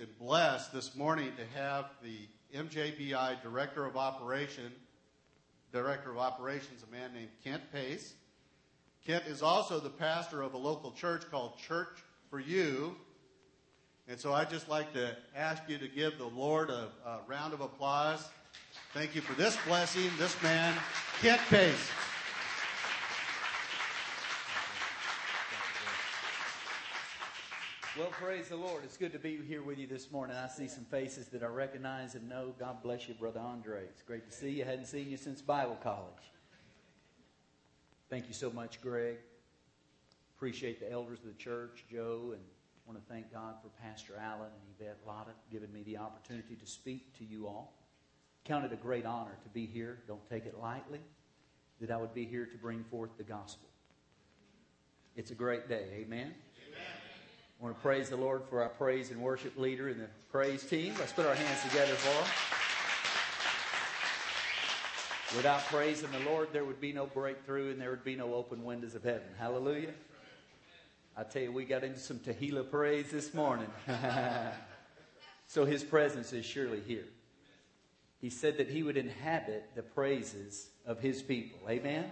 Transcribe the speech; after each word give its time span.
and 0.00 0.18
blessed 0.18 0.72
this 0.72 0.96
morning 0.96 1.30
to 1.36 1.58
have 1.60 1.90
the 2.02 2.16
MJBI 2.58 3.42
Director 3.42 3.84
of 3.84 3.98
Operation, 3.98 4.72
Director 5.74 6.10
of 6.10 6.16
Operations, 6.16 6.82
a 6.88 6.90
man 6.90 7.12
named 7.12 7.28
Kent 7.44 7.62
Pate. 7.70 8.10
Kent 9.06 9.24
is 9.26 9.42
also 9.42 9.78
the 9.78 9.90
pastor 9.90 10.40
of 10.40 10.54
a 10.54 10.56
local 10.56 10.90
church 10.92 11.24
called 11.30 11.58
Church 11.58 11.98
for 12.30 12.40
You. 12.40 12.96
And 14.08 14.18
so 14.18 14.32
I'd 14.32 14.48
just 14.48 14.70
like 14.70 14.94
to 14.94 15.14
ask 15.36 15.62
you 15.68 15.76
to 15.76 15.86
give 15.86 16.16
the 16.16 16.28
Lord 16.28 16.70
a, 16.70 16.88
a 17.04 17.18
round 17.26 17.52
of 17.52 17.60
applause. 17.60 18.26
Thank 18.94 19.14
you 19.14 19.20
for 19.20 19.34
this 19.34 19.58
blessing, 19.66 20.10
this 20.18 20.42
man, 20.42 20.74
Kent 21.20 21.42
Pate. 21.50 21.74
Well, 28.00 28.08
praise 28.12 28.48
the 28.48 28.56
Lord. 28.56 28.82
It's 28.82 28.96
good 28.96 29.12
to 29.12 29.18
be 29.18 29.36
here 29.46 29.62
with 29.62 29.76
you 29.76 29.86
this 29.86 30.10
morning. 30.10 30.34
I 30.34 30.48
see 30.48 30.68
some 30.68 30.86
faces 30.86 31.26
that 31.26 31.42
I 31.42 31.48
recognize 31.48 32.14
and 32.14 32.26
know. 32.30 32.54
God 32.58 32.82
bless 32.82 33.06
you, 33.06 33.12
Brother 33.12 33.40
Andre. 33.40 33.82
It's 33.82 34.00
great 34.00 34.24
to 34.24 34.34
see 34.34 34.52
you. 34.52 34.64
I 34.64 34.68
hadn't 34.68 34.86
seen 34.86 35.10
you 35.10 35.18
since 35.18 35.42
Bible 35.42 35.76
college. 35.82 36.32
Thank 38.08 38.26
you 38.26 38.32
so 38.32 38.50
much, 38.50 38.80
Greg. 38.80 39.18
Appreciate 40.34 40.80
the 40.80 40.90
elders 40.90 41.18
of 41.18 41.26
the 41.26 41.34
church, 41.34 41.84
Joe, 41.92 42.30
and 42.32 42.40
want 42.86 42.98
to 42.98 43.12
thank 43.12 43.30
God 43.30 43.56
for 43.62 43.68
Pastor 43.82 44.14
Allen 44.18 44.48
and 44.48 44.74
Yvette 44.80 45.00
Lotta 45.06 45.32
giving 45.52 45.70
me 45.70 45.82
the 45.82 45.98
opportunity 45.98 46.56
to 46.56 46.66
speak 46.66 47.14
to 47.18 47.24
you 47.26 47.46
all. 47.46 47.74
Count 48.46 48.64
it 48.64 48.72
a 48.72 48.76
great 48.76 49.04
honor 49.04 49.36
to 49.42 49.48
be 49.50 49.66
here. 49.66 49.98
Don't 50.08 50.26
take 50.30 50.46
it 50.46 50.58
lightly 50.58 51.00
that 51.82 51.90
I 51.90 51.98
would 51.98 52.14
be 52.14 52.24
here 52.24 52.46
to 52.46 52.56
bring 52.56 52.82
forth 52.84 53.10
the 53.18 53.24
gospel. 53.24 53.68
It's 55.16 55.32
a 55.32 55.34
great 55.34 55.68
day. 55.68 55.84
Amen. 55.96 56.32
I 57.60 57.64
want 57.64 57.76
to 57.76 57.82
praise 57.82 58.08
the 58.08 58.16
Lord 58.16 58.40
for 58.48 58.62
our 58.62 58.70
praise 58.70 59.10
and 59.10 59.20
worship 59.20 59.58
leader 59.58 59.88
and 59.88 60.00
the 60.00 60.06
praise 60.32 60.62
team. 60.62 60.94
Let's 60.98 61.12
put 61.12 61.26
our 61.26 61.34
hands 61.34 61.62
together 61.62 61.92
for 61.92 62.08
them. 62.08 62.24
Without 65.36 65.60
praising 65.66 66.08
the 66.10 66.30
Lord, 66.30 66.48
there 66.54 66.64
would 66.64 66.80
be 66.80 66.94
no 66.94 67.04
breakthrough 67.04 67.70
and 67.70 67.78
there 67.78 67.90
would 67.90 68.02
be 68.02 68.16
no 68.16 68.32
open 68.32 68.64
windows 68.64 68.94
of 68.94 69.04
heaven. 69.04 69.28
Hallelujah. 69.38 69.92
I 71.14 71.22
tell 71.24 71.42
you, 71.42 71.52
we 71.52 71.66
got 71.66 71.84
into 71.84 71.98
some 71.98 72.18
Tehillah 72.18 72.70
praise 72.70 73.10
this 73.10 73.34
morning. 73.34 73.68
so 75.46 75.66
his 75.66 75.84
presence 75.84 76.32
is 76.32 76.46
surely 76.46 76.80
here. 76.86 77.04
He 78.22 78.30
said 78.30 78.56
that 78.56 78.70
he 78.70 78.82
would 78.82 78.96
inhabit 78.96 79.68
the 79.74 79.82
praises 79.82 80.68
of 80.86 80.98
his 81.00 81.20
people. 81.20 81.58
Amen? 81.68 82.06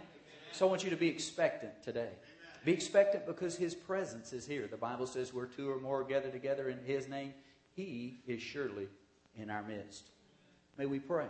So 0.53 0.67
I 0.67 0.69
want 0.69 0.85
you 0.85 0.91
to 0.91 0.97
be 0.97 1.09
expectant 1.09 1.73
today. 1.83 2.11
Be 2.65 2.73
expectant 2.73 3.27
because 3.27 3.57
His 3.57 3.75
presence 3.75 4.33
is 4.33 4.47
here. 4.47 4.67
The 4.67 4.77
Bible 4.77 5.07
says, 5.07 5.33
where 5.33 5.47
two 5.47 5.71
or 5.71 5.81
more 5.81 6.05
gather 6.05 6.31
together 6.31 6.69
in 6.69 6.79
His 6.85 7.09
name, 7.09 7.35
He 7.75 8.19
is 8.27 8.43
surely 8.43 8.89
in 9.37 9.51
our 9.51 9.63
midst. 9.63 10.11
May 10.77 10.87
we 10.87 10.99
pray. 10.99 11.27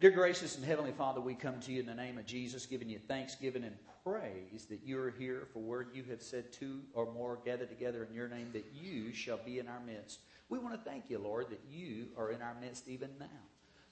Dear 0.00 0.10
gracious 0.10 0.56
and 0.56 0.64
heavenly 0.64 0.92
Father, 0.92 1.20
we 1.20 1.34
come 1.34 1.58
to 1.60 1.72
you 1.72 1.80
in 1.80 1.86
the 1.86 1.94
name 1.94 2.18
of 2.18 2.26
Jesus, 2.26 2.66
giving 2.66 2.88
you 2.88 3.00
thanksgiving 3.08 3.64
and 3.64 3.76
praise 4.04 4.64
that 4.70 4.80
you 4.84 4.98
are 5.00 5.12
here 5.18 5.48
for 5.52 5.58
word 5.58 5.88
you 5.92 6.04
have 6.04 6.22
said 6.22 6.52
two 6.52 6.80
or 6.94 7.12
more 7.12 7.38
gather 7.44 7.66
together 7.66 8.06
in 8.08 8.14
your 8.14 8.28
name, 8.28 8.50
that 8.52 8.66
you 8.80 9.12
shall 9.12 9.38
be 9.38 9.58
in 9.58 9.66
our 9.66 9.80
midst. 9.80 10.20
We 10.48 10.58
want 10.58 10.74
to 10.74 10.90
thank 10.90 11.10
you, 11.10 11.18
Lord, 11.18 11.50
that 11.50 11.60
you 11.68 12.06
are 12.16 12.30
in 12.30 12.40
our 12.42 12.54
midst 12.60 12.88
even 12.88 13.10
now. 13.18 13.26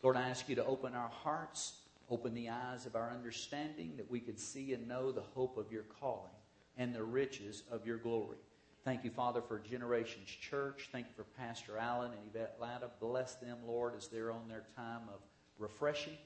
Lord, 0.02 0.16
I 0.16 0.28
ask 0.28 0.48
you 0.48 0.54
to 0.54 0.64
open 0.64 0.94
our 0.94 1.08
hearts 1.08 1.72
Open 2.08 2.34
the 2.34 2.48
eyes 2.48 2.86
of 2.86 2.94
our 2.94 3.10
understanding 3.10 3.94
that 3.96 4.10
we 4.10 4.20
could 4.20 4.38
see 4.38 4.72
and 4.72 4.86
know 4.86 5.10
the 5.10 5.22
hope 5.34 5.56
of 5.56 5.72
your 5.72 5.84
calling 6.00 6.30
and 6.76 6.94
the 6.94 7.02
riches 7.02 7.64
of 7.70 7.86
your 7.86 7.98
glory. 7.98 8.38
Thank 8.84 9.02
you, 9.02 9.10
Father, 9.10 9.42
for 9.42 9.58
Generations 9.58 10.28
Church. 10.28 10.88
Thank 10.92 11.06
you 11.08 11.12
for 11.16 11.24
Pastor 11.36 11.76
Allen 11.76 12.12
and 12.12 12.20
Yvette 12.30 12.56
Latta. 12.60 12.90
Bless 13.00 13.34
them, 13.34 13.58
Lord, 13.66 13.94
as 13.96 14.06
they're 14.06 14.30
on 14.30 14.46
their 14.48 14.62
time 14.76 15.02
of 15.08 15.20
refreshing. 15.58 16.16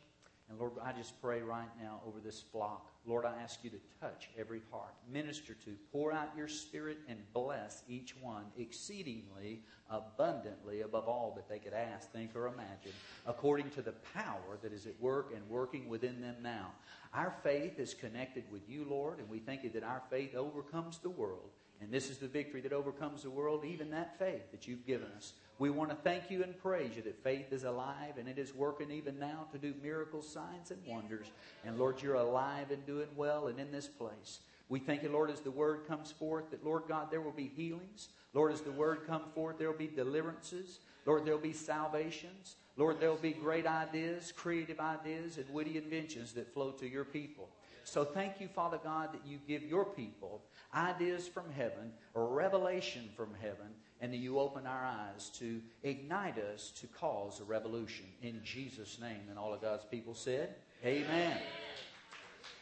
And 0.51 0.59
Lord, 0.59 0.73
I 0.85 0.93
just 0.93 1.21
pray 1.23 1.43
right 1.43 1.69
now 1.81 2.01
over 2.07 2.19
this 2.19 2.41
flock. 2.41 2.91
Lord, 3.07 3.25
I 3.25 3.41
ask 3.41 3.63
you 3.63 3.71
to 3.71 3.79
touch 4.01 4.29
every 4.37 4.61
heart, 4.73 4.95
minister 5.11 5.55
to, 5.55 5.77
pour 5.93 6.13
out 6.13 6.31
your 6.37 6.49
spirit, 6.49 6.99
and 7.09 7.21
bless 7.33 7.85
each 7.89 8.17
one 8.21 8.45
exceedingly 8.59 9.63
abundantly 9.91 10.83
above 10.83 11.07
all 11.09 11.33
that 11.37 11.49
they 11.49 11.59
could 11.59 11.73
ask, 11.73 12.11
think, 12.11 12.35
or 12.35 12.49
imagine, 12.49 12.93
according 13.27 13.71
to 13.71 13.83
the 13.83 13.95
power 14.15 14.59
that 14.63 14.73
is 14.73 14.87
at 14.87 15.01
work 15.01 15.33
and 15.35 15.49
working 15.49 15.89
within 15.89 16.21
them 16.21 16.37
now. 16.43 16.73
Our 17.15 17.35
faith 17.43 17.79
is 17.79 17.95
connected 17.95 18.45
with 18.51 18.69
you, 18.69 18.85
Lord, 18.89 19.19
and 19.19 19.29
we 19.29 19.39
thank 19.39 19.63
you 19.65 19.71
that 19.71 19.85
our 19.85 20.03
faith 20.11 20.35
overcomes 20.35 20.99
the 20.99 21.11
world. 21.11 21.51
And 21.81 21.91
this 21.91 22.11
is 22.11 22.19
the 22.19 22.29
victory 22.29 22.61
that 22.61 22.73
overcomes 22.73 23.23
the 23.23 23.31
world, 23.31 23.65
even 23.65 23.91
that 23.91 24.19
faith 24.19 24.51
that 24.51 24.69
you've 24.69 24.87
given 24.87 25.09
us. 25.17 25.33
We 25.59 25.71
want 25.71 25.91
to 25.91 25.97
thank 25.97 26.31
you 26.31 26.43
and 26.43 26.59
praise 26.59 26.97
you 26.97 27.03
that 27.03 27.23
faith 27.23 27.53
is 27.53 27.65
alive 27.65 28.19
and 28.19 28.29
it 28.29 28.39
is 28.39 28.55
working 28.55 28.91
even 28.91 29.19
now 29.19 29.47
to 29.53 29.59
do 29.59 29.75
miracles, 29.83 30.29
signs, 30.29 30.71
and 30.71 30.81
wonders. 30.87 31.27
And 31.65 31.79
Lord, 31.79 32.03
you're 32.03 32.15
alive 32.15 32.71
and 32.71 32.85
doing 32.87 33.09
well 33.17 33.47
and 33.49 33.59
in 33.59 33.71
this 33.73 33.87
place. 33.87 34.41
We 34.69 34.79
thank 34.79 35.03
you, 35.03 35.11
Lord, 35.11 35.31
as 35.31 35.41
the 35.41 35.51
word 35.51 35.87
comes 35.89 36.13
forth, 36.13 36.51
that, 36.51 36.65
Lord 36.65 36.85
God, 36.87 37.11
there 37.11 37.21
will 37.21 37.33
be 37.33 37.51
healings. 37.57 38.09
Lord, 38.35 38.53
as 38.53 38.61
the 38.61 38.71
word 38.71 39.07
comes 39.07 39.27
forth, 39.35 39.59
there 39.59 39.71
will 39.71 39.77
be 39.77 39.89
deliverances. 39.89 40.79
Lord, 41.07 41.25
there 41.27 41.35
will 41.35 41.43
be 41.43 41.53
salvations. 41.53 42.55
Lord, 42.77 43.01
there 43.01 43.11
will 43.11 43.17
be 43.17 43.33
great 43.33 43.67
ideas, 43.67 44.33
creative 44.33 44.79
ideas, 44.79 45.39
and 45.39 45.51
witty 45.53 45.77
inventions 45.77 46.33
that 46.35 46.55
flow 46.55 46.71
to 46.73 46.89
your 46.89 47.05
people. 47.05 47.49
So 47.85 48.05
thank 48.05 48.41
you, 48.41 48.47
Father 48.47 48.79
God, 48.83 49.13
that 49.13 49.27
you 49.27 49.39
give 49.49 49.63
your 49.63 49.85
people 49.85 50.41
ideas 50.75 51.27
from 51.27 51.51
heaven, 51.57 51.93
a 52.15 52.21
revelation 52.21 53.09
from 53.17 53.31
heaven, 53.41 53.69
and 54.01 54.13
that 54.13 54.19
you 54.19 54.39
open 54.39 54.67
our 54.67 54.85
eyes 54.85 55.31
to 55.39 55.61
ignite 55.83 56.39
us 56.39 56.71
to 56.81 56.87
cause 56.87 57.41
a 57.41 57.45
revolution. 57.45 58.07
In 58.23 58.41
Jesus' 58.45 58.99
name. 59.01 59.23
And 59.29 59.39
all 59.39 59.53
of 59.53 59.61
God's 59.61 59.85
people 59.85 60.15
said, 60.15 60.55
Amen. 60.85 61.37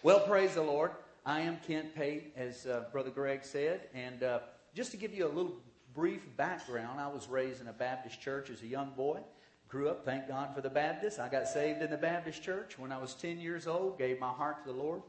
Well, 0.02 0.20
praise 0.20 0.54
the 0.54 0.62
Lord. 0.62 0.90
I 1.24 1.40
am 1.40 1.58
Kent 1.66 1.94
Pate, 1.94 2.32
as 2.36 2.66
uh, 2.66 2.84
Brother 2.90 3.10
Greg 3.10 3.44
said. 3.44 3.82
And 3.94 4.22
uh, 4.22 4.40
just 4.74 4.90
to 4.92 4.96
give 4.96 5.14
you 5.14 5.26
a 5.26 5.28
little 5.28 5.56
brief 5.94 6.22
background, 6.36 7.00
I 7.00 7.08
was 7.08 7.28
raised 7.28 7.60
in 7.60 7.68
a 7.68 7.72
Baptist 7.72 8.20
church 8.20 8.50
as 8.50 8.62
a 8.62 8.66
young 8.66 8.90
boy. 8.96 9.20
Grew 9.68 9.90
up, 9.90 10.04
thank 10.04 10.26
God 10.26 10.54
for 10.54 10.62
the 10.62 10.70
Baptist. 10.70 11.20
I 11.20 11.28
got 11.28 11.46
saved 11.46 11.82
in 11.82 11.90
the 11.90 11.96
Baptist 11.96 12.42
church 12.42 12.78
when 12.78 12.90
I 12.90 12.98
was 12.98 13.14
10 13.14 13.38
years 13.38 13.66
old, 13.66 13.98
gave 13.98 14.18
my 14.18 14.30
heart 14.30 14.64
to 14.64 14.72
the 14.72 14.78
Lord. 14.78 15.02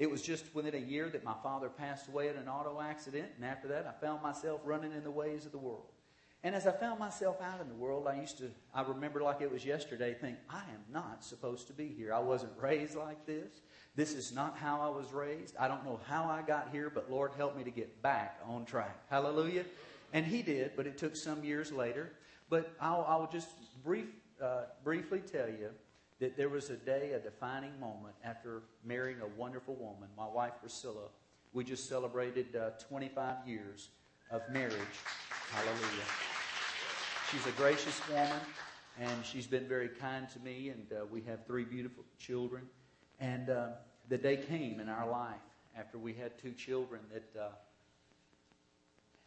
It 0.00 0.10
was 0.10 0.22
just 0.22 0.46
within 0.54 0.74
a 0.74 0.78
year 0.78 1.10
that 1.10 1.24
my 1.24 1.34
father 1.42 1.68
passed 1.68 2.08
away 2.08 2.28
in 2.28 2.36
an 2.36 2.48
auto 2.48 2.80
accident, 2.80 3.28
and 3.36 3.44
after 3.44 3.68
that, 3.68 3.86
I 3.86 4.04
found 4.04 4.22
myself 4.22 4.62
running 4.64 4.92
in 4.92 5.04
the 5.04 5.10
ways 5.10 5.44
of 5.44 5.52
the 5.52 5.58
world. 5.58 5.92
And 6.42 6.54
as 6.54 6.66
I 6.66 6.72
found 6.72 6.98
myself 6.98 7.36
out 7.42 7.60
in 7.60 7.68
the 7.68 7.74
world, 7.74 8.06
I 8.08 8.18
used 8.18 8.38
to, 8.38 8.50
I 8.74 8.80
remember 8.80 9.20
like 9.20 9.42
it 9.42 9.52
was 9.52 9.62
yesterday, 9.62 10.16
think, 10.18 10.38
I 10.48 10.60
am 10.60 10.82
not 10.90 11.22
supposed 11.22 11.66
to 11.66 11.74
be 11.74 11.86
here. 11.86 12.14
I 12.14 12.18
wasn't 12.18 12.52
raised 12.58 12.96
like 12.96 13.26
this. 13.26 13.60
This 13.94 14.14
is 14.14 14.32
not 14.32 14.56
how 14.56 14.80
I 14.80 14.88
was 14.88 15.12
raised. 15.12 15.54
I 15.58 15.68
don't 15.68 15.84
know 15.84 16.00
how 16.06 16.24
I 16.24 16.40
got 16.40 16.70
here, 16.72 16.88
but 16.88 17.10
Lord 17.10 17.32
help 17.36 17.54
me 17.54 17.62
to 17.64 17.70
get 17.70 18.00
back 18.00 18.40
on 18.48 18.64
track. 18.64 19.04
Hallelujah. 19.10 19.66
And 20.14 20.24
He 20.24 20.40
did, 20.40 20.72
but 20.76 20.86
it 20.86 20.96
took 20.96 21.14
some 21.14 21.44
years 21.44 21.72
later. 21.72 22.12
But 22.48 22.72
I'll, 22.80 23.04
I'll 23.06 23.28
just 23.30 23.50
brief, 23.84 24.06
uh, 24.42 24.62
briefly 24.82 25.20
tell 25.20 25.48
you 25.48 25.68
that 26.20 26.36
there 26.36 26.50
was 26.50 26.68
a 26.68 26.76
day, 26.76 27.12
a 27.12 27.18
defining 27.18 27.78
moment 27.80 28.14
after 28.22 28.62
marrying 28.84 29.20
a 29.22 29.40
wonderful 29.40 29.74
woman, 29.74 30.08
my 30.16 30.26
wife 30.26 30.52
Priscilla. 30.60 31.08
We 31.52 31.64
just 31.64 31.88
celebrated 31.88 32.54
uh, 32.54 32.70
25 32.88 33.48
years 33.48 33.88
of 34.30 34.42
marriage. 34.52 34.76
Hallelujah. 35.50 36.06
She's 37.30 37.44
a 37.46 37.52
gracious 37.52 38.00
woman, 38.08 38.40
and 39.00 39.24
she's 39.24 39.46
been 39.46 39.66
very 39.66 39.88
kind 39.88 40.28
to 40.30 40.38
me, 40.40 40.68
and 40.68 40.86
uh, 40.92 41.06
we 41.06 41.22
have 41.22 41.46
three 41.46 41.64
beautiful 41.64 42.04
children. 42.18 42.64
And 43.18 43.48
uh, 43.48 43.68
the 44.08 44.18
day 44.18 44.36
came 44.36 44.78
in 44.78 44.88
our 44.88 45.10
life 45.10 45.34
after 45.76 45.98
we 45.98 46.12
had 46.12 46.38
two 46.38 46.52
children 46.52 47.00
that, 47.12 47.40
uh, 47.40 47.48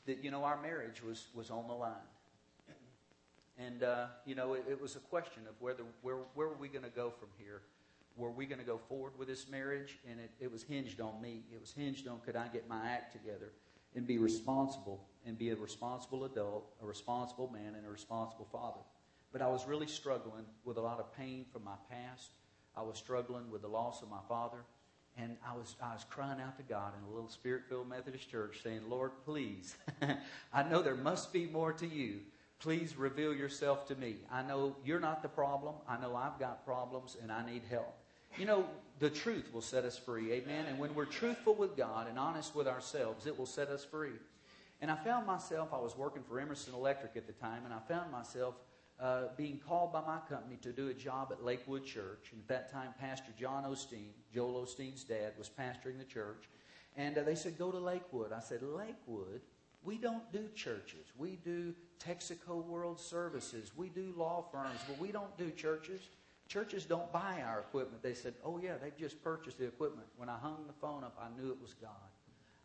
that 0.05 0.23
you 0.23 0.29
know, 0.29 0.43
our 0.43 0.61
marriage 0.61 1.01
was, 1.01 1.27
was 1.33 1.49
on 1.49 1.67
the 1.67 1.73
line. 1.73 2.12
And, 3.57 3.83
uh, 3.83 4.07
you 4.25 4.35
know, 4.35 4.53
it, 4.53 4.65
it, 4.69 4.81
was 4.81 4.95
a 4.95 4.99
question 4.99 5.43
of 5.47 5.53
whether, 5.59 5.83
where, 6.01 6.17
where 6.33 6.47
were 6.47 6.57
we 6.59 6.67
going 6.67 6.83
to 6.83 6.89
go 6.89 7.11
from 7.11 7.29
here? 7.37 7.61
Were 8.15 8.31
we 8.31 8.45
going 8.45 8.59
to 8.59 8.65
go 8.65 8.79
forward 8.89 9.13
with 9.17 9.27
this 9.27 9.47
marriage? 9.47 9.99
And 10.09 10.19
it, 10.19 10.31
it 10.39 10.51
was 10.51 10.63
hinged 10.63 10.99
on 10.99 11.21
me. 11.21 11.43
It 11.53 11.59
was 11.59 11.71
hinged 11.71 12.07
on 12.07 12.19
could 12.25 12.35
I 12.35 12.47
get 12.47 12.67
my 12.67 12.87
act 12.87 13.11
together 13.11 13.51
and 13.95 14.07
be 14.07 14.17
responsible 14.17 15.05
and 15.25 15.37
be 15.37 15.51
a 15.51 15.55
responsible 15.55 16.25
adult, 16.25 16.73
a 16.81 16.85
responsible 16.85 17.49
man, 17.51 17.75
and 17.75 17.85
a 17.85 17.89
responsible 17.89 18.47
father. 18.51 18.79
But 19.31 19.41
I 19.41 19.47
was 19.47 19.67
really 19.67 19.87
struggling 19.87 20.45
with 20.63 20.77
a 20.77 20.81
lot 20.81 20.99
of 20.99 21.15
pain 21.15 21.45
from 21.51 21.63
my 21.63 21.75
past. 21.89 22.29
I 22.75 22.81
was 22.81 22.97
struggling 22.97 23.49
with 23.51 23.61
the 23.61 23.67
loss 23.67 24.01
of 24.01 24.09
my 24.09 24.19
father. 24.27 24.59
And 25.15 25.37
I 25.47 25.55
was, 25.55 25.75
I 25.81 25.93
was 25.93 26.05
crying 26.09 26.41
out 26.41 26.57
to 26.57 26.63
God 26.63 26.93
in 26.97 27.11
a 27.11 27.13
little 27.13 27.29
spirit 27.29 27.63
filled 27.69 27.87
Methodist 27.87 28.29
church 28.29 28.61
saying, 28.63 28.81
Lord, 28.89 29.11
please, 29.25 29.75
I 30.53 30.63
know 30.63 30.81
there 30.81 30.95
must 30.95 31.31
be 31.31 31.45
more 31.45 31.71
to 31.73 31.87
you. 31.87 32.21
Please 32.63 32.95
reveal 32.95 33.33
yourself 33.33 33.85
to 33.89 33.95
me. 33.95 34.15
I 34.31 34.41
know 34.41 34.77
you're 34.85 35.01
not 35.01 35.21
the 35.21 35.27
problem. 35.27 35.75
I 35.85 35.99
know 35.99 36.15
I've 36.15 36.39
got 36.39 36.63
problems 36.63 37.17
and 37.21 37.29
I 37.29 37.45
need 37.45 37.63
help. 37.69 37.93
You 38.37 38.45
know, 38.45 38.65
the 38.99 39.09
truth 39.09 39.53
will 39.53 39.61
set 39.61 39.83
us 39.83 39.97
free. 39.97 40.31
Amen. 40.31 40.67
And 40.69 40.79
when 40.79 40.95
we're 40.95 41.03
truthful 41.03 41.55
with 41.55 41.75
God 41.75 42.07
and 42.07 42.17
honest 42.17 42.55
with 42.55 42.65
ourselves, 42.65 43.27
it 43.27 43.37
will 43.37 43.45
set 43.45 43.67
us 43.67 43.83
free. 43.83 44.13
And 44.79 44.89
I 44.89 44.95
found 44.95 45.27
myself, 45.27 45.73
I 45.73 45.77
was 45.77 45.97
working 45.97 46.23
for 46.23 46.39
Emerson 46.39 46.73
Electric 46.73 47.17
at 47.17 47.27
the 47.27 47.33
time, 47.33 47.65
and 47.65 47.73
I 47.73 47.79
found 47.79 48.13
myself 48.13 48.55
uh, 48.97 49.23
being 49.35 49.59
called 49.67 49.91
by 49.91 49.99
my 49.99 50.19
company 50.29 50.57
to 50.61 50.71
do 50.71 50.87
a 50.87 50.93
job 50.93 51.33
at 51.33 51.43
Lakewood 51.43 51.83
Church. 51.83 52.29
And 52.31 52.39
at 52.39 52.47
that 52.47 52.71
time, 52.71 52.93
Pastor 52.97 53.33
John 53.37 53.65
Osteen, 53.65 54.13
Joel 54.33 54.65
Osteen's 54.65 55.03
dad, 55.03 55.33
was 55.37 55.49
pastoring 55.49 55.97
the 55.97 56.05
church. 56.05 56.47
And 56.95 57.17
uh, 57.17 57.23
they 57.23 57.35
said, 57.35 57.57
Go 57.57 57.71
to 57.71 57.79
Lakewood. 57.79 58.31
I 58.31 58.39
said, 58.39 58.61
Lakewood? 58.63 59.41
We 59.83 59.97
don't 59.97 60.31
do 60.31 60.47
churches. 60.55 61.07
We 61.17 61.39
do 61.43 61.73
Texaco 62.05 62.65
World 62.65 62.99
Services. 62.99 63.71
We 63.75 63.89
do 63.89 64.13
law 64.17 64.45
firms, 64.51 64.79
but 64.87 64.99
we 64.99 65.11
don't 65.11 65.37
do 65.37 65.51
churches. 65.51 66.01
Churches 66.47 66.85
don't 66.85 67.11
buy 67.11 67.41
our 67.45 67.61
equipment. 67.61 68.03
They 68.03 68.13
said, 68.13 68.33
Oh, 68.43 68.59
yeah, 68.61 68.73
they've 68.81 68.97
just 68.97 69.23
purchased 69.23 69.59
the 69.59 69.65
equipment. 69.65 70.07
When 70.17 70.29
I 70.29 70.37
hung 70.37 70.65
the 70.67 70.73
phone 70.73 71.03
up, 71.03 71.17
I 71.19 71.29
knew 71.39 71.49
it 71.51 71.61
was 71.61 71.73
God. 71.73 71.89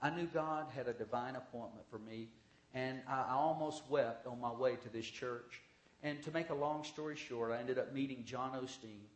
I 0.03 0.11
knew 0.11 0.27
God 0.27 0.67
had 0.75 0.89
a 0.89 0.93
divine 0.93 1.37
appointment 1.37 1.87
for 1.91 1.99
me, 1.99 2.29
and 2.75 3.01
I, 3.09 3.27
I 3.31 3.33
almost 3.33 3.83
wept 3.89 4.27
on 4.27 4.41
my 4.41 4.53
way 4.53 4.77
to 4.77 4.89
this 4.89 5.07
church. 5.07 5.63
And 6.03 6.23
to 6.23 6.31
make 6.31 6.51
a 6.51 6.55
long 6.55 6.85
story 6.85 7.17
short, 7.17 7.53
I 7.53 7.59
ended 7.59 7.79
up 7.79 7.93
meeting 7.93 8.23
John 8.25 8.53
Osteen 8.53 9.07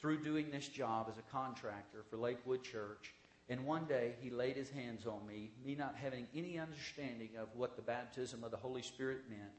through 0.00 0.22
doing 0.22 0.50
this 0.50 0.68
job 0.68 1.08
as 1.10 1.18
a 1.18 1.32
contractor 1.32 2.04
for 2.08 2.16
Lakewood 2.16 2.62
Church. 2.62 3.12
And 3.48 3.66
one 3.66 3.84
day 3.86 4.14
he 4.20 4.30
laid 4.30 4.56
his 4.56 4.70
hands 4.70 5.06
on 5.06 5.26
me, 5.26 5.50
me 5.64 5.74
not 5.74 5.96
having 6.00 6.28
any 6.34 6.58
understanding 6.58 7.30
of 7.36 7.48
what 7.56 7.74
the 7.74 7.82
baptism 7.82 8.44
of 8.44 8.52
the 8.52 8.56
Holy 8.56 8.82
Spirit 8.82 9.22
meant. 9.28 9.50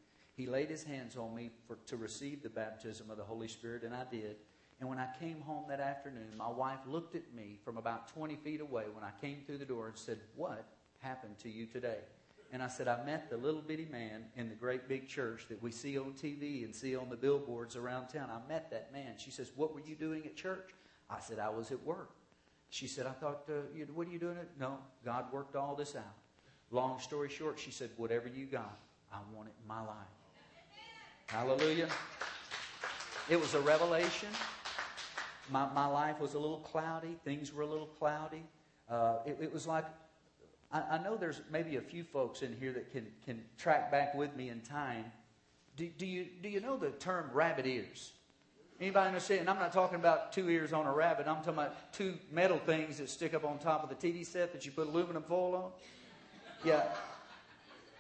He 0.42 0.48
laid 0.48 0.72
his 0.72 0.84
hands 0.84 1.18
on 1.18 1.36
me 1.36 1.52
for, 1.68 1.78
to 1.86 1.98
receive 1.98 2.42
the 2.42 2.50
baptism 2.50 3.12
of 3.12 3.18
the 3.18 3.24
Holy 3.24 3.48
Spirit, 3.48 3.84
and 3.84 3.94
I 3.94 4.06
did. 4.10 4.38
And 4.80 4.90
when 4.90 4.98
I 4.98 5.06
came 5.20 5.40
home 5.40 5.66
that 5.70 5.80
afternoon, 5.80 6.36
my 6.36 6.50
wife 6.50 6.80
looked 6.88 7.16
at 7.16 7.32
me 7.32 7.60
from 7.64 7.78
about 7.78 8.08
20 8.08 8.38
feet 8.38 8.60
away 8.60 8.86
when 8.92 9.04
I 9.04 9.12
came 9.22 9.44
through 9.46 9.60
the 9.60 9.66
door 9.66 9.88
and 9.88 9.96
said, 9.96 10.18
What 10.36 10.66
happened 10.98 11.38
to 11.44 11.50
you 11.52 11.68
today? 11.68 12.00
And 12.52 12.64
I 12.64 12.70
said, 12.70 12.88
I 12.88 13.06
met 13.06 13.30
the 13.30 13.38
little 13.38 13.62
bitty 13.62 13.86
man 13.92 14.24
in 14.36 14.50
the 14.50 14.56
great 14.56 14.90
big 14.90 15.08
church 15.08 15.46
that 15.48 15.62
we 15.62 15.70
see 15.70 16.00
on 16.00 16.14
TV 16.14 16.66
and 16.66 16.76
see 16.76 16.96
on 16.96 17.08
the 17.12 17.16
billboards 17.16 17.76
around 17.76 18.08
town. 18.08 18.32
I 18.32 18.40
met 18.52 18.72
that 18.72 18.92
man. 18.92 19.14
She 19.18 19.30
says, 19.30 19.52
What 19.56 19.76
were 19.76 19.82
you 19.82 19.94
doing 19.94 20.26
at 20.26 20.36
church? 20.36 20.72
I 21.08 21.20
said, 21.20 21.38
I 21.38 21.50
was 21.50 21.72
at 21.72 21.84
work. 21.84 22.16
She 22.72 22.88
said, 22.88 23.06
I 23.06 23.12
thought, 23.12 23.44
uh, 23.48 23.84
what 23.94 24.08
are 24.08 24.12
you 24.12 24.18
doing? 24.18 24.38
At? 24.38 24.60
No, 24.60 24.80
God 25.06 25.32
worked 25.32 25.56
all 25.56 25.76
this 25.76 25.96
out. 25.96 26.16
Long 26.72 27.00
story 27.00 27.30
short, 27.30 27.60
she 27.60 27.70
said, 27.70 27.92
Whatever 27.96 28.28
you 28.28 28.48
got, 28.48 28.80
I 29.14 29.18
want 29.36 29.50
it 29.50 29.54
in 29.62 29.68
my 29.68 29.82
life. 29.82 30.08
Hallelujah. 31.32 31.88
It 33.30 33.40
was 33.40 33.54
a 33.54 33.62
revelation. 33.62 34.28
My, 35.50 35.66
my 35.74 35.86
life 35.86 36.20
was 36.20 36.34
a 36.34 36.40
little 36.40 36.58
cloudy. 36.58 37.16
Things 37.24 37.54
were 37.54 37.64
a 37.64 37.68
little 37.68 37.86
cloudy. 37.86 38.44
Uh, 38.90 39.20
it, 39.26 39.38
it 39.40 39.54
was 39.54 39.66
like 39.66 39.86
I, 40.74 40.82
I, 40.92 40.98
know 41.02 41.16
there's 41.16 41.40
maybe 41.50 41.78
a 41.78 41.82
few 41.82 42.04
folks 42.04 42.42
in 42.42 42.54
here 42.60 42.74
that 42.74 42.92
can, 42.92 43.08
can 43.24 43.42
track 43.58 43.90
back 43.90 44.14
with 44.14 44.36
me 44.36 44.50
in 44.50 44.60
time. 44.60 45.06
Do, 45.78 45.88
do, 45.98 46.06
you, 46.06 46.28
do 46.44 46.50
you 46.50 46.60
know 46.60 46.76
the 46.76 46.90
term 46.90 47.30
rabbit 47.32 47.66
ears? 47.66 48.12
Anybody 48.82 49.08
understand? 49.08 49.40
And 49.40 49.50
I'm 49.50 49.60
not 49.60 49.72
talking 49.72 50.00
about 50.00 50.34
two 50.34 50.50
ears 50.50 50.74
on 50.74 50.86
a 50.86 50.92
rabbit. 50.92 51.30
I'm 51.30 51.38
talking 51.38 51.54
about 51.54 51.94
two 51.94 52.18
metal 52.30 52.58
things 52.58 52.98
that 52.98 53.10
stick 53.10 53.34
up 53.34 53.46
on 53.46 53.58
top 53.58 53.90
of 53.90 53.90
the 53.90 53.96
TV 53.96 54.26
set 54.26 54.52
that 54.52 54.66
you 54.66 54.74
put 54.74 54.88
aluminum 54.88 55.24
foil 55.24 55.56
on. 55.56 55.72
Yeah. 56.66 56.84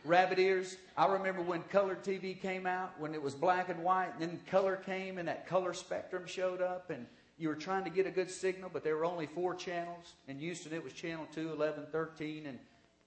Rabbit 0.03 0.39
ears. 0.39 0.77
I 0.97 1.05
remember 1.07 1.41
when 1.41 1.61
color 1.63 1.95
TV 1.95 2.39
came 2.39 2.65
out, 2.65 2.99
when 2.99 3.13
it 3.13 3.21
was 3.21 3.35
black 3.35 3.69
and 3.69 3.83
white, 3.83 4.13
and 4.13 4.21
then 4.21 4.39
color 4.49 4.75
came 4.75 5.19
and 5.19 5.27
that 5.27 5.47
color 5.47 5.73
spectrum 5.73 6.25
showed 6.25 6.61
up, 6.61 6.89
and 6.89 7.05
you 7.37 7.49
were 7.49 7.55
trying 7.55 7.83
to 7.83 7.89
get 7.89 8.07
a 8.07 8.11
good 8.11 8.31
signal, 8.31 8.69
but 8.73 8.83
there 8.83 8.95
were 8.95 9.05
only 9.05 9.27
four 9.27 9.53
channels. 9.53 10.13
In 10.27 10.39
Houston, 10.39 10.73
it 10.73 10.83
was 10.83 10.93
channel 10.93 11.27
2, 11.33 11.51
11, 11.53 11.87
13, 11.91 12.47
and 12.47 12.59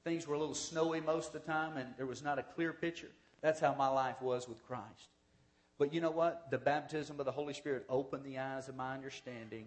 things 0.05 0.27
were 0.27 0.35
a 0.35 0.39
little 0.39 0.55
snowy 0.55 1.01
most 1.01 1.35
of 1.35 1.45
the 1.45 1.53
time, 1.53 1.77
and 1.77 1.89
there 1.97 2.07
was 2.07 2.23
not 2.23 2.39
a 2.39 2.43
clear 2.43 2.73
picture. 2.73 3.11
That's 3.43 3.61
how 3.61 3.75
my 3.75 3.89
life 3.89 4.23
was 4.23 4.49
with 4.49 4.65
Christ. 4.67 5.09
But 5.79 5.93
you 5.93 6.01
know 6.01 6.11
what? 6.11 6.51
The 6.51 6.59
baptism 6.59 7.19
of 7.19 7.27
the 7.27 7.33
Holy 7.33 7.55
Spirit 7.55 7.85
opened 7.89 8.25
the 8.25 8.39
eyes 8.39 8.69
of 8.69 8.77
my 8.77 8.95
understanding, 8.95 9.67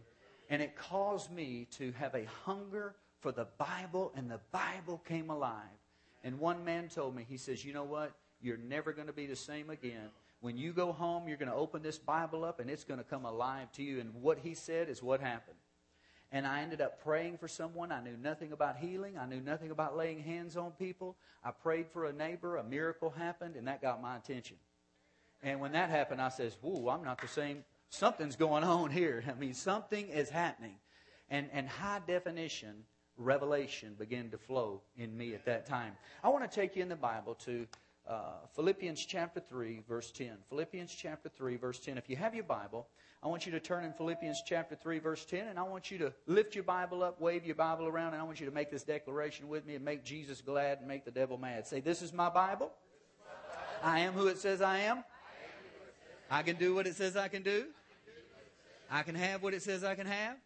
and 0.50 0.62
it 0.62 0.77
caused 0.77 1.31
me 1.31 1.68
to 1.71 1.91
have 1.94 2.15
a 2.15 2.25
hunger 2.45 2.95
for 3.19 3.33
the 3.33 3.47
Bible, 3.57 4.13
and 4.15 4.31
the 4.31 4.39
Bible 4.51 5.01
came 5.06 5.29
alive. 5.29 5.63
And 6.27 6.39
one 6.39 6.63
man 6.63 6.89
told 6.89 7.15
me, 7.15 7.25
he 7.27 7.38
says, 7.38 7.65
You 7.65 7.74
know 7.74 7.85
what? 7.85 8.12
You're 8.39 8.57
never 8.57 8.94
going 8.94 9.07
to 9.07 9.13
be 9.13 9.25
the 9.25 9.35
same 9.35 9.71
again 9.71 10.09
when 10.39 10.57
you 10.57 10.71
go 10.71 10.91
home, 10.91 11.27
you're 11.27 11.38
going 11.38 11.50
to 11.50 11.56
open 11.56 11.81
this 11.81 11.97
Bible 11.97 12.45
up 12.45 12.59
and 12.59 12.69
it's 12.69 12.83
going 12.83 13.00
to 13.00 13.03
come 13.03 13.25
alive 13.25 13.71
to 13.74 13.83
you. 13.83 14.00
And 14.00 14.13
what 14.21 14.39
he 14.39 14.53
said 14.53 14.89
is 14.89 15.01
what 15.01 15.19
happened. 15.19 15.57
And 16.31 16.45
I 16.45 16.62
ended 16.62 16.81
up 16.81 17.03
praying 17.03 17.38
for 17.38 17.47
someone. 17.47 17.91
I 17.91 18.01
knew 18.01 18.18
nothing 18.18 18.51
about 18.51 18.77
healing. 18.77 19.18
I 19.18 19.25
knew 19.25 19.39
nothing 19.39 19.71
about 19.71 19.95
laying 19.95 20.19
hands 20.19 20.57
on 20.57 20.71
people. 20.71 21.15
I 21.44 21.51
prayed 21.51 21.88
for 21.88 22.06
a 22.06 22.13
neighbor. 22.13 22.57
A 22.57 22.63
miracle 22.63 23.09
happened, 23.09 23.56
and 23.56 23.68
that 23.68 23.81
got 23.81 24.01
my 24.01 24.18
attention. 24.18 24.57
And 25.41 25.62
when 25.62 25.71
that 25.71 25.89
happened, 25.89 26.21
I 26.21 26.27
says, 26.27 26.57
"Whoa, 26.62 26.89
I'm 26.89 27.03
not 27.03 27.21
the 27.21 27.29
same. 27.29 27.63
Something's 27.89 28.35
going 28.35 28.65
on 28.65 28.91
here. 28.91 29.24
I 29.29 29.39
mean, 29.39 29.53
something 29.53 30.09
is 30.09 30.29
happening." 30.29 30.75
And 31.29 31.50
and 31.53 31.65
high 31.65 32.01
definition 32.06 32.83
revelation 33.18 33.96
began 33.98 34.30
to 34.30 34.38
flow 34.38 34.81
in 34.98 35.18
me 35.18 35.34
at 35.34 35.46
that 35.46 35.66
time. 35.66 35.94
I 36.24 36.30
want 36.30 36.50
to 36.50 36.54
take 36.54 36.75
you 36.75 36.81
in 36.81 36.90
the 36.90 36.96
Bible 36.96 37.36
to 37.46 37.68
uh, 38.08 38.22
Philippians 38.56 39.06
chapter 39.06 39.40
3, 39.40 39.81
verse 39.88 40.12
10. 40.12 40.31
Philippians 40.50 40.94
chapter 40.94 41.30
3, 41.30 41.58
verse 41.58 41.80
10. 41.80 41.98
If 41.98 42.10
you 42.10 42.16
have 42.16 42.34
your 42.34 42.44
Bible, 42.44 42.88
I 43.22 43.28
want 43.28 43.46
you 43.46 43.52
to 43.52 43.60
turn 43.60 43.84
in 43.84 43.94
Philippians 43.94 44.44
chapter 44.46 44.75
3, 44.75 45.00
verse 45.00 45.25
10, 45.25 45.48
and 45.48 45.60
I 45.60 45.64
want 45.64 45.92
you 45.92 45.98
to 45.98 46.14
lift 46.28 46.56
your 46.56 46.64
Bible 46.64 47.04
up, 47.04 47.19
wave 47.19 47.46
your 47.46 47.56
Bible 47.56 47.88
around, 47.88 48.14
and 48.14 48.22
I 48.22 48.24
want 48.24 48.40
you 48.40 48.46
to 48.46 48.52
make 48.54 48.69
this 48.69 48.84
declaration 48.84 49.50
with 49.50 49.66
me 49.66 49.75
and 49.75 49.84
make 49.84 50.06
Jesus 50.06 50.42
glad 50.42 50.80
and 50.80 50.88
make 50.88 51.04
the 51.04 51.12
devil 51.12 51.38
mad. 51.38 51.68
Say, 51.68 51.80
This 51.80 52.02
is 52.02 52.13
my 52.13 52.30
Bible. 52.30 52.72
I 53.84 54.00
am 54.00 54.13
who 54.13 54.28
it 54.28 54.38
says 54.38 54.62
I 54.62 54.80
am. 54.80 55.04
I 56.30 56.44
can 56.44 56.56
do 56.58 56.75
what 56.75 56.88
it 56.88 56.96
says 56.96 57.16
I 57.16 57.28
can 57.28 57.44
do. 57.44 57.66
I 58.90 59.04
can 59.04 59.16
have 59.16 59.44
what 59.44 59.54
it 59.54 59.62
says 59.62 59.84
I 59.84 59.96
can 59.96 60.08
have. 60.08 60.38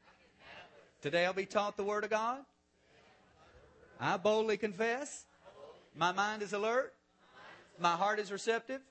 Today 1.02 1.26
I'll 1.26 1.34
be 1.34 1.46
taught 1.46 1.78
the 1.78 1.84
Word 1.84 2.04
of 2.04 2.10
God. 2.10 2.40
I 4.02 4.18
boldly 4.18 4.58
confess. 4.58 5.26
My 5.96 6.12
mind 6.12 6.42
is 6.42 6.54
alert. 6.54 6.94
My 7.80 7.92
heart 7.92 8.20
is 8.20 8.32
receptive. 8.32 8.82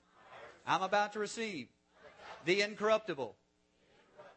I'm 0.66 0.82
about 0.82 1.14
to 1.14 1.18
receive 1.18 1.66
the 2.44 2.62
incorruptible, 2.62 3.34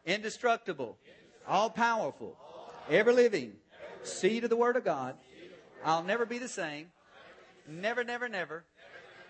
indestructible, 0.04 0.98
all 1.46 1.70
powerful, 1.70 2.36
ever 2.90 3.12
living 3.12 3.52
seed 4.02 4.42
of 4.42 4.50
the 4.50 4.56
Word 4.56 4.76
of 4.76 4.84
God. 4.84 5.14
I'll 5.84 6.02
never 6.02 6.26
be 6.26 6.38
the 6.38 6.48
same. 6.48 6.88
Never, 7.68 8.02
never, 8.02 8.28
never. 8.28 8.64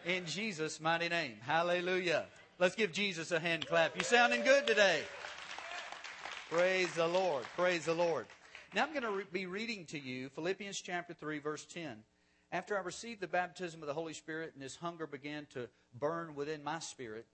In 0.06 0.24
Jesus' 0.26 0.80
mighty 0.80 1.08
name. 1.08 1.34
Hallelujah. 1.42 2.24
Let's 2.58 2.74
give 2.74 2.92
Jesus 2.92 3.32
a 3.32 3.38
hand 3.38 3.66
clap. 3.66 3.96
You 3.96 4.02
sounding 4.02 4.42
good 4.42 4.66
today. 4.66 5.00
Praise 6.50 6.92
the 6.94 7.06
Lord. 7.06 7.44
Praise 7.56 7.84
the 7.84 7.94
Lord. 7.94 8.26
Now 8.74 8.82
I'm 8.82 8.90
going 8.90 9.04
to 9.04 9.10
re- 9.12 9.24
be 9.30 9.46
reading 9.46 9.84
to 9.86 9.98
you 10.00 10.30
Philippians 10.30 10.80
chapter 10.80 11.14
3, 11.14 11.38
verse 11.38 11.64
10. 11.64 11.98
After 12.50 12.76
I 12.76 12.80
received 12.82 13.20
the 13.20 13.28
baptism 13.28 13.80
of 13.82 13.86
the 13.86 13.94
Holy 13.94 14.14
Spirit 14.14 14.50
and 14.52 14.60
this 14.60 14.74
hunger 14.74 15.06
began 15.06 15.46
to 15.50 15.68
burn 15.96 16.34
within 16.34 16.64
my 16.64 16.80
spirit, 16.80 17.26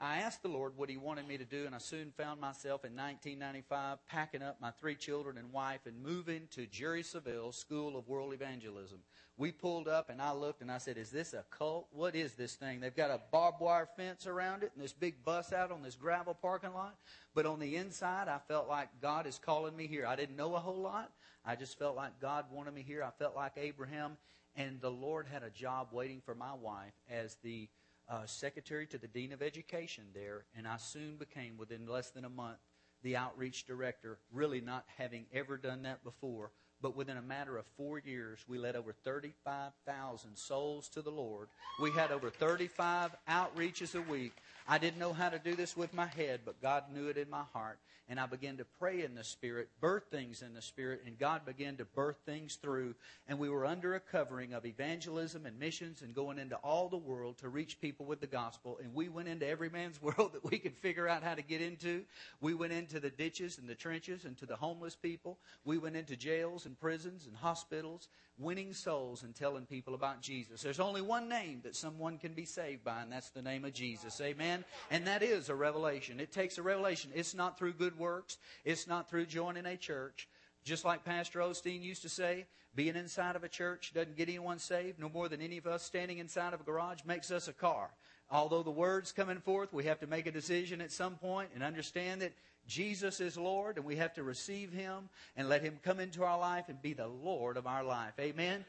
I 0.00 0.18
asked 0.18 0.42
the 0.42 0.48
Lord 0.48 0.76
what 0.76 0.88
He 0.88 0.96
wanted 0.96 1.26
me 1.26 1.38
to 1.38 1.44
do, 1.44 1.66
and 1.66 1.74
I 1.74 1.78
soon 1.78 2.12
found 2.16 2.40
myself 2.40 2.84
in 2.84 2.94
1995 2.94 3.98
packing 4.06 4.42
up 4.42 4.60
my 4.60 4.70
three 4.70 4.94
children 4.94 5.36
and 5.36 5.52
wife 5.52 5.80
and 5.86 6.00
moving 6.00 6.46
to 6.52 6.66
Jerry 6.66 7.02
Savelle 7.02 7.52
School 7.52 7.96
of 7.96 8.06
World 8.06 8.32
Evangelism. 8.32 8.98
We 9.36 9.50
pulled 9.50 9.88
up, 9.88 10.08
and 10.08 10.22
I 10.22 10.30
looked 10.30 10.62
and 10.62 10.70
I 10.70 10.78
said, 10.78 10.98
Is 10.98 11.10
this 11.10 11.32
a 11.32 11.44
cult? 11.50 11.88
What 11.90 12.14
is 12.14 12.34
this 12.34 12.54
thing? 12.54 12.78
They've 12.78 12.94
got 12.94 13.10
a 13.10 13.20
barbed 13.32 13.60
wire 13.60 13.88
fence 13.96 14.28
around 14.28 14.62
it 14.62 14.70
and 14.76 14.84
this 14.84 14.92
big 14.92 15.24
bus 15.24 15.52
out 15.52 15.72
on 15.72 15.82
this 15.82 15.96
gravel 15.96 16.34
parking 16.34 16.74
lot. 16.74 16.96
But 17.34 17.46
on 17.46 17.58
the 17.58 17.74
inside, 17.74 18.28
I 18.28 18.38
felt 18.46 18.68
like 18.68 18.88
God 19.02 19.26
is 19.26 19.40
calling 19.44 19.76
me 19.76 19.88
here. 19.88 20.06
I 20.06 20.14
didn't 20.14 20.36
know 20.36 20.54
a 20.54 20.60
whole 20.60 20.80
lot. 20.80 21.10
I 21.44 21.56
just 21.56 21.76
felt 21.76 21.96
like 21.96 22.20
God 22.20 22.44
wanted 22.52 22.74
me 22.74 22.82
here. 22.82 23.02
I 23.02 23.10
felt 23.18 23.34
like 23.34 23.52
Abraham 23.56 24.16
and 24.54 24.80
the 24.80 24.90
Lord 24.90 25.26
had 25.26 25.42
a 25.42 25.50
job 25.50 25.88
waiting 25.90 26.20
for 26.24 26.34
my 26.34 26.52
wife 26.52 26.94
as 27.10 27.36
the 27.42 27.68
uh, 28.08 28.26
secretary 28.26 28.86
to 28.86 28.98
the 28.98 29.08
dean 29.08 29.32
of 29.32 29.42
education 29.42 30.04
there, 30.14 30.44
and 30.56 30.66
I 30.66 30.78
soon 30.78 31.16
became, 31.16 31.56
within 31.56 31.86
less 31.86 32.10
than 32.10 32.24
a 32.24 32.30
month, 32.30 32.58
the 33.02 33.16
outreach 33.16 33.66
director, 33.66 34.18
really 34.32 34.60
not 34.60 34.84
having 34.96 35.26
ever 35.32 35.56
done 35.56 35.82
that 35.82 36.02
before. 36.02 36.50
But 36.80 36.96
within 36.96 37.16
a 37.16 37.22
matter 37.22 37.56
of 37.56 37.64
four 37.76 37.98
years, 37.98 38.44
we 38.46 38.58
led 38.58 38.76
over 38.76 38.92
35,000 38.92 40.36
souls 40.36 40.88
to 40.90 41.02
the 41.02 41.10
Lord. 41.10 41.48
We 41.80 41.90
had 41.90 42.12
over 42.12 42.30
35 42.30 43.16
outreaches 43.28 43.94
a 43.94 44.02
week. 44.02 44.32
I 44.68 44.78
didn't 44.78 44.98
know 44.98 45.12
how 45.12 45.28
to 45.28 45.38
do 45.38 45.54
this 45.54 45.76
with 45.76 45.92
my 45.92 46.06
head, 46.06 46.40
but 46.44 46.62
God 46.62 46.84
knew 46.94 47.08
it 47.08 47.16
in 47.16 47.28
my 47.28 47.42
heart 47.52 47.78
and 48.10 48.18
I 48.18 48.24
began 48.24 48.56
to 48.56 48.64
pray 48.78 49.04
in 49.04 49.14
the 49.14 49.22
Spirit, 49.22 49.68
birth 49.80 50.04
things 50.10 50.40
in 50.40 50.54
the 50.54 50.62
Spirit, 50.62 51.02
and 51.04 51.18
God 51.18 51.44
began 51.44 51.76
to 51.76 51.84
birth 51.84 52.16
things 52.24 52.54
through. 52.54 52.94
And 53.28 53.38
we 53.38 53.50
were 53.50 53.66
under 53.66 53.94
a 53.94 54.00
covering 54.00 54.54
of 54.54 54.64
evangelism 54.64 55.44
and 55.44 55.58
missions 55.58 56.00
and 56.00 56.14
going 56.14 56.38
into 56.38 56.56
all 56.56 56.88
the 56.88 56.96
world 56.96 57.36
to 57.38 57.50
reach 57.50 57.80
people 57.82 58.06
with 58.06 58.22
the 58.22 58.26
gospel. 58.26 58.78
And 58.82 58.94
we 58.94 59.10
went 59.10 59.28
into 59.28 59.46
every 59.46 59.68
man's 59.68 60.00
world 60.02 60.32
that 60.32 60.50
we 60.50 60.58
could 60.58 60.74
figure 60.74 61.06
out 61.06 61.22
how 61.22 61.34
to 61.34 61.42
get 61.42 61.60
into. 61.60 62.02
We 62.40 62.54
went 62.54 62.72
into 62.72 62.98
the 62.98 63.10
ditches 63.10 63.58
and 63.58 63.68
the 63.68 63.74
trenches 63.74 64.24
and 64.24 64.38
to 64.38 64.46
the 64.46 64.56
homeless 64.56 64.96
people. 64.96 65.38
We 65.66 65.76
went 65.76 65.96
into 65.96 66.16
jails 66.16 66.64
and 66.68 66.78
prisons 66.78 67.26
and 67.26 67.34
hospitals, 67.34 68.08
winning 68.38 68.72
souls 68.72 69.24
and 69.24 69.34
telling 69.34 69.66
people 69.66 69.94
about 69.94 70.20
Jesus. 70.20 70.62
There's 70.62 70.78
only 70.78 71.02
one 71.02 71.28
name 71.28 71.60
that 71.64 71.74
someone 71.74 72.18
can 72.18 72.34
be 72.34 72.44
saved 72.44 72.84
by, 72.84 73.02
and 73.02 73.10
that's 73.10 73.30
the 73.30 73.42
name 73.42 73.64
of 73.64 73.72
Jesus. 73.72 74.20
Amen? 74.20 74.64
And 74.90 75.06
that 75.08 75.24
is 75.24 75.48
a 75.48 75.54
revelation. 75.54 76.20
It 76.20 76.30
takes 76.30 76.58
a 76.58 76.62
revelation. 76.62 77.10
It's 77.14 77.34
not 77.34 77.58
through 77.58 77.72
good 77.72 77.98
works, 77.98 78.38
it's 78.64 78.86
not 78.86 79.10
through 79.10 79.26
joining 79.26 79.66
a 79.66 79.76
church. 79.76 80.28
Just 80.62 80.84
like 80.84 81.04
Pastor 81.04 81.40
Osteen 81.40 81.82
used 81.82 82.02
to 82.02 82.08
say, 82.08 82.46
being 82.74 82.96
inside 82.96 83.34
of 83.34 83.42
a 83.42 83.48
church 83.48 83.92
doesn't 83.94 84.16
get 84.16 84.28
anyone 84.28 84.58
saved, 84.58 85.00
no 85.00 85.08
more 85.08 85.28
than 85.28 85.40
any 85.40 85.56
of 85.56 85.66
us 85.66 85.82
standing 85.82 86.18
inside 86.18 86.52
of 86.52 86.60
a 86.60 86.64
garage 86.64 87.00
makes 87.04 87.30
us 87.30 87.48
a 87.48 87.52
car. 87.52 87.90
Although 88.30 88.62
the 88.62 88.70
word's 88.70 89.10
coming 89.10 89.40
forth, 89.40 89.72
we 89.72 89.84
have 89.84 90.00
to 90.00 90.06
make 90.06 90.26
a 90.26 90.30
decision 90.30 90.82
at 90.82 90.92
some 90.92 91.16
point 91.16 91.48
and 91.54 91.62
understand 91.64 92.20
that 92.20 92.34
Jesus 92.68 93.20
is 93.20 93.36
Lord, 93.36 93.78
and 93.78 93.84
we 93.84 93.96
have 93.96 94.14
to 94.14 94.22
receive 94.22 94.72
Him 94.72 95.08
and 95.36 95.48
let 95.48 95.62
Him 95.62 95.80
come 95.82 95.98
into 95.98 96.22
our 96.22 96.38
life 96.38 96.68
and 96.68 96.80
be 96.80 96.92
the 96.92 97.08
Lord 97.08 97.56
of 97.56 97.66
our 97.66 97.82
life. 97.82 98.12
Amen? 98.20 98.64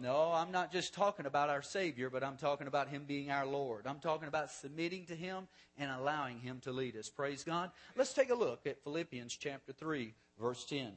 No, 0.00 0.32
I'm 0.32 0.52
not 0.52 0.72
just 0.72 0.94
talking 0.94 1.26
about 1.26 1.50
our 1.50 1.60
Savior, 1.60 2.08
but 2.08 2.24
I'm 2.24 2.36
talking 2.36 2.66
about 2.66 2.88
Him 2.88 3.04
being 3.06 3.30
our 3.30 3.44
Lord. 3.44 3.86
I'm 3.86 3.98
talking 3.98 4.28
about 4.28 4.50
submitting 4.50 5.04
to 5.06 5.14
Him 5.14 5.48
and 5.76 5.90
allowing 5.90 6.38
Him 6.38 6.60
to 6.62 6.72
lead 6.72 6.96
us. 6.96 7.10
Praise 7.10 7.44
God. 7.44 7.70
Let's 7.96 8.14
take 8.14 8.30
a 8.30 8.34
look 8.34 8.66
at 8.66 8.82
Philippians 8.84 9.36
chapter 9.36 9.72
3, 9.72 10.14
verse 10.40 10.64
10. 10.64 10.92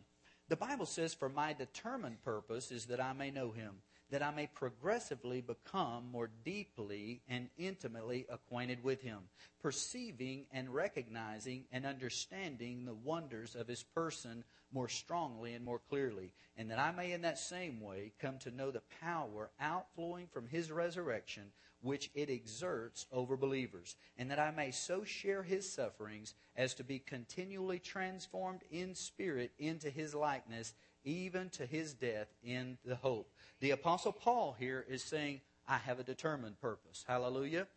The 0.47 0.55
Bible 0.55 0.85
says, 0.85 1.13
For 1.13 1.29
my 1.29 1.53
determined 1.53 2.23
purpose 2.23 2.71
is 2.71 2.85
that 2.85 3.01
I 3.01 3.11
may 3.13 3.31
know 3.31 3.51
Him 3.51 3.73
that 4.11 4.23
I 4.23 4.31
may 4.31 4.47
progressively 4.47 5.41
become 5.41 6.09
more 6.11 6.29
deeply 6.43 7.21
and 7.29 7.49
intimately 7.57 8.25
acquainted 8.29 8.83
with 8.83 9.01
him, 9.01 9.19
perceiving 9.61 10.45
and 10.51 10.73
recognizing 10.73 11.65
and 11.71 11.85
understanding 11.85 12.85
the 12.85 12.93
wonders 12.93 13.55
of 13.55 13.67
his 13.67 13.83
person 13.83 14.43
more 14.71 14.89
strongly 14.89 15.53
and 15.53 15.65
more 15.65 15.81
clearly, 15.89 16.31
and 16.57 16.69
that 16.69 16.79
I 16.79 16.91
may 16.91 17.11
in 17.11 17.21
that 17.21 17.39
same 17.39 17.81
way 17.81 18.11
come 18.19 18.37
to 18.39 18.51
know 18.51 18.71
the 18.71 18.83
power 19.01 19.49
outflowing 19.59 20.27
from 20.27 20.47
his 20.47 20.71
resurrection, 20.71 21.43
which 21.81 22.11
it 22.13 22.29
exerts 22.29 23.05
over 23.11 23.37
believers, 23.37 23.95
and 24.17 24.29
that 24.29 24.39
I 24.39 24.51
may 24.51 24.71
so 24.71 25.03
share 25.03 25.43
his 25.43 25.71
sufferings 25.71 26.33
as 26.55 26.73
to 26.75 26.83
be 26.83 26.99
continually 26.99 27.79
transformed 27.79 28.61
in 28.71 28.93
spirit 28.95 29.51
into 29.57 29.89
his 29.89 30.13
likeness 30.13 30.73
even 31.09 31.49
to 31.49 31.65
his 31.65 31.93
death 31.93 32.27
in 32.43 32.77
the 32.85 32.95
hope. 32.95 33.31
The 33.59 33.71
Apostle 33.71 34.11
Paul 34.11 34.55
here 34.59 34.85
is 34.87 35.03
saying, 35.03 35.41
I 35.67 35.77
have 35.77 35.99
a 35.99 36.03
determined 36.03 36.59
purpose. 36.61 37.03
Hallelujah. 37.07 37.67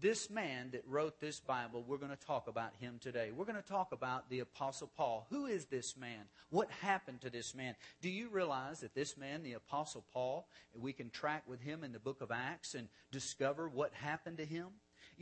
This 0.00 0.30
man 0.30 0.70
that 0.72 0.82
wrote 0.88 1.20
this 1.20 1.38
Bible, 1.38 1.84
we're 1.86 1.98
going 1.98 2.16
to 2.16 2.26
talk 2.26 2.48
about 2.48 2.72
him 2.80 2.98
today. 3.00 3.30
We're 3.34 3.44
going 3.44 3.62
to 3.62 3.68
talk 3.68 3.92
about 3.92 4.30
the 4.30 4.40
Apostle 4.40 4.90
Paul. 4.96 5.26
Who 5.30 5.46
is 5.46 5.66
this 5.66 5.96
man? 5.96 6.24
What 6.50 6.70
happened 6.80 7.20
to 7.20 7.30
this 7.30 7.54
man? 7.54 7.74
Do 8.00 8.08
you 8.08 8.28
realize 8.30 8.80
that 8.80 8.94
this 8.94 9.16
man, 9.16 9.42
the 9.42 9.52
Apostle 9.52 10.04
Paul, 10.12 10.48
we 10.74 10.92
can 10.92 11.10
track 11.10 11.42
with 11.46 11.60
him 11.60 11.84
in 11.84 11.92
the 11.92 11.98
book 11.98 12.22
of 12.22 12.30
Acts 12.30 12.74
and 12.74 12.88
discover 13.10 13.68
what 13.68 13.92
happened 13.92 14.38
to 14.38 14.46
him? 14.46 14.68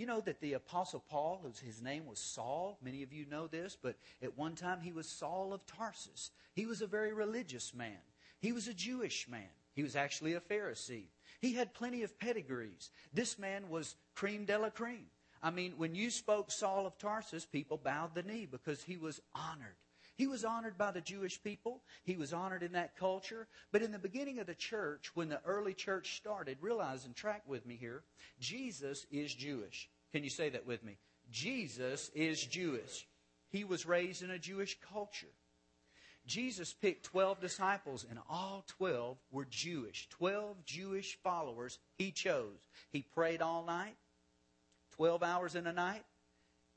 You 0.01 0.07
know 0.07 0.23
that 0.23 0.41
the 0.41 0.55
Apostle 0.55 1.05
Paul, 1.11 1.45
his 1.63 1.83
name 1.83 2.07
was 2.07 2.19
Saul. 2.19 2.79
Many 2.83 3.03
of 3.03 3.13
you 3.13 3.27
know 3.27 3.47
this, 3.47 3.77
but 3.83 3.97
at 4.23 4.39
one 4.39 4.55
time 4.55 4.81
he 4.81 4.93
was 4.93 5.07
Saul 5.07 5.53
of 5.53 5.67
Tarsus. 5.67 6.31
He 6.55 6.65
was 6.65 6.81
a 6.81 6.87
very 6.87 7.13
religious 7.13 7.75
man. 7.75 7.99
He 8.41 8.53
was 8.53 8.67
a 8.67 8.73
Jewish 8.73 9.29
man. 9.29 9.51
He 9.75 9.83
was 9.83 9.97
actually 9.97 10.33
a 10.33 10.41
Pharisee. 10.41 11.09
He 11.43 11.53
had 11.53 11.75
plenty 11.75 12.03
of 12.03 12.19
pedigrees. 12.19 12.89
This 13.13 13.39
man 13.39 13.69
was 13.69 13.95
cream 14.15 14.47
de 14.47 14.59
la 14.59 14.71
cream. 14.71 15.05
I 15.43 15.51
mean, 15.51 15.75
when 15.77 15.95
you 15.95 16.09
spoke 16.09 16.51
Saul 16.51 16.87
of 16.87 16.97
Tarsus, 16.97 17.45
people 17.45 17.77
bowed 17.77 18.15
the 18.15 18.23
knee 18.23 18.49
because 18.51 18.83
he 18.83 18.97
was 18.97 19.21
honored. 19.35 19.77
He 20.21 20.27
was 20.27 20.45
honored 20.45 20.77
by 20.77 20.91
the 20.91 21.01
Jewish 21.01 21.43
people. 21.43 21.81
He 22.05 22.15
was 22.15 22.35
honored 22.35 22.63
in 22.63 22.73
that 22.73 22.95
culture. 22.95 23.49
But 23.73 23.81
in 23.81 23.91
the 23.91 23.99
beginning 23.99 24.39
of 24.39 24.47
the 24.47 24.55
church, 24.55 25.13
when 25.15 25.31
the 25.31 25.41
early 25.47 25.73
church 25.73 26.17
started, 26.19 26.59
realize 26.61 27.07
and 27.07 27.17
track 27.17 27.43
with 27.47 27.65
me 27.65 27.75
here, 27.75 28.03
Jesus 28.39 29.07
is 29.11 29.33
Jewish. 29.33 29.89
Can 30.13 30.23
you 30.23 30.29
say 30.29 30.51
that 30.51 30.67
with 30.67 30.85
me? 30.85 30.99
Jesus 31.31 32.11
is 32.15 32.45
Jewish. 32.45 33.09
He 33.49 33.65
was 33.65 33.87
raised 33.87 34.23
in 34.23 34.31
a 34.31 34.39
Jewish 34.39 34.77
culture. 34.93 35.33
Jesus 36.27 36.75
picked 36.75 37.07
12 37.07 37.41
disciples, 37.41 38.05
and 38.11 38.19
all 38.29 38.67
12 38.77 39.17
were 39.31 39.47
Jewish. 39.47 40.07
12 40.11 40.67
Jewish 40.67 41.19
followers 41.25 41.79
he 41.97 42.11
chose. 42.11 42.69
He 42.91 43.07
prayed 43.15 43.41
all 43.41 43.65
night, 43.65 43.97
12 44.97 45.23
hours 45.23 45.55
in 45.55 45.67
a 45.67 45.73
night. 45.73 46.05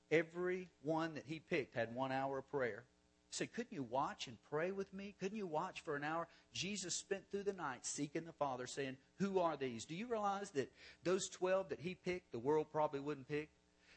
Every 0.09 0.69
one 0.81 1.15
that 1.15 1.25
he 1.27 1.39
picked 1.39 1.75
had 1.75 1.93
one 1.93 2.13
hour 2.13 2.37
of 2.37 2.49
prayer 2.49 2.85
said, 3.33 3.53
Couldn't 3.53 3.73
you 3.73 3.83
watch 3.83 4.27
and 4.27 4.37
pray 4.49 4.71
with 4.71 4.93
me? 4.93 5.15
Couldn't 5.19 5.37
you 5.37 5.47
watch 5.47 5.81
for 5.81 5.95
an 5.95 6.03
hour? 6.03 6.27
Jesus 6.53 6.93
spent 6.93 7.23
through 7.31 7.43
the 7.43 7.53
night 7.53 7.85
seeking 7.85 8.25
the 8.25 8.31
Father, 8.31 8.67
saying, 8.67 8.97
Who 9.19 9.39
are 9.39 9.57
these? 9.57 9.85
Do 9.85 9.95
you 9.95 10.07
realize 10.07 10.51
that 10.51 10.71
those 11.03 11.29
12 11.29 11.69
that 11.69 11.79
he 11.79 11.95
picked, 11.95 12.31
the 12.31 12.39
world 12.39 12.67
probably 12.71 12.99
wouldn't 12.99 13.27
pick? 13.27 13.49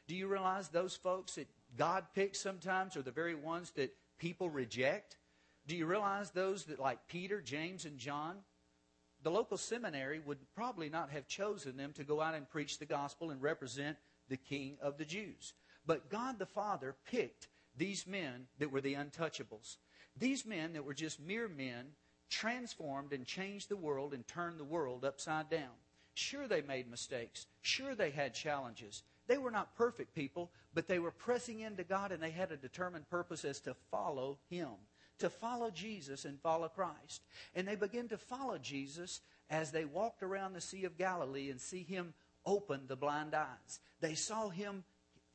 Do 0.08 0.14
you 0.14 0.28
realize 0.28 0.68
those 0.68 0.96
folks 0.96 1.34
that 1.34 1.48
God 1.76 2.04
picks 2.14 2.40
sometimes 2.40 2.96
are 2.96 3.02
the 3.02 3.10
very 3.10 3.34
ones 3.34 3.72
that 3.72 3.94
people 4.18 4.48
reject? 4.48 5.16
Do 5.66 5.76
you 5.76 5.86
realize 5.86 6.30
those 6.30 6.64
that, 6.64 6.78
like 6.78 7.08
Peter, 7.08 7.40
James, 7.40 7.84
and 7.84 7.98
John, 7.98 8.36
the 9.22 9.30
local 9.30 9.56
seminary 9.56 10.20
would 10.20 10.38
probably 10.54 10.88
not 10.88 11.10
have 11.10 11.26
chosen 11.26 11.76
them 11.76 11.92
to 11.94 12.04
go 12.04 12.20
out 12.20 12.34
and 12.34 12.48
preach 12.48 12.78
the 12.78 12.86
gospel 12.86 13.30
and 13.30 13.42
represent 13.42 13.96
the 14.28 14.36
King 14.36 14.76
of 14.80 14.96
the 14.96 15.04
Jews. 15.04 15.54
But 15.84 16.08
God 16.08 16.38
the 16.38 16.46
Father 16.46 16.94
picked 17.10 17.48
these 17.76 18.06
men 18.06 18.46
that 18.58 18.70
were 18.70 18.80
the 18.80 18.94
untouchables. 18.94 19.76
These 20.18 20.46
men 20.46 20.72
that 20.72 20.84
were 20.84 20.94
just 20.94 21.20
mere 21.20 21.48
men 21.48 21.92
transformed 22.30 23.12
and 23.12 23.26
changed 23.26 23.68
the 23.68 23.76
world 23.76 24.14
and 24.14 24.26
turned 24.26 24.58
the 24.58 24.64
world 24.64 25.04
upside 25.04 25.50
down. 25.50 25.74
Sure, 26.14 26.48
they 26.48 26.62
made 26.62 26.90
mistakes. 26.90 27.46
Sure, 27.60 27.94
they 27.94 28.10
had 28.10 28.32
challenges. 28.34 29.02
They 29.26 29.38
were 29.38 29.50
not 29.50 29.76
perfect 29.76 30.14
people, 30.14 30.50
but 30.72 30.88
they 30.88 30.98
were 30.98 31.10
pressing 31.10 31.60
into 31.60 31.84
God 31.84 32.12
and 32.12 32.22
they 32.22 32.30
had 32.30 32.52
a 32.52 32.56
determined 32.56 33.08
purpose 33.10 33.44
as 33.44 33.60
to 33.60 33.74
follow 33.90 34.38
Him, 34.48 34.68
to 35.18 35.28
follow 35.28 35.70
Jesus 35.70 36.24
and 36.24 36.40
follow 36.40 36.68
Christ. 36.68 37.22
And 37.54 37.68
they 37.68 37.76
began 37.76 38.08
to 38.08 38.18
follow 38.18 38.56
Jesus 38.58 39.20
as 39.50 39.70
they 39.70 39.84
walked 39.84 40.22
around 40.22 40.54
the 40.54 40.60
Sea 40.60 40.84
of 40.84 40.96
Galilee 40.96 41.50
and 41.50 41.60
see 41.60 41.82
Him 41.82 42.14
open 42.46 42.82
the 42.86 42.96
blind 42.96 43.34
eyes. 43.34 43.80
They 44.00 44.14
saw 44.14 44.48
Him 44.48 44.84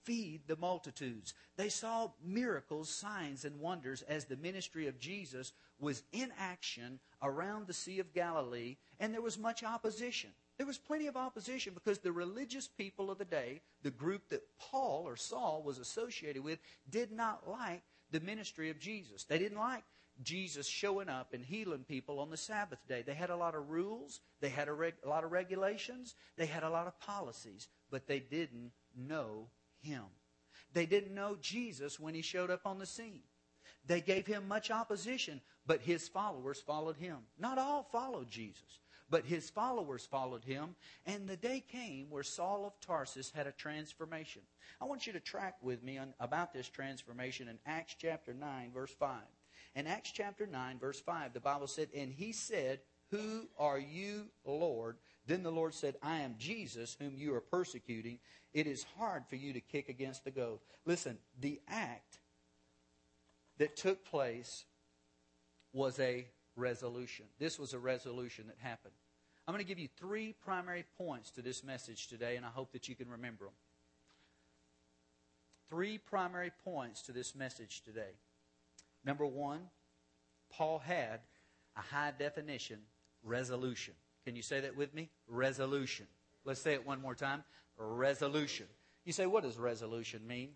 feed 0.04 0.42
the 0.48 0.56
multitudes. 0.56 1.34
They 1.58 1.70
saw 1.70 2.12
miracles, 2.24 2.90
signs, 2.90 3.46
and 3.46 3.60
wonders 3.60 4.02
as 4.04 4.26
the 4.26 4.38
ministry 4.38 4.88
of 4.88 5.00
Jesus 5.00 5.54
was 5.80 6.04
in 6.12 6.32
action 6.38 7.00
around 7.22 7.68
the 7.68 7.74
Sea 7.74 8.00
of 8.00 8.14
Galilee, 8.14 8.78
and 9.00 9.14
there 9.14 9.22
was 9.22 9.38
much 9.38 9.64
opposition. 9.64 10.32
There 10.58 10.68
was 10.68 10.78
plenty 10.78 11.08
of 11.08 11.18
opposition 11.18 11.74
because 11.74 12.00
the 12.00 12.12
religious 12.12 12.68
people 12.68 13.10
of 13.10 13.18
the 13.18 13.26
day, 13.26 13.62
the 13.82 13.92
group 13.92 14.30
that 14.30 14.44
Paul 14.60 15.08
or 15.08 15.16
Saul 15.16 15.64
was 15.64 15.80
associated 15.80 16.44
with, 16.44 16.60
did 16.90 17.12
not 17.12 17.50
like 17.50 17.82
the 18.12 18.20
ministry 18.20 18.70
of 18.70 18.80
Jesus. 18.80 19.24
They 19.24 19.40
didn't 19.40 19.58
like 19.58 19.84
Jesus 20.22 20.68
showing 20.68 21.10
up 21.10 21.34
and 21.34 21.44
healing 21.44 21.84
people 21.88 22.20
on 22.20 22.30
the 22.30 22.38
Sabbath 22.38 22.80
day. 22.88 23.02
They 23.02 23.14
had 23.14 23.30
a 23.30 23.36
lot 23.36 23.56
of 23.56 23.70
rules, 23.70 24.20
they 24.40 24.50
had 24.50 24.68
a, 24.68 24.74
reg- 24.74 24.96
a 25.04 25.10
lot 25.10 25.24
of 25.24 25.32
regulations, 25.32 26.16
they 26.38 26.46
had 26.46 26.64
a 26.64 26.70
lot 26.70 26.88
of 26.88 27.00
policies, 27.00 27.68
but 27.90 28.08
they 28.08 28.20
didn't 28.20 28.72
know 28.96 29.48
him. 29.82 30.04
They 30.74 30.86
didn't 30.86 31.14
know 31.14 31.38
Jesus 31.42 32.00
when 32.00 32.14
he 32.14 32.22
showed 32.22 32.50
up 32.50 32.66
on 32.66 32.80
the 32.80 32.86
scene. 32.86 33.22
They 33.86 34.02
gave 34.02 34.28
him 34.28 34.48
much 34.48 34.72
opposition, 34.72 35.42
but 35.66 35.82
his 35.82 36.08
followers 36.08 36.62
followed 36.62 36.98
him. 36.98 37.18
Not 37.40 37.58
all 37.58 37.84
followed 37.92 38.30
Jesus, 38.30 38.80
but 39.10 39.26
his 39.26 39.50
followers 39.50 40.06
followed 40.06 40.44
him. 40.44 40.76
And 41.06 41.28
the 41.28 41.36
day 41.36 41.64
came 41.68 42.10
where 42.10 42.24
Saul 42.24 42.66
of 42.66 42.80
Tarsus 42.80 43.32
had 43.32 43.48
a 43.48 43.52
transformation. 43.52 44.44
I 44.80 44.86
want 44.86 45.08
you 45.08 45.14
to 45.14 45.20
track 45.20 45.58
with 45.62 45.84
me 45.84 45.98
on, 45.98 46.14
about 46.20 46.54
this 46.54 46.70
transformation 46.70 47.48
in 47.48 47.58
Acts 47.66 47.96
chapter 47.98 48.34
9, 48.34 48.72
verse 48.74 48.94
5. 48.98 49.20
In 49.76 49.88
Acts 49.88 50.12
chapter 50.12 50.46
9, 50.46 50.80
verse 50.80 51.00
5, 51.00 51.34
the 51.34 51.40
Bible 51.40 51.68
said, 51.68 51.90
And 51.96 52.12
he 52.12 52.34
said, 52.34 52.80
Who 53.10 53.48
are 53.58 53.80
you, 53.80 54.28
Lord? 54.46 54.98
Then 55.32 55.44
the 55.44 55.50
Lord 55.50 55.74
said, 55.74 55.96
I 56.04 56.20
am 56.20 56.36
Jesus, 56.38 56.98
whom 57.00 57.14
you 57.16 57.34
are 57.34 57.40
persecuting 57.40 58.20
it 58.54 58.68
is 58.68 58.86
hard 58.98 59.24
for 59.30 59.38
you 59.38 59.54
to 59.54 59.62
kick 59.62 59.88
against 59.88 60.26
the 60.26 60.32
goad. 60.32 60.60
Listen, 60.86 61.18
the 61.40 61.62
act 61.70 62.20
that 63.58 63.78
took 63.78 64.04
place 64.04 64.66
was 65.72 65.98
a 66.02 66.28
resolution. 66.58 67.28
This 67.40 67.58
was 67.58 67.74
a 67.74 67.80
resolution 67.80 68.48
that 68.48 68.58
happened. 68.60 68.94
I'm 69.48 69.54
going 69.54 69.64
to 69.64 69.68
give 69.68 69.80
you 69.80 69.88
three 69.98 70.36
primary 70.44 70.84
points 70.98 71.32
to 71.32 71.42
this 71.42 71.64
message 71.64 72.08
today, 72.08 72.36
and 72.36 72.46
I 72.46 72.50
hope 72.50 72.74
that 72.74 72.90
you 72.90 72.96
can 72.96 73.08
remember 73.08 73.46
them. 73.46 73.54
Three 75.70 75.98
primary 75.98 76.52
points 76.66 77.04
to 77.04 77.14
this 77.14 77.36
message 77.36 77.84
today. 77.84 78.18
Number 79.06 79.26
one, 79.26 79.62
Paul 80.52 80.80
had 80.80 81.22
a 81.78 81.82
high 81.82 82.12
definition 82.20 82.80
resolution. 83.24 83.94
Can 84.26 84.36
you 84.36 84.42
say 84.42 84.62
that 84.62 84.76
with 84.76 84.94
me? 84.94 85.10
Resolution. 85.28 86.08
Let's 86.46 86.62
say 86.62 86.74
it 86.74 86.86
one 86.86 87.02
more 87.02 87.16
time 87.16 87.44
resolution. 87.78 88.68
You 89.06 89.14
say, 89.14 89.26
what 89.26 89.44
does 89.44 89.58
resolution 89.58 90.26
mean? 90.28 90.50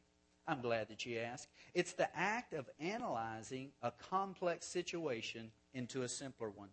I'm 0.48 0.62
glad 0.62 0.90
that 0.90 1.06
you 1.06 1.18
ask. 1.20 1.50
It's 1.74 1.94
the 1.94 2.16
act 2.16 2.54
of 2.54 2.70
analyzing 2.80 3.72
a 3.82 3.92
complex 3.92 4.68
situation 4.68 5.52
into 5.74 6.04
a 6.04 6.08
simpler 6.08 6.50
one. 6.50 6.70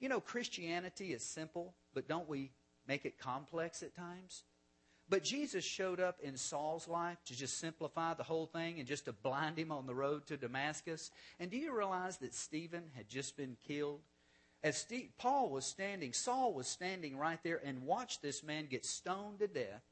You 0.00 0.08
know, 0.08 0.20
Christianity 0.20 1.12
is 1.12 1.24
simple, 1.24 1.74
but 1.94 2.08
don't 2.08 2.28
we 2.28 2.50
make 2.86 3.04
it 3.04 3.18
complex 3.18 3.82
at 3.82 3.94
times? 3.94 4.42
But 5.08 5.22
Jesus 5.22 5.64
showed 5.64 6.00
up 6.00 6.18
in 6.20 6.36
Saul's 6.36 6.88
life 6.88 7.18
to 7.26 7.36
just 7.36 7.58
simplify 7.58 8.14
the 8.14 8.24
whole 8.24 8.46
thing 8.46 8.78
and 8.78 8.86
just 8.86 9.06
to 9.06 9.12
blind 9.12 9.58
him 9.58 9.72
on 9.72 9.86
the 9.86 9.94
road 9.94 10.26
to 10.26 10.36
Damascus. 10.36 11.10
And 11.40 11.50
do 11.50 11.56
you 11.56 11.74
realize 11.74 12.18
that 12.18 12.34
Stephen 12.34 12.90
had 12.94 13.08
just 13.08 13.36
been 13.36 13.56
killed? 13.66 14.00
As 14.62 14.76
Steve, 14.76 15.10
Paul 15.18 15.50
was 15.50 15.64
standing, 15.64 16.12
Saul 16.12 16.52
was 16.52 16.66
standing 16.66 17.16
right 17.16 17.38
there 17.44 17.60
and 17.64 17.82
watched 17.82 18.22
this 18.22 18.42
man 18.42 18.66
get 18.66 18.84
stoned 18.84 19.38
to 19.38 19.46
death 19.46 19.82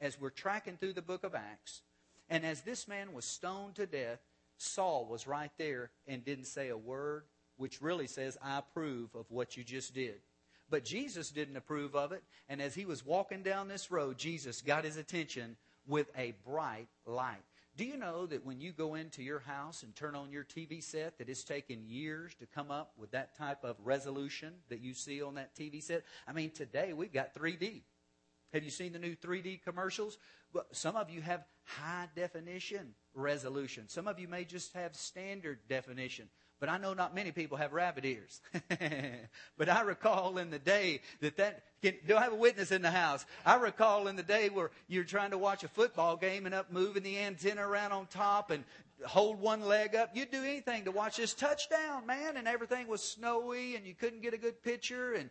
as 0.00 0.20
we're 0.20 0.30
tracking 0.30 0.76
through 0.76 0.94
the 0.94 1.02
book 1.02 1.24
of 1.24 1.34
Acts. 1.34 1.82
And 2.28 2.44
as 2.44 2.62
this 2.62 2.88
man 2.88 3.12
was 3.12 3.24
stoned 3.24 3.76
to 3.76 3.86
death, 3.86 4.18
Saul 4.56 5.06
was 5.08 5.26
right 5.26 5.52
there 5.56 5.90
and 6.06 6.24
didn't 6.24 6.46
say 6.46 6.68
a 6.68 6.76
word, 6.76 7.24
which 7.56 7.80
really 7.80 8.08
says, 8.08 8.36
I 8.42 8.58
approve 8.58 9.14
of 9.14 9.26
what 9.30 9.56
you 9.56 9.64
just 9.64 9.94
did. 9.94 10.20
But 10.68 10.84
Jesus 10.84 11.30
didn't 11.30 11.56
approve 11.56 11.94
of 11.94 12.12
it. 12.12 12.22
And 12.48 12.60
as 12.60 12.74
he 12.74 12.84
was 12.84 13.06
walking 13.06 13.42
down 13.42 13.68
this 13.68 13.90
road, 13.90 14.18
Jesus 14.18 14.60
got 14.60 14.84
his 14.84 14.96
attention 14.96 15.56
with 15.86 16.10
a 16.16 16.34
bright 16.44 16.88
light. 17.06 17.44
Do 17.78 17.84
you 17.84 17.96
know 17.96 18.26
that 18.26 18.44
when 18.44 18.60
you 18.60 18.72
go 18.72 18.96
into 18.96 19.22
your 19.22 19.38
house 19.38 19.84
and 19.84 19.94
turn 19.94 20.16
on 20.16 20.32
your 20.32 20.42
TV 20.42 20.82
set, 20.82 21.16
that 21.18 21.28
it's 21.28 21.44
taken 21.44 21.84
years 21.86 22.34
to 22.40 22.46
come 22.46 22.72
up 22.72 22.90
with 22.98 23.12
that 23.12 23.38
type 23.38 23.62
of 23.62 23.76
resolution 23.84 24.54
that 24.68 24.80
you 24.80 24.94
see 24.94 25.22
on 25.22 25.36
that 25.36 25.54
TV 25.54 25.80
set? 25.80 26.02
I 26.26 26.32
mean, 26.32 26.50
today 26.50 26.92
we've 26.92 27.12
got 27.12 27.36
3D. 27.36 27.82
Have 28.52 28.64
you 28.64 28.70
seen 28.70 28.92
the 28.92 28.98
new 28.98 29.14
3D 29.14 29.62
commercials? 29.62 30.18
Some 30.72 30.96
of 30.96 31.08
you 31.08 31.20
have 31.20 31.44
high 31.62 32.08
definition 32.16 32.94
resolution. 33.14 33.88
Some 33.88 34.08
of 34.08 34.18
you 34.18 34.26
may 34.26 34.42
just 34.42 34.72
have 34.72 34.96
standard 34.96 35.60
definition. 35.68 36.30
But 36.60 36.68
I 36.68 36.78
know 36.78 36.92
not 36.92 37.14
many 37.14 37.30
people 37.30 37.56
have 37.58 37.72
rabbit 37.72 38.04
ears. 38.04 38.40
but 39.58 39.68
I 39.68 39.82
recall 39.82 40.38
in 40.38 40.50
the 40.50 40.58
day 40.58 41.00
that 41.20 41.36
that, 41.36 41.62
can, 41.82 41.94
do 42.06 42.16
I 42.16 42.22
have 42.22 42.32
a 42.32 42.36
witness 42.36 42.72
in 42.72 42.82
the 42.82 42.90
house? 42.90 43.24
I 43.46 43.56
recall 43.56 44.08
in 44.08 44.16
the 44.16 44.22
day 44.24 44.48
where 44.48 44.70
you're 44.88 45.04
trying 45.04 45.30
to 45.30 45.38
watch 45.38 45.62
a 45.62 45.68
football 45.68 46.16
game 46.16 46.46
and 46.46 46.54
up 46.54 46.72
moving 46.72 47.04
the 47.04 47.18
antenna 47.18 47.66
around 47.66 47.92
on 47.92 48.06
top 48.06 48.50
and 48.50 48.64
hold 49.06 49.40
one 49.40 49.60
leg 49.60 49.94
up. 49.94 50.10
You'd 50.14 50.30
do 50.32 50.42
anything 50.42 50.84
to 50.84 50.90
watch 50.90 51.16
this 51.16 51.34
touchdown, 51.34 52.06
man, 52.06 52.36
and 52.36 52.48
everything 52.48 52.88
was 52.88 53.02
snowy 53.02 53.76
and 53.76 53.86
you 53.86 53.94
couldn't 53.94 54.22
get 54.22 54.34
a 54.34 54.38
good 54.38 54.60
picture. 54.62 55.12
And 55.12 55.30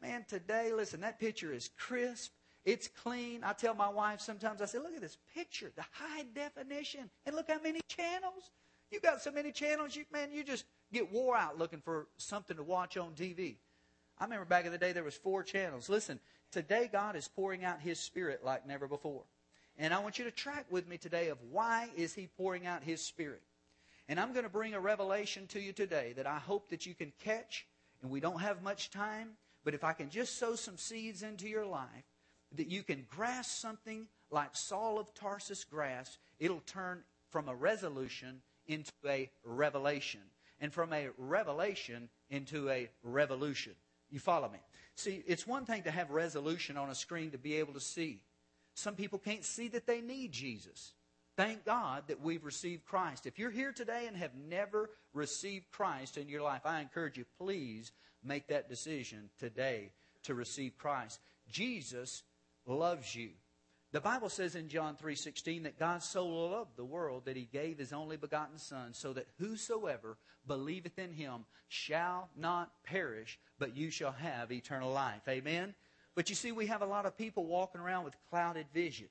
man, 0.00 0.24
today, 0.28 0.72
listen, 0.72 1.00
that 1.00 1.18
picture 1.18 1.52
is 1.52 1.70
crisp. 1.76 2.32
It's 2.64 2.86
clean. 2.86 3.42
I 3.44 3.52
tell 3.54 3.74
my 3.74 3.88
wife 3.88 4.20
sometimes, 4.20 4.60
I 4.60 4.66
say, 4.66 4.78
look 4.78 4.94
at 4.94 5.00
this 5.00 5.16
picture, 5.34 5.72
the 5.74 5.84
high 5.90 6.24
definition, 6.34 7.08
and 7.24 7.34
look 7.34 7.50
how 7.50 7.60
many 7.62 7.80
channels. 7.88 8.50
You 8.90 9.00
got 9.00 9.20
so 9.20 9.30
many 9.30 9.52
channels, 9.52 9.94
you, 9.94 10.04
man, 10.12 10.32
you 10.32 10.42
just 10.42 10.64
get 10.92 11.12
wore 11.12 11.36
out 11.36 11.58
looking 11.58 11.80
for 11.80 12.06
something 12.16 12.56
to 12.56 12.62
watch 12.62 12.96
on 12.96 13.12
TV. 13.12 13.56
I 14.18 14.24
remember 14.24 14.46
back 14.46 14.64
in 14.64 14.72
the 14.72 14.78
day 14.78 14.92
there 14.92 15.04
was 15.04 15.16
four 15.16 15.42
channels. 15.42 15.88
Listen, 15.88 16.18
today 16.50 16.88
God 16.90 17.14
is 17.14 17.28
pouring 17.28 17.64
out 17.64 17.80
His 17.80 18.00
Spirit 18.00 18.44
like 18.44 18.66
never 18.66 18.88
before. 18.88 19.22
And 19.76 19.94
I 19.94 20.00
want 20.00 20.18
you 20.18 20.24
to 20.24 20.30
track 20.30 20.66
with 20.70 20.88
me 20.88 20.96
today 20.96 21.28
of 21.28 21.38
why 21.50 21.88
is 21.96 22.14
He 22.14 22.28
pouring 22.36 22.66
out 22.66 22.82
His 22.82 23.00
Spirit. 23.00 23.42
And 24.08 24.18
I'm 24.18 24.32
going 24.32 24.44
to 24.44 24.50
bring 24.50 24.74
a 24.74 24.80
revelation 24.80 25.46
to 25.48 25.60
you 25.60 25.72
today 25.72 26.14
that 26.16 26.26
I 26.26 26.38
hope 26.38 26.70
that 26.70 26.86
you 26.86 26.94
can 26.94 27.12
catch. 27.22 27.66
And 28.02 28.10
we 28.10 28.20
don't 28.20 28.40
have 28.40 28.62
much 28.62 28.90
time, 28.90 29.30
but 29.64 29.74
if 29.74 29.84
I 29.84 29.92
can 29.92 30.08
just 30.08 30.38
sow 30.38 30.54
some 30.54 30.78
seeds 30.78 31.22
into 31.22 31.48
your 31.48 31.66
life, 31.66 32.04
that 32.56 32.68
you 32.68 32.82
can 32.82 33.04
grasp 33.14 33.60
something 33.60 34.06
like 34.30 34.56
Saul 34.56 34.98
of 34.98 35.12
Tarsus 35.14 35.64
grasped, 35.64 36.18
it'll 36.38 36.60
turn 36.60 37.02
from 37.30 37.48
a 37.48 37.54
resolution 37.54 38.40
into 38.68 38.92
a 39.06 39.30
revelation, 39.44 40.20
and 40.60 40.72
from 40.72 40.92
a 40.92 41.08
revelation 41.16 42.08
into 42.30 42.70
a 42.70 42.88
revolution. 43.02 43.72
You 44.10 44.20
follow 44.20 44.48
me? 44.48 44.58
See, 44.94 45.22
it's 45.26 45.46
one 45.46 45.64
thing 45.64 45.82
to 45.84 45.90
have 45.90 46.10
resolution 46.10 46.76
on 46.76 46.90
a 46.90 46.94
screen 46.94 47.30
to 47.32 47.38
be 47.38 47.56
able 47.56 47.74
to 47.74 47.80
see. 47.80 48.20
Some 48.74 48.94
people 48.94 49.18
can't 49.18 49.44
see 49.44 49.68
that 49.68 49.86
they 49.86 50.00
need 50.00 50.32
Jesus. 50.32 50.92
Thank 51.36 51.64
God 51.64 52.04
that 52.08 52.20
we've 52.20 52.44
received 52.44 52.84
Christ. 52.84 53.26
If 53.26 53.38
you're 53.38 53.50
here 53.50 53.72
today 53.72 54.06
and 54.08 54.16
have 54.16 54.34
never 54.34 54.90
received 55.14 55.70
Christ 55.70 56.18
in 56.18 56.28
your 56.28 56.42
life, 56.42 56.62
I 56.64 56.80
encourage 56.80 57.16
you, 57.16 57.24
please 57.38 57.92
make 58.24 58.48
that 58.48 58.68
decision 58.68 59.30
today 59.38 59.92
to 60.24 60.34
receive 60.34 60.76
Christ. 60.76 61.20
Jesus 61.48 62.24
loves 62.66 63.14
you. 63.14 63.30
The 63.90 64.00
Bible 64.00 64.28
says 64.28 64.54
in 64.54 64.68
John 64.68 64.96
3:16 64.96 65.62
that 65.62 65.78
God 65.78 66.02
so 66.02 66.26
loved 66.26 66.76
the 66.76 66.84
world 66.84 67.24
that 67.24 67.36
he 67.36 67.46
gave 67.46 67.78
his 67.78 67.92
only 67.92 68.18
begotten 68.18 68.58
son 68.58 68.92
so 68.92 69.14
that 69.14 69.28
whosoever 69.38 70.18
believeth 70.46 70.98
in 70.98 71.12
him 71.12 71.46
shall 71.68 72.30
not 72.36 72.82
perish 72.84 73.38
but 73.58 73.76
you 73.76 73.90
shall 73.90 74.12
have 74.12 74.52
eternal 74.52 74.92
life. 74.92 75.26
Amen. 75.26 75.74
But 76.14 76.28
you 76.28 76.34
see 76.34 76.52
we 76.52 76.66
have 76.66 76.82
a 76.82 76.86
lot 76.86 77.06
of 77.06 77.16
people 77.16 77.46
walking 77.46 77.80
around 77.80 78.04
with 78.04 78.14
clouded 78.28 78.66
vision. 78.72 79.08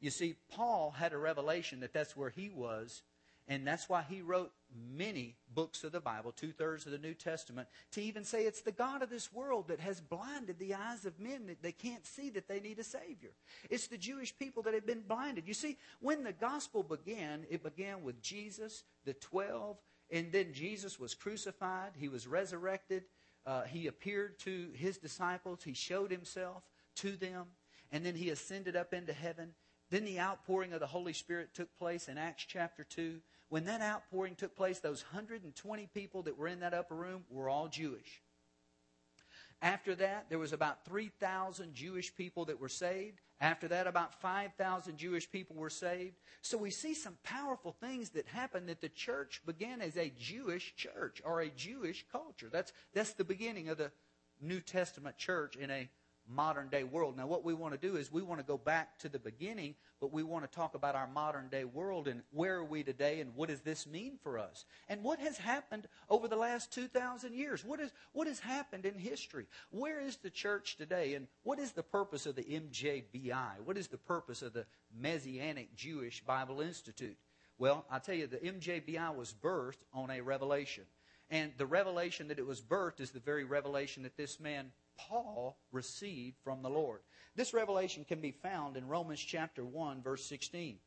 You 0.00 0.10
see 0.10 0.36
Paul 0.50 0.92
had 0.92 1.12
a 1.12 1.18
revelation 1.18 1.80
that 1.80 1.92
that's 1.92 2.16
where 2.16 2.30
he 2.30 2.50
was 2.50 3.02
and 3.46 3.66
that's 3.66 3.88
why 3.88 4.04
he 4.08 4.22
wrote 4.22 4.52
many 4.96 5.36
books 5.54 5.84
of 5.84 5.92
the 5.92 6.00
Bible, 6.00 6.32
two 6.32 6.52
thirds 6.52 6.86
of 6.86 6.92
the 6.92 6.98
New 6.98 7.14
Testament, 7.14 7.68
to 7.92 8.02
even 8.02 8.24
say 8.24 8.44
it's 8.44 8.62
the 8.62 8.72
God 8.72 9.02
of 9.02 9.10
this 9.10 9.32
world 9.32 9.68
that 9.68 9.80
has 9.80 10.00
blinded 10.00 10.58
the 10.58 10.74
eyes 10.74 11.04
of 11.04 11.20
men 11.20 11.46
that 11.46 11.62
they 11.62 11.72
can't 11.72 12.06
see 12.06 12.30
that 12.30 12.48
they 12.48 12.60
need 12.60 12.78
a 12.78 12.84
Savior. 12.84 13.32
It's 13.70 13.86
the 13.86 13.98
Jewish 13.98 14.36
people 14.36 14.62
that 14.62 14.74
have 14.74 14.86
been 14.86 15.04
blinded. 15.06 15.46
You 15.46 15.54
see, 15.54 15.76
when 16.00 16.24
the 16.24 16.32
gospel 16.32 16.82
began, 16.82 17.44
it 17.50 17.62
began 17.62 18.02
with 18.02 18.22
Jesus, 18.22 18.82
the 19.04 19.14
twelve, 19.14 19.76
and 20.10 20.32
then 20.32 20.52
Jesus 20.52 20.98
was 20.98 21.14
crucified, 21.14 21.92
he 21.98 22.08
was 22.08 22.26
resurrected, 22.26 23.04
uh, 23.46 23.62
he 23.62 23.86
appeared 23.86 24.38
to 24.40 24.68
his 24.74 24.96
disciples, 24.96 25.62
he 25.62 25.74
showed 25.74 26.10
himself 26.10 26.62
to 26.96 27.16
them, 27.16 27.46
and 27.92 28.04
then 28.04 28.14
he 28.14 28.30
ascended 28.30 28.74
up 28.74 28.94
into 28.94 29.12
heaven. 29.12 29.50
Then 29.90 30.04
the 30.04 30.20
outpouring 30.20 30.72
of 30.72 30.80
the 30.80 30.86
Holy 30.86 31.12
Spirit 31.12 31.54
took 31.54 31.76
place 31.78 32.08
in 32.08 32.18
Acts 32.18 32.44
chapter 32.48 32.84
2. 32.84 33.20
When 33.54 33.66
that 33.66 33.82
outpouring 33.82 34.34
took 34.34 34.56
place, 34.56 34.80
those 34.80 35.04
120 35.04 35.88
people 35.94 36.22
that 36.22 36.36
were 36.36 36.48
in 36.48 36.58
that 36.58 36.74
upper 36.74 36.96
room 36.96 37.22
were 37.30 37.48
all 37.48 37.68
Jewish. 37.68 38.20
After 39.62 39.94
that, 39.94 40.26
there 40.28 40.40
was 40.40 40.52
about 40.52 40.84
3,000 40.86 41.72
Jewish 41.72 42.12
people 42.16 42.46
that 42.46 42.58
were 42.58 42.68
saved. 42.68 43.20
After 43.40 43.68
that, 43.68 43.86
about 43.86 44.20
5,000 44.20 44.96
Jewish 44.96 45.30
people 45.30 45.54
were 45.54 45.70
saved. 45.70 46.16
So 46.42 46.58
we 46.58 46.70
see 46.70 46.94
some 46.94 47.16
powerful 47.22 47.70
things 47.70 48.10
that 48.10 48.26
happened 48.26 48.68
that 48.70 48.80
the 48.80 48.88
church 48.88 49.40
began 49.46 49.80
as 49.80 49.96
a 49.96 50.12
Jewish 50.18 50.74
church 50.74 51.22
or 51.24 51.40
a 51.40 51.48
Jewish 51.48 52.04
culture. 52.10 52.48
That's, 52.50 52.72
that's 52.92 53.12
the 53.12 53.22
beginning 53.22 53.68
of 53.68 53.78
the 53.78 53.92
New 54.40 54.58
Testament 54.58 55.16
church 55.16 55.54
in 55.54 55.70
a 55.70 55.88
modern 56.28 56.68
day 56.68 56.84
world. 56.84 57.16
Now, 57.16 57.26
what 57.26 57.44
we 57.44 57.54
want 57.54 57.74
to 57.74 57.88
do 57.88 57.96
is 57.96 58.10
we 58.10 58.22
want 58.22 58.40
to 58.40 58.46
go 58.46 58.56
back 58.56 58.98
to 59.00 59.08
the 59.08 59.18
beginning, 59.18 59.74
but 60.00 60.12
we 60.12 60.22
want 60.22 60.44
to 60.44 60.56
talk 60.56 60.74
about 60.74 60.94
our 60.94 61.06
modern 61.06 61.48
day 61.48 61.64
world 61.64 62.08
and 62.08 62.22
where 62.30 62.56
are 62.56 62.64
we 62.64 62.82
today 62.82 63.20
and 63.20 63.34
what 63.34 63.48
does 63.48 63.60
this 63.60 63.86
mean 63.86 64.18
for 64.22 64.38
us? 64.38 64.64
And 64.88 65.02
what 65.02 65.18
has 65.18 65.36
happened 65.36 65.86
over 66.08 66.28
the 66.28 66.36
last 66.36 66.72
2,000 66.72 67.34
years? 67.34 67.64
What, 67.64 67.80
is, 67.80 67.92
what 68.12 68.26
has 68.26 68.40
happened 68.40 68.86
in 68.86 68.98
history? 68.98 69.46
Where 69.70 70.00
is 70.00 70.16
the 70.16 70.30
church 70.30 70.76
today? 70.76 71.14
And 71.14 71.26
what 71.42 71.58
is 71.58 71.72
the 71.72 71.82
purpose 71.82 72.26
of 72.26 72.36
the 72.36 72.44
MJBI? 72.44 73.60
What 73.64 73.76
is 73.76 73.88
the 73.88 73.98
purpose 73.98 74.42
of 74.42 74.52
the 74.52 74.66
Messianic 74.98 75.74
Jewish 75.74 76.24
Bible 76.24 76.60
Institute? 76.60 77.16
Well, 77.58 77.84
I 77.90 77.98
tell 77.98 78.16
you, 78.16 78.26
the 78.26 78.38
MJBI 78.38 79.14
was 79.14 79.32
birthed 79.32 79.84
on 79.92 80.10
a 80.10 80.20
revelation. 80.20 80.84
And 81.30 81.52
the 81.56 81.66
revelation 81.66 82.28
that 82.28 82.38
it 82.38 82.46
was 82.46 82.60
birthed 82.60 83.00
is 83.00 83.10
the 83.10 83.20
very 83.20 83.44
revelation 83.44 84.02
that 84.02 84.16
this 84.16 84.38
man 84.38 84.72
Paul 84.96 85.58
received 85.72 86.36
from 86.42 86.62
the 86.62 86.70
Lord. 86.70 87.00
This 87.36 87.54
revelation 87.54 88.04
can 88.04 88.20
be 88.20 88.30
found 88.30 88.76
in 88.76 88.88
Romans 88.88 89.20
chapter 89.20 89.64
1, 89.64 90.02
verse 90.02 90.24
16. 90.24 90.78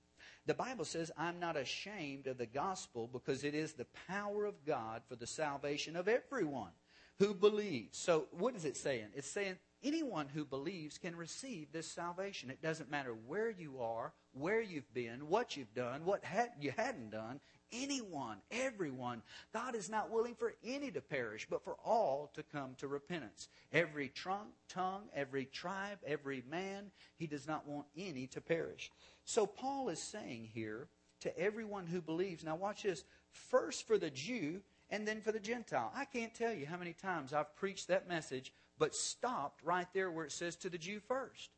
The 0.45 0.53
Bible 0.53 0.85
says, 0.85 1.11
I'm 1.17 1.39
not 1.39 1.57
ashamed 1.57 2.27
of 2.27 2.37
the 2.37 2.45
gospel 2.45 3.09
because 3.11 3.43
it 3.43 3.53
is 3.53 3.73
the 3.73 3.87
power 4.07 4.45
of 4.45 4.65
God 4.65 5.01
for 5.07 5.15
the 5.15 5.27
salvation 5.27 5.95
of 5.95 6.07
everyone 6.07 6.71
who 7.19 7.33
believes. 7.33 7.97
So, 7.97 8.27
what 8.31 8.55
is 8.55 8.63
it 8.63 8.77
saying? 8.77 9.07
It's 9.13 9.29
saying 9.29 9.57
anyone 9.83 10.27
who 10.33 10.45
believes 10.45 10.97
can 10.97 11.15
receive 11.15 11.71
this 11.71 11.87
salvation. 11.87 12.49
It 12.49 12.61
doesn't 12.61 12.91
matter 12.91 13.13
where 13.25 13.49
you 13.49 13.79
are, 13.81 14.13
where 14.33 14.61
you've 14.61 14.93
been, 14.93 15.27
what 15.27 15.57
you've 15.57 15.73
done, 15.73 16.05
what 16.05 16.23
you 16.59 16.71
hadn't 16.75 17.11
done 17.11 17.39
anyone, 17.71 18.37
everyone. 18.51 19.21
God 19.53 19.75
is 19.75 19.89
not 19.89 20.11
willing 20.11 20.35
for 20.35 20.53
any 20.63 20.91
to 20.91 21.01
perish, 21.01 21.47
but 21.49 21.63
for 21.63 21.75
all 21.83 22.31
to 22.33 22.43
come 22.43 22.75
to 22.77 22.87
repentance. 22.87 23.49
Every 23.71 24.09
trunk, 24.09 24.49
tongue, 24.69 25.03
every 25.13 25.45
tribe, 25.45 25.99
every 26.05 26.43
man, 26.49 26.91
he 27.17 27.27
does 27.27 27.47
not 27.47 27.67
want 27.67 27.87
any 27.97 28.27
to 28.27 28.41
perish. 28.41 28.91
So 29.25 29.45
Paul 29.45 29.89
is 29.89 30.01
saying 30.01 30.49
here 30.53 30.87
to 31.21 31.37
everyone 31.39 31.87
who 31.87 32.01
believes, 32.01 32.43
now 32.43 32.55
watch 32.55 32.83
this, 32.83 33.03
first 33.31 33.87
for 33.87 33.97
the 33.97 34.09
Jew 34.09 34.61
and 34.89 35.07
then 35.07 35.21
for 35.21 35.31
the 35.31 35.39
Gentile. 35.39 35.91
I 35.95 36.05
can't 36.05 36.33
tell 36.33 36.53
you 36.53 36.65
how 36.65 36.77
many 36.77 36.93
times 36.93 37.33
I've 37.33 37.55
preached 37.55 37.87
that 37.87 38.07
message, 38.07 38.53
but 38.77 38.95
stopped 38.95 39.63
right 39.63 39.87
there 39.93 40.11
where 40.11 40.25
it 40.25 40.31
says 40.31 40.55
to 40.57 40.69
the 40.69 40.77
Jew 40.77 40.99
first. 40.99 41.49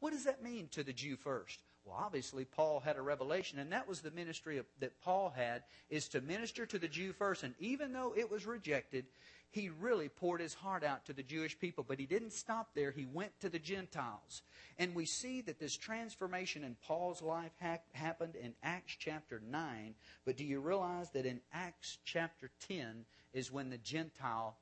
What 0.00 0.12
does 0.12 0.24
that 0.24 0.42
mean 0.42 0.68
to 0.72 0.82
the 0.82 0.92
Jew 0.92 1.16
first? 1.16 1.62
Well, 1.84 1.98
obviously, 1.98 2.44
Paul 2.44 2.80
had 2.80 2.96
a 2.96 3.02
revelation, 3.02 3.58
and 3.58 3.72
that 3.72 3.88
was 3.88 4.00
the 4.00 4.12
ministry 4.12 4.62
that 4.78 5.00
Paul 5.00 5.32
had, 5.34 5.64
is 5.90 6.08
to 6.08 6.20
minister 6.20 6.64
to 6.66 6.78
the 6.78 6.88
Jew 6.88 7.12
first. 7.12 7.42
And 7.42 7.54
even 7.58 7.92
though 7.92 8.14
it 8.16 8.30
was 8.30 8.46
rejected, 8.46 9.06
he 9.50 9.68
really 9.68 10.08
poured 10.08 10.40
his 10.40 10.54
heart 10.54 10.84
out 10.84 11.04
to 11.06 11.12
the 11.12 11.22
Jewish 11.22 11.58
people. 11.58 11.84
But 11.86 11.98
he 11.98 12.06
didn't 12.06 12.32
stop 12.32 12.70
there. 12.74 12.90
He 12.90 13.06
went 13.12 13.38
to 13.40 13.48
the 13.48 13.58
Gentiles. 13.58 14.42
And 14.78 14.94
we 14.94 15.04
see 15.04 15.42
that 15.42 15.58
this 15.58 15.76
transformation 15.76 16.64
in 16.64 16.76
Paul's 16.86 17.20
life 17.20 17.52
ha- 17.60 17.78
happened 17.92 18.36
in 18.36 18.54
Acts 18.62 18.96
chapter 18.98 19.42
9. 19.46 19.94
But 20.24 20.36
do 20.36 20.44
you 20.44 20.60
realize 20.60 21.10
that 21.10 21.26
in 21.26 21.40
Acts 21.52 21.98
chapter 22.04 22.50
10 22.68 23.04
is 23.34 23.52
when 23.52 23.70
the 23.70 23.78
Gentiles 23.78 24.54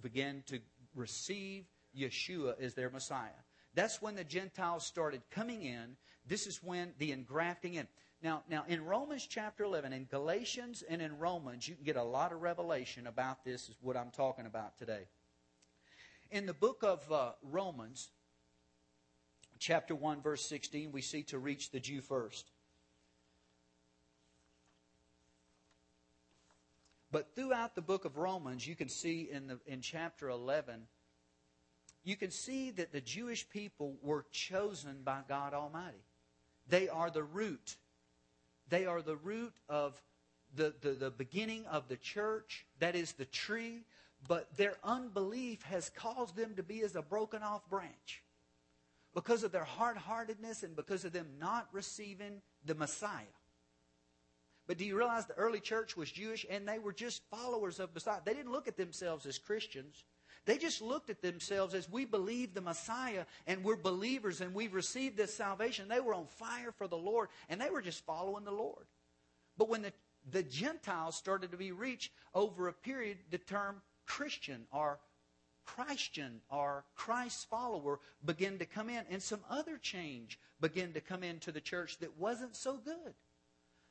began 0.00 0.42
to 0.46 0.60
receive 0.94 1.64
Yeshua 1.96 2.54
as 2.60 2.74
their 2.74 2.90
Messiah? 2.90 3.28
That's 3.74 4.00
when 4.00 4.14
the 4.14 4.24
Gentiles 4.24 4.86
started 4.86 5.20
coming 5.30 5.62
in. 5.62 5.96
This 6.28 6.46
is 6.46 6.62
when 6.62 6.92
the 6.98 7.12
engrafting 7.12 7.74
in. 7.74 7.88
Now, 8.22 8.42
now 8.50 8.64
in 8.68 8.84
Romans 8.84 9.26
chapter 9.26 9.64
11, 9.64 9.92
in 9.92 10.04
Galatians 10.04 10.82
and 10.88 11.00
in 11.00 11.18
Romans, 11.18 11.66
you 11.66 11.74
can 11.74 11.84
get 11.84 11.96
a 11.96 12.02
lot 12.02 12.32
of 12.32 12.42
revelation 12.42 13.06
about 13.06 13.44
this, 13.44 13.68
is 13.68 13.76
what 13.80 13.96
I'm 13.96 14.10
talking 14.10 14.46
about 14.46 14.76
today. 14.76 15.06
In 16.30 16.44
the 16.44 16.52
book 16.52 16.82
of 16.82 17.10
uh, 17.10 17.30
Romans, 17.42 18.10
chapter 19.58 19.94
1, 19.94 20.20
verse 20.20 20.44
16, 20.44 20.92
we 20.92 21.00
see 21.00 21.22
to 21.24 21.38
reach 21.38 21.70
the 21.70 21.80
Jew 21.80 22.00
first. 22.00 22.50
But 27.10 27.34
throughout 27.34 27.74
the 27.74 27.80
book 27.80 28.04
of 28.04 28.18
Romans, 28.18 28.66
you 28.66 28.76
can 28.76 28.88
see 28.88 29.28
in, 29.32 29.46
the, 29.46 29.58
in 29.66 29.80
chapter 29.80 30.28
11, 30.28 30.82
you 32.04 32.16
can 32.16 32.30
see 32.30 32.70
that 32.72 32.92
the 32.92 33.00
Jewish 33.00 33.48
people 33.48 33.96
were 34.02 34.26
chosen 34.30 34.98
by 35.04 35.20
God 35.26 35.54
Almighty. 35.54 36.02
They 36.68 36.88
are 36.88 37.10
the 37.10 37.22
root. 37.22 37.76
They 38.68 38.86
are 38.86 39.02
the 39.02 39.16
root 39.16 39.54
of 39.68 40.00
the, 40.54 40.74
the, 40.80 40.90
the 40.90 41.10
beginning 41.10 41.66
of 41.66 41.88
the 41.88 41.96
church. 41.96 42.66
That 42.80 42.94
is 42.94 43.12
the 43.12 43.24
tree. 43.24 43.84
But 44.26 44.56
their 44.56 44.74
unbelief 44.82 45.62
has 45.62 45.90
caused 45.90 46.36
them 46.36 46.54
to 46.56 46.62
be 46.62 46.82
as 46.82 46.96
a 46.96 47.02
broken 47.02 47.42
off 47.42 47.68
branch. 47.70 48.22
Because 49.14 49.42
of 49.42 49.52
their 49.52 49.64
hard 49.64 49.96
heartedness 49.96 50.62
and 50.62 50.76
because 50.76 51.04
of 51.04 51.12
them 51.12 51.26
not 51.40 51.68
receiving 51.72 52.42
the 52.64 52.74
Messiah. 52.74 53.24
But 54.66 54.76
do 54.76 54.84
you 54.84 54.96
realize 54.96 55.24
the 55.24 55.34
early 55.34 55.60
church 55.60 55.96
was 55.96 56.12
Jewish 56.12 56.44
and 56.48 56.68
they 56.68 56.78
were 56.78 56.92
just 56.92 57.22
followers 57.30 57.80
of 57.80 57.94
Messiah? 57.94 58.20
They 58.24 58.34
didn't 58.34 58.52
look 58.52 58.68
at 58.68 58.76
themselves 58.76 59.24
as 59.24 59.38
Christians. 59.38 60.04
They 60.44 60.58
just 60.58 60.80
looked 60.80 61.10
at 61.10 61.22
themselves 61.22 61.74
as 61.74 61.90
we 61.90 62.04
believe 62.04 62.54
the 62.54 62.60
Messiah 62.60 63.24
and 63.46 63.62
we're 63.62 63.76
believers 63.76 64.40
and 64.40 64.54
we've 64.54 64.74
received 64.74 65.16
this 65.16 65.34
salvation. 65.34 65.88
They 65.88 66.00
were 66.00 66.14
on 66.14 66.26
fire 66.26 66.72
for 66.72 66.88
the 66.88 66.96
Lord 66.96 67.28
and 67.48 67.60
they 67.60 67.70
were 67.70 67.82
just 67.82 68.04
following 68.04 68.44
the 68.44 68.50
Lord. 68.50 68.86
But 69.56 69.68
when 69.68 69.82
the, 69.82 69.92
the 70.30 70.42
Gentiles 70.42 71.16
started 71.16 71.50
to 71.50 71.56
be 71.56 71.72
reached 71.72 72.12
over 72.34 72.68
a 72.68 72.72
period, 72.72 73.18
the 73.30 73.38
term 73.38 73.82
Christian 74.06 74.66
or 74.72 75.00
Christian 75.64 76.40
or 76.48 76.84
Christ's 76.94 77.44
follower 77.44 78.00
began 78.24 78.58
to 78.58 78.64
come 78.64 78.88
in, 78.88 79.04
and 79.10 79.22
some 79.22 79.40
other 79.50 79.76
change 79.76 80.38
began 80.60 80.94
to 80.94 81.00
come 81.00 81.22
into 81.22 81.52
the 81.52 81.60
church 81.60 81.98
that 81.98 82.16
wasn't 82.16 82.56
so 82.56 82.78
good. 82.78 83.14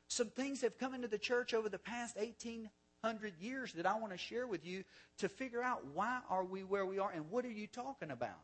Some 0.08 0.30
things 0.30 0.62
have 0.62 0.78
come 0.78 0.94
into 0.94 1.06
the 1.06 1.18
church 1.18 1.54
over 1.54 1.68
the 1.68 1.78
past 1.78 2.16
18 2.18 2.68
hundred 3.02 3.34
years 3.40 3.72
that 3.74 3.86
I 3.86 3.98
want 3.98 4.12
to 4.12 4.18
share 4.18 4.46
with 4.46 4.66
you 4.66 4.84
to 5.18 5.28
figure 5.28 5.62
out 5.62 5.84
why 5.94 6.20
are 6.28 6.44
we 6.44 6.64
where 6.64 6.86
we 6.86 6.98
are 6.98 7.10
and 7.10 7.30
what 7.30 7.44
are 7.44 7.50
you 7.50 7.66
talking 7.66 8.10
about. 8.10 8.40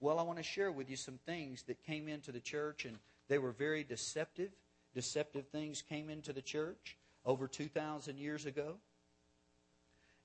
Well, 0.00 0.18
I 0.18 0.22
want 0.22 0.38
to 0.38 0.44
share 0.44 0.70
with 0.70 0.90
you 0.90 0.96
some 0.96 1.18
things 1.24 1.62
that 1.62 1.82
came 1.84 2.08
into 2.08 2.32
the 2.32 2.40
church 2.40 2.84
and 2.84 2.98
they 3.28 3.38
were 3.38 3.52
very 3.52 3.84
deceptive. 3.84 4.50
Deceptive 4.94 5.48
things 5.48 5.82
came 5.82 6.10
into 6.10 6.32
the 6.32 6.42
church 6.42 6.96
over 7.24 7.48
2,000 7.48 8.18
years 8.18 8.46
ago. 8.46 8.76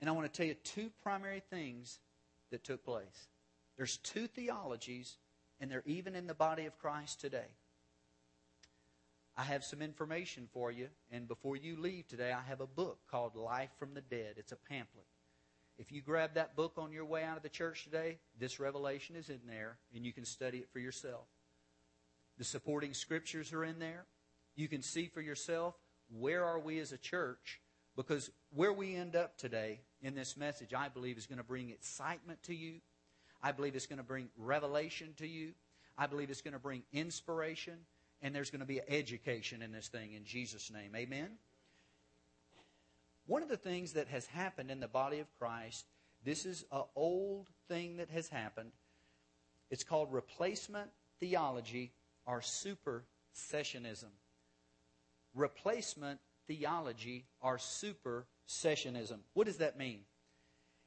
And 0.02 0.10
I 0.10 0.14
want 0.14 0.32
to 0.32 0.38
tell 0.38 0.46
you 0.46 0.56
two 0.64 0.92
primary 1.02 1.42
things 1.50 2.00
that 2.52 2.64
took 2.64 2.84
place. 2.84 3.28
There's 3.78 3.98
two 3.98 4.28
theologies, 4.28 5.18
and 5.60 5.72
they're 5.72 5.84
even 5.86 6.16
in 6.16 6.28
the 6.28 6.34
body 6.34 6.66
of 6.66 6.78
Christ 6.80 7.22
today. 7.22 7.48
I 9.40 9.44
have 9.44 9.64
some 9.64 9.82
information 9.82 10.50
for 10.52 10.70
you, 10.70 10.90
and 11.14 11.26
before 11.26 11.56
you 11.56 11.80
leave 11.80 12.10
today, 12.10 12.34
I 12.34 12.42
have 12.50 12.60
a 12.60 12.68
book 12.68 13.00
called 13.10 13.38
Life 13.38 13.70
from 13.80 13.94
the 13.94 14.02
Dead. 14.02 14.34
It's 14.36 14.52
a 14.52 14.58
pamphlet. 14.58 15.06
If 15.78 15.94
you 15.94 16.02
grab 16.02 16.34
that 16.34 16.58
book 16.58 16.74
on 16.76 16.92
your 16.92 17.06
way 17.06 17.24
out 17.24 17.38
of 17.38 17.44
the 17.44 17.48
church 17.48 17.86
today, 17.86 18.18
this 18.38 18.60
revelation 18.60 19.16
is 19.16 19.30
in 19.30 19.40
there, 19.48 19.78
and 19.96 20.06
you 20.06 20.12
can 20.12 20.26
study 20.26 20.58
it 20.58 20.68
for 20.74 20.80
yourself. 20.80 21.24
The 22.38 22.44
supporting 22.44 22.94
scriptures 22.94 23.54
are 23.54 23.64
in 23.64 23.80
there. 23.80 24.04
You 24.58 24.68
can 24.68 24.82
see 24.82 25.08
for 25.08 25.22
yourself 25.22 25.74
where 26.10 26.44
are 26.44 26.60
we 26.60 26.78
as 26.80 26.92
a 26.92 26.98
church, 26.98 27.62
because 27.96 28.30
where 28.54 28.74
we 28.74 28.94
end 28.94 29.16
up 29.16 29.38
today 29.38 29.80
in 30.02 30.16
this 30.16 30.36
message, 30.36 30.74
I 30.74 30.90
believe, 30.90 31.18
is 31.18 31.28
going 31.28 31.38
to 31.38 31.46
bring 31.46 31.70
excitement 31.70 32.44
to 32.44 32.54
you. 32.54 32.82
I 33.42 33.54
believe 33.54 33.78
it's 33.78 33.88
going 33.88 34.00
to 34.00 34.04
bring 34.04 34.28
revelation 34.38 35.14
to 35.16 35.26
you. 35.26 35.54
I 35.98 36.08
believe 36.08 36.30
it's 36.30 36.42
going 36.42 36.56
to 36.56 36.60
bring 36.60 36.84
inspiration 36.92 37.78
and 38.22 38.36
there's 38.36 38.50
going 38.50 38.60
to 38.60 38.66
be 38.66 38.82
education 38.88 39.62
in 39.62 39.72
this 39.72 39.88
thing 39.88 40.14
in 40.14 40.26
Jesus' 40.26 40.72
name. 40.72 40.96
Amen? 40.96 41.30
One 43.26 43.44
of 43.44 43.50
the 43.50 43.58
things 43.58 43.94
that 43.94 44.08
has 44.08 44.26
happened 44.26 44.72
in 44.72 44.80
the 44.80 44.88
body 44.88 45.20
of 45.20 45.28
Christ, 45.38 45.86
this 46.26 46.46
is 46.46 46.66
an 46.72 46.84
old 46.96 47.48
thing 47.68 47.98
that 47.98 48.10
has 48.10 48.28
happened. 48.28 48.72
It's 49.70 49.84
called 49.84 50.12
replacement 50.12 50.90
theology 51.20 51.92
or 52.26 52.42
supersessionism. 52.42 54.10
Replacement 55.36 56.20
theology 56.48 57.26
or 57.40 57.58
supersessionism. 57.58 59.20
What 59.34 59.46
does 59.46 59.58
that 59.58 59.78
mean? 59.78 60.02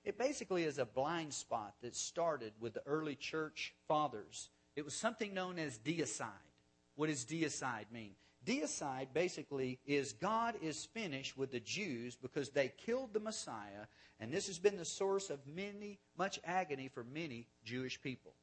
It 0.05 0.19
basically 0.19 0.65
is 0.65 0.79
a 0.79 0.85
blind 0.85 1.33
spot 1.33 1.75
that 1.83 1.95
started 1.95 2.53
with 2.61 2.75
the 2.75 2.83
early 2.87 3.15
church 3.15 3.73
fathers. 3.87 4.51
It 4.75 4.85
was 4.85 4.95
something 4.95 5.33
known 5.33 5.61
as 5.61 5.79
deicide. 5.79 6.52
What 6.97 7.09
does 7.09 7.25
deicide 7.25 7.91
mean? 7.93 8.15
Deicide 8.45 9.09
basically 9.15 9.79
is 9.87 10.13
God 10.15 10.57
is 10.61 10.85
finished 10.87 11.39
with 11.39 11.53
the 11.53 11.61
Jews 11.61 12.17
because 12.17 12.51
they 12.51 12.73
killed 12.77 13.13
the 13.13 13.21
Messiah, 13.21 13.87
and 14.19 14.33
this 14.33 14.49
has 14.49 14.59
been 14.59 14.77
the 14.77 14.85
source 14.85 15.31
of 15.31 15.39
many, 15.47 16.01
much 16.19 16.41
agony 16.45 16.89
for 16.89 17.05
many 17.05 17.47
Jewish 17.65 18.01
people. 18.03 18.35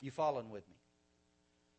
You 0.00 0.10
following 0.10 0.50
with 0.50 0.68
me? 0.68 0.76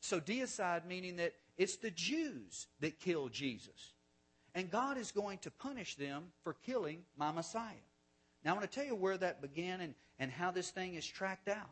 So 0.02 0.20
deicide 0.20 0.86
meaning 0.86 1.18
that 1.18 1.34
it's 1.58 1.78
the 1.78 1.92
Jews 1.92 2.68
that 2.80 3.00
killed 3.00 3.32
Jesus. 3.32 3.94
And 4.54 4.70
God 4.70 4.98
is 4.98 5.12
going 5.12 5.38
to 5.40 5.52
punish 5.52 5.96
them 5.96 6.26
for 6.44 6.54
killing 6.66 7.04
my 7.18 7.32
Messiah. 7.32 7.86
Now 8.44 8.52
I 8.52 8.58
want 8.58 8.70
to 8.70 8.76
tell 8.76 8.86
you 8.86 8.96
where 8.96 9.18
that 9.18 9.42
began 9.42 9.80
and, 9.80 9.94
and 10.20 10.32
how 10.32 10.52
this 10.52 10.72
thing 10.72 10.96
is 10.96 11.06
tracked 11.06 11.48
out. 11.48 11.70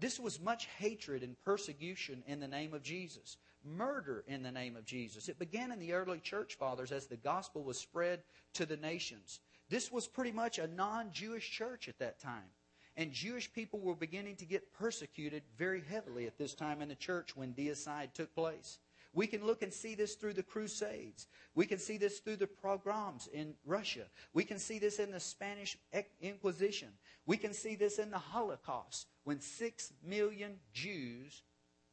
This 0.00 0.18
was 0.18 0.40
much 0.40 0.66
hatred 0.78 1.22
and 1.22 1.38
persecution 1.44 2.22
in 2.26 2.40
the 2.40 2.48
name 2.48 2.72
of 2.72 2.82
Jesus, 2.82 3.36
murder 3.62 4.24
in 4.26 4.42
the 4.42 4.50
name 4.50 4.74
of 4.74 4.86
Jesus. 4.86 5.28
It 5.28 5.38
began 5.38 5.70
in 5.70 5.78
the 5.78 5.92
early 5.92 6.20
church 6.20 6.54
fathers 6.54 6.90
as 6.90 7.06
the 7.06 7.18
gospel 7.18 7.62
was 7.62 7.78
spread 7.78 8.22
to 8.54 8.64
the 8.64 8.78
nations. 8.78 9.40
This 9.68 9.92
was 9.92 10.08
pretty 10.08 10.32
much 10.32 10.58
a 10.58 10.66
non 10.66 11.12
Jewish 11.12 11.50
church 11.50 11.86
at 11.86 11.98
that 11.98 12.18
time. 12.18 12.50
And 12.96 13.12
Jewish 13.12 13.52
people 13.52 13.78
were 13.78 13.94
beginning 13.94 14.36
to 14.36 14.46
get 14.46 14.72
persecuted 14.72 15.42
very 15.56 15.82
heavily 15.88 16.26
at 16.26 16.38
this 16.38 16.54
time 16.54 16.80
in 16.80 16.88
the 16.88 16.94
church 16.94 17.36
when 17.36 17.52
deicide 17.52 18.14
took 18.14 18.34
place. 18.34 18.78
We 19.12 19.26
can 19.26 19.44
look 19.44 19.62
and 19.62 19.72
see 19.72 19.94
this 19.94 20.14
through 20.14 20.34
the 20.34 20.42
Crusades. 20.42 21.26
We 21.54 21.66
can 21.66 21.78
see 21.78 21.98
this 21.98 22.20
through 22.20 22.36
the 22.36 22.46
pogroms 22.46 23.28
in 23.32 23.54
Russia. 23.66 24.04
We 24.32 24.44
can 24.44 24.58
see 24.58 24.78
this 24.78 24.98
in 24.98 25.10
the 25.10 25.20
Spanish 25.20 25.76
Inquisition. 26.20 26.88
We 27.30 27.36
can 27.36 27.52
see 27.52 27.76
this 27.76 28.00
in 28.00 28.10
the 28.10 28.18
Holocaust 28.18 29.06
when 29.22 29.38
six 29.38 29.92
million 30.04 30.56
Jews 30.72 31.44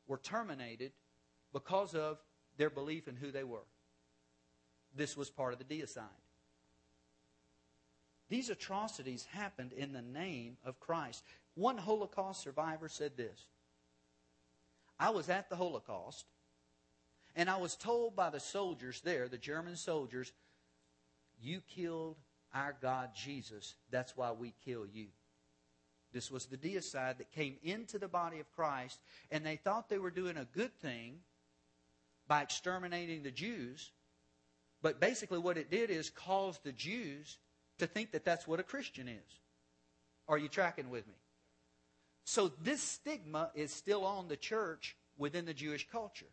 were 0.08 0.18
terminated 0.18 0.94
because 1.54 1.94
of 1.94 2.18
their 2.58 2.72
belief 2.72 3.08
in 3.08 3.16
who 3.16 3.30
they 3.30 3.44
were. 3.44 3.68
This 4.96 5.16
was 5.16 5.30
part 5.30 5.54
of 5.54 5.60
the 5.60 5.64
deicide. 5.64 6.24
These 8.30 8.50
atrocities 8.50 9.28
happened 9.32 9.74
in 9.74 9.94
the 9.94 10.02
name 10.02 10.58
of 10.66 10.80
Christ. 10.80 11.24
One 11.54 11.78
Holocaust 11.78 12.42
survivor 12.42 12.90
said 12.90 13.16
this 13.16 13.46
I 15.00 15.12
was 15.12 15.30
at 15.30 15.52
the 15.52 15.56
Holocaust, 15.56 16.26
and 17.36 17.48
I 17.48 17.58
was 17.58 17.76
told 17.76 18.16
by 18.16 18.32
the 18.32 18.40
soldiers 18.40 19.02
there, 19.02 19.28
the 19.28 19.38
German 19.38 19.76
soldiers, 19.76 20.34
you 21.40 21.62
killed 21.62 22.18
our 22.56 22.76
God 22.82 23.12
Jesus. 23.16 23.76
That's 23.92 24.18
why 24.18 24.32
we 24.32 24.56
kill 24.66 24.88
you. 24.92 25.10
This 26.14 26.32
was 26.32 26.46
the 26.46 26.58
deicide 26.58 27.18
that 27.18 27.32
came 27.32 27.58
into 27.64 28.00
the 28.00 28.08
body 28.08 28.40
of 28.40 28.52
Christ, 28.56 29.00
and 29.32 29.46
they 29.46 29.58
thought 29.58 29.90
they 29.90 29.98
were 29.98 30.12
doing 30.12 30.38
a 30.38 30.46
good 30.46 30.74
thing 30.80 31.20
by 32.28 32.42
exterminating 32.42 33.24
the 33.24 33.32
Jews. 33.32 33.92
But 34.82 35.00
basically, 35.00 35.40
what 35.40 35.58
it 35.58 35.72
did 35.72 35.90
is 35.90 36.10
cause 36.10 36.60
the 36.64 36.72
Jews 36.72 37.38
to 37.80 37.88
think 37.88 38.12
that 38.12 38.26
that's 38.26 38.48
what 38.48 38.60
a 38.60 38.64
Christian 38.64 39.08
is. 39.08 39.40
Are 40.28 40.38
you 40.38 40.48
tracking 40.48 40.90
with 40.90 41.08
me? 41.08 41.14
So, 42.26 42.52
this 42.62 42.82
stigma 42.82 43.52
is 43.56 43.72
still 43.72 44.06
on 44.06 44.28
the 44.28 44.36
church 44.36 44.98
within 45.18 45.46
the 45.46 45.54
Jewish 45.54 45.88
culture. 45.90 46.28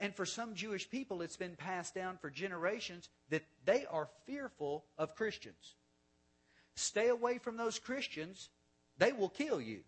And 0.00 0.14
for 0.14 0.26
some 0.26 0.54
Jewish 0.54 0.90
people, 0.90 1.22
it's 1.22 1.36
been 1.36 1.56
passed 1.56 1.94
down 1.94 2.18
for 2.18 2.30
generations 2.30 3.08
that 3.30 3.44
they 3.64 3.86
are 3.86 4.08
fearful 4.26 4.84
of 4.98 5.14
Christians. 5.14 5.76
Stay 6.74 7.08
away 7.08 7.38
from 7.38 7.56
those 7.56 7.78
Christians, 7.78 8.48
they 8.98 9.12
will 9.12 9.28
kill 9.28 9.60
you 9.60 9.80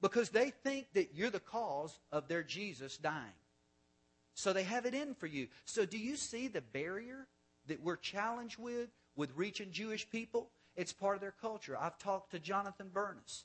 because 0.00 0.30
they 0.30 0.50
think 0.50 0.86
that 0.94 1.14
you're 1.14 1.30
the 1.30 1.40
cause 1.40 1.98
of 2.12 2.28
their 2.28 2.42
Jesus 2.42 2.96
dying. 2.96 3.38
So 4.34 4.52
they 4.52 4.64
have 4.64 4.84
it 4.84 4.94
in 4.94 5.14
for 5.14 5.26
you. 5.26 5.48
So 5.64 5.86
do 5.86 5.98
you 5.98 6.16
see 6.16 6.48
the 6.48 6.60
barrier 6.60 7.26
that 7.68 7.82
we're 7.82 7.96
challenged 7.96 8.58
with 8.58 8.88
with 9.16 9.30
reaching 9.36 9.70
Jewish 9.70 10.08
people? 10.10 10.50
It's 10.76 10.92
part 10.92 11.14
of 11.14 11.20
their 11.20 11.34
culture. 11.40 11.76
I've 11.80 11.98
talked 11.98 12.32
to 12.32 12.38
Jonathan 12.40 12.90
Bernis. 12.92 13.44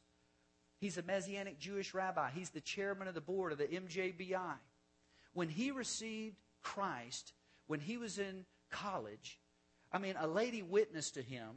He's 0.80 0.98
a 0.98 1.04
Messianic 1.04 1.60
Jewish 1.60 1.94
rabbi. 1.94 2.32
He's 2.32 2.50
the 2.50 2.62
chairman 2.62 3.08
of 3.08 3.14
the 3.14 3.22
board 3.22 3.52
of 3.52 3.58
the 3.58 3.68
MJBI. 3.68 4.56
When 5.34 5.50
he 5.50 5.72
received 5.72 6.38
Christ, 6.64 7.34
when 7.68 7.80
he 7.80 7.98
was 7.98 8.18
in 8.18 8.46
college, 8.72 9.40
I 9.92 10.00
mean, 10.00 10.16
a 10.20 10.28
lady 10.28 10.62
witnessed 10.62 11.16
to 11.16 11.22
him, 11.22 11.50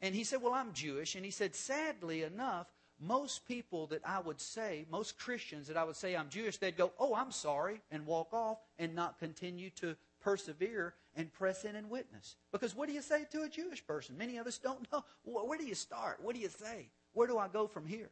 and 0.00 0.14
he 0.14 0.24
said, 0.24 0.42
Well, 0.42 0.54
I'm 0.54 0.72
Jewish. 0.72 1.14
And 1.14 1.24
he 1.24 1.30
said, 1.30 1.54
Sadly 1.54 2.22
enough, 2.22 2.66
most 3.00 3.46
people 3.46 3.86
that 3.88 4.02
I 4.04 4.20
would 4.20 4.40
say, 4.40 4.86
most 4.90 5.18
Christians 5.18 5.68
that 5.68 5.76
I 5.76 5.84
would 5.84 5.96
say 5.96 6.16
I'm 6.16 6.28
Jewish, 6.28 6.58
they'd 6.58 6.76
go, 6.76 6.92
Oh, 6.98 7.14
I'm 7.14 7.32
sorry, 7.32 7.80
and 7.90 8.06
walk 8.06 8.32
off 8.32 8.58
and 8.78 8.94
not 8.94 9.18
continue 9.18 9.70
to 9.70 9.96
persevere 10.20 10.94
and 11.14 11.32
press 11.32 11.64
in 11.64 11.76
and 11.76 11.90
witness. 11.90 12.36
Because 12.52 12.74
what 12.74 12.88
do 12.88 12.94
you 12.94 13.02
say 13.02 13.24
to 13.32 13.42
a 13.42 13.48
Jewish 13.48 13.86
person? 13.86 14.16
Many 14.16 14.38
of 14.38 14.46
us 14.46 14.58
don't 14.58 14.90
know. 14.92 15.04
Where 15.24 15.58
do 15.58 15.64
you 15.64 15.74
start? 15.74 16.18
What 16.22 16.34
do 16.34 16.40
you 16.40 16.48
say? 16.48 16.90
Where 17.12 17.26
do 17.26 17.38
I 17.38 17.48
go 17.48 17.66
from 17.66 17.86
here? 17.86 18.10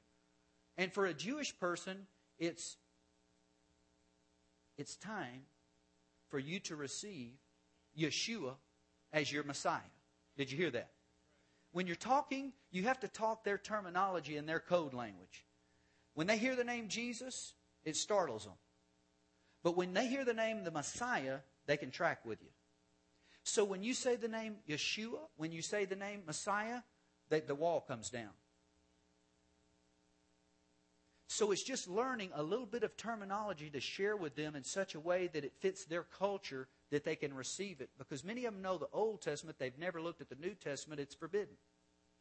And 0.76 0.92
for 0.92 1.06
a 1.06 1.14
Jewish 1.14 1.58
person, 1.58 2.06
it's 2.38 2.76
it's 4.76 4.96
time 4.96 5.42
for 6.28 6.38
you 6.38 6.60
to 6.60 6.76
receive 6.76 7.32
Yeshua 7.98 8.54
as 9.12 9.32
your 9.32 9.42
Messiah. 9.44 9.80
Did 10.36 10.50
you 10.50 10.58
hear 10.58 10.70
that? 10.70 10.90
When 11.76 11.86
you're 11.86 11.94
talking, 11.94 12.54
you 12.70 12.84
have 12.84 13.00
to 13.00 13.08
talk 13.08 13.44
their 13.44 13.58
terminology 13.58 14.38
and 14.38 14.48
their 14.48 14.60
code 14.60 14.94
language. 14.94 15.44
When 16.14 16.26
they 16.26 16.38
hear 16.38 16.56
the 16.56 16.64
name 16.64 16.88
Jesus, 16.88 17.52
it 17.84 17.96
startles 17.96 18.44
them. 18.44 18.54
But 19.62 19.76
when 19.76 19.92
they 19.92 20.06
hear 20.06 20.24
the 20.24 20.32
name 20.32 20.64
the 20.64 20.70
Messiah, 20.70 21.40
they 21.66 21.76
can 21.76 21.90
track 21.90 22.24
with 22.24 22.40
you. 22.40 22.48
So 23.42 23.62
when 23.62 23.82
you 23.82 23.92
say 23.92 24.16
the 24.16 24.26
name 24.26 24.56
Yeshua, 24.66 25.18
when 25.36 25.52
you 25.52 25.60
say 25.60 25.84
the 25.84 25.96
name 25.96 26.22
Messiah, 26.26 26.80
the, 27.28 27.42
the 27.46 27.54
wall 27.54 27.82
comes 27.82 28.08
down. 28.08 28.32
So 31.28 31.52
it's 31.52 31.62
just 31.62 31.88
learning 31.88 32.30
a 32.34 32.42
little 32.42 32.64
bit 32.64 32.84
of 32.84 32.96
terminology 32.96 33.68
to 33.68 33.80
share 33.80 34.16
with 34.16 34.34
them 34.34 34.56
in 34.56 34.64
such 34.64 34.94
a 34.94 35.00
way 35.00 35.26
that 35.26 35.44
it 35.44 35.52
fits 35.60 35.84
their 35.84 36.04
culture 36.04 36.68
that 36.90 37.04
they 37.04 37.16
can 37.16 37.34
receive 37.34 37.80
it. 37.80 37.90
Because 37.98 38.24
many 38.24 38.44
of 38.44 38.54
them 38.54 38.62
know 38.62 38.78
the 38.78 38.88
Old 38.92 39.22
Testament, 39.22 39.58
they've 39.58 39.78
never 39.78 40.00
looked 40.00 40.20
at 40.20 40.28
the 40.28 40.36
New 40.36 40.54
Testament, 40.54 41.00
it's 41.00 41.14
forbidden. 41.14 41.54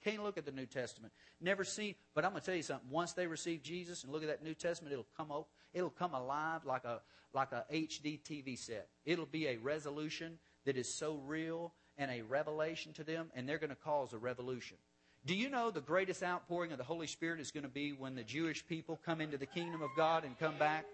Can't 0.03 0.23
look 0.23 0.37
at 0.37 0.45
the 0.45 0.51
New 0.51 0.65
Testament. 0.65 1.13
Never 1.41 1.63
seen. 1.63 1.95
but 2.13 2.25
I'm 2.25 2.31
going 2.31 2.41
to 2.41 2.45
tell 2.45 2.55
you 2.55 2.61
something. 2.61 2.89
Once 2.91 3.13
they 3.13 3.25
receive 3.25 3.63
Jesus 3.63 4.03
and 4.03 4.11
look 4.11 4.21
at 4.21 4.29
that 4.29 4.43
New 4.43 4.53
Testament, 4.53 4.93
it'll 4.93 5.07
come 5.17 5.31
up, 5.31 5.47
it'll 5.73 5.89
come 5.89 6.13
alive 6.13 6.65
like 6.65 6.83
a 6.83 7.01
like 7.33 7.51
a 7.51 7.65
HD 7.71 8.21
TV 8.21 8.57
set. 8.57 8.87
It'll 9.03 9.25
be 9.25 9.47
a 9.47 9.57
resolution 9.57 10.37
that 10.65 10.77
is 10.77 10.93
so 10.93 11.19
real 11.25 11.73
and 11.97 12.09
a 12.11 12.21
revelation 12.21 12.93
to 12.93 13.03
them, 13.03 13.29
and 13.35 13.47
they're 13.47 13.57
going 13.57 13.71
to 13.71 13.75
cause 13.75 14.13
a 14.13 14.17
revolution. 14.17 14.77
Do 15.25 15.35
you 15.35 15.49
know 15.49 15.71
the 15.71 15.81
greatest 15.81 16.23
outpouring 16.23 16.71
of 16.71 16.77
the 16.77 16.83
Holy 16.83 17.07
Spirit 17.07 17.39
is 17.39 17.51
going 17.51 17.63
to 17.63 17.69
be 17.69 17.91
when 17.91 18.15
the 18.15 18.23
Jewish 18.23 18.65
people 18.65 18.99
come 19.03 19.21
into 19.21 19.37
the 19.37 19.45
kingdom 19.45 19.81
of 19.81 19.89
God 19.97 20.23
and 20.23 20.37
come 20.37 20.57
back? 20.57 20.85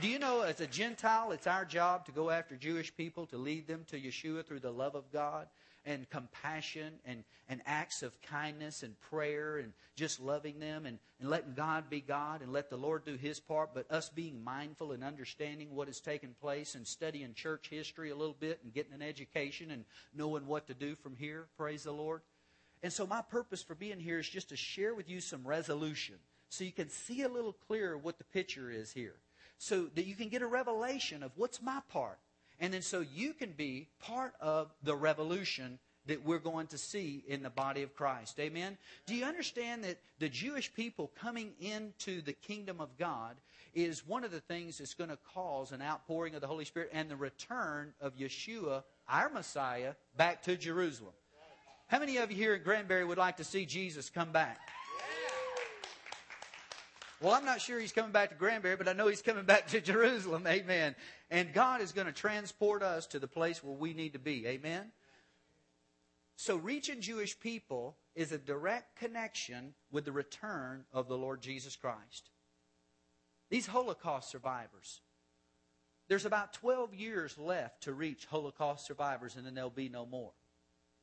Do 0.00 0.08
you 0.08 0.18
know, 0.18 0.40
as 0.40 0.60
a 0.60 0.66
Gentile, 0.66 1.32
it's 1.32 1.46
our 1.46 1.64
job 1.64 2.06
to 2.06 2.12
go 2.12 2.30
after 2.30 2.56
Jewish 2.56 2.94
people, 2.96 3.26
to 3.26 3.36
lead 3.36 3.66
them 3.66 3.84
to 3.88 4.00
Yeshua 4.00 4.44
through 4.44 4.60
the 4.60 4.70
love 4.70 4.94
of 4.94 5.12
God 5.12 5.48
and 5.84 6.08
compassion 6.08 6.94
and, 7.04 7.24
and 7.48 7.60
acts 7.66 8.02
of 8.02 8.20
kindness 8.22 8.82
and 8.82 8.98
prayer 9.00 9.58
and 9.58 9.72
just 9.94 10.20
loving 10.20 10.58
them 10.58 10.86
and, 10.86 10.98
and 11.20 11.28
letting 11.28 11.54
God 11.54 11.90
be 11.90 12.00
God 12.00 12.40
and 12.40 12.52
let 12.52 12.70
the 12.70 12.76
Lord 12.76 13.04
do 13.04 13.16
His 13.16 13.38
part, 13.38 13.74
but 13.74 13.90
us 13.90 14.08
being 14.08 14.42
mindful 14.42 14.92
and 14.92 15.04
understanding 15.04 15.74
what 15.74 15.88
has 15.88 16.00
taken 16.00 16.34
place 16.40 16.74
and 16.74 16.86
studying 16.86 17.34
church 17.34 17.68
history 17.68 18.10
a 18.10 18.16
little 18.16 18.36
bit 18.38 18.60
and 18.62 18.72
getting 18.72 18.94
an 18.94 19.02
education 19.02 19.70
and 19.70 19.84
knowing 20.14 20.46
what 20.46 20.66
to 20.68 20.74
do 20.74 20.94
from 20.94 21.16
here. 21.16 21.46
Praise 21.56 21.84
the 21.84 21.92
Lord. 21.92 22.22
And 22.82 22.92
so, 22.92 23.06
my 23.06 23.22
purpose 23.22 23.62
for 23.62 23.74
being 23.74 24.00
here 24.00 24.18
is 24.18 24.28
just 24.28 24.48
to 24.48 24.56
share 24.56 24.94
with 24.94 25.08
you 25.08 25.20
some 25.20 25.46
resolution 25.46 26.16
so 26.48 26.64
you 26.64 26.72
can 26.72 26.88
see 26.88 27.22
a 27.22 27.28
little 27.28 27.52
clearer 27.52 27.96
what 27.96 28.18
the 28.18 28.24
picture 28.24 28.70
is 28.70 28.92
here. 28.92 29.14
So 29.62 29.86
that 29.94 30.06
you 30.06 30.16
can 30.16 30.28
get 30.28 30.42
a 30.42 30.46
revelation 30.48 31.22
of 31.22 31.30
what's 31.36 31.62
my 31.62 31.78
part. 31.88 32.18
And 32.58 32.74
then 32.74 32.82
so 32.82 33.04
you 33.14 33.32
can 33.32 33.52
be 33.52 33.86
part 34.00 34.34
of 34.40 34.74
the 34.82 34.96
revolution 34.96 35.78
that 36.06 36.24
we're 36.24 36.40
going 36.40 36.66
to 36.66 36.78
see 36.78 37.22
in 37.28 37.44
the 37.44 37.48
body 37.48 37.84
of 37.84 37.94
Christ. 37.94 38.40
Amen? 38.40 38.76
Do 39.06 39.14
you 39.14 39.24
understand 39.24 39.84
that 39.84 39.98
the 40.18 40.28
Jewish 40.28 40.74
people 40.74 41.12
coming 41.20 41.52
into 41.60 42.22
the 42.22 42.32
kingdom 42.32 42.80
of 42.80 42.98
God 42.98 43.36
is 43.72 44.04
one 44.04 44.24
of 44.24 44.32
the 44.32 44.40
things 44.40 44.78
that's 44.78 44.94
going 44.94 45.10
to 45.10 45.18
cause 45.32 45.70
an 45.70 45.80
outpouring 45.80 46.34
of 46.34 46.40
the 46.40 46.48
Holy 46.48 46.64
Spirit 46.64 46.90
and 46.92 47.08
the 47.08 47.14
return 47.14 47.92
of 48.00 48.16
Yeshua, 48.16 48.82
our 49.08 49.30
Messiah, 49.30 49.94
back 50.16 50.42
to 50.42 50.56
Jerusalem? 50.56 51.14
How 51.86 52.00
many 52.00 52.16
of 52.16 52.32
you 52.32 52.36
here 52.36 52.54
at 52.54 52.64
Granbury 52.64 53.04
would 53.04 53.16
like 53.16 53.36
to 53.36 53.44
see 53.44 53.64
Jesus 53.64 54.10
come 54.10 54.32
back? 54.32 54.58
Well, 57.22 57.34
I'm 57.34 57.44
not 57.44 57.60
sure 57.60 57.78
he's 57.78 57.92
coming 57.92 58.10
back 58.10 58.30
to 58.30 58.34
Granbury, 58.34 58.74
but 58.74 58.88
I 58.88 58.94
know 58.94 59.06
he's 59.06 59.22
coming 59.22 59.44
back 59.46 59.68
to 59.68 59.80
Jerusalem. 59.80 60.44
Amen. 60.46 60.96
And 61.30 61.52
God 61.52 61.80
is 61.80 61.92
going 61.92 62.08
to 62.08 62.12
transport 62.12 62.82
us 62.82 63.06
to 63.08 63.20
the 63.20 63.28
place 63.28 63.62
where 63.62 63.76
we 63.76 63.94
need 63.94 64.14
to 64.14 64.18
be. 64.18 64.44
Amen. 64.48 64.90
So, 66.34 66.56
reaching 66.56 67.00
Jewish 67.00 67.38
people 67.38 67.96
is 68.16 68.32
a 68.32 68.38
direct 68.38 68.96
connection 68.98 69.74
with 69.92 70.04
the 70.04 70.10
return 70.10 70.84
of 70.92 71.06
the 71.06 71.16
Lord 71.16 71.40
Jesus 71.40 71.76
Christ. 71.76 72.30
These 73.50 73.68
Holocaust 73.68 74.28
survivors, 74.28 75.00
there's 76.08 76.26
about 76.26 76.54
12 76.54 76.94
years 76.94 77.38
left 77.38 77.84
to 77.84 77.92
reach 77.92 78.26
Holocaust 78.26 78.84
survivors, 78.86 79.36
and 79.36 79.46
then 79.46 79.54
there'll 79.54 79.70
be 79.70 79.88
no 79.88 80.06
more. 80.06 80.32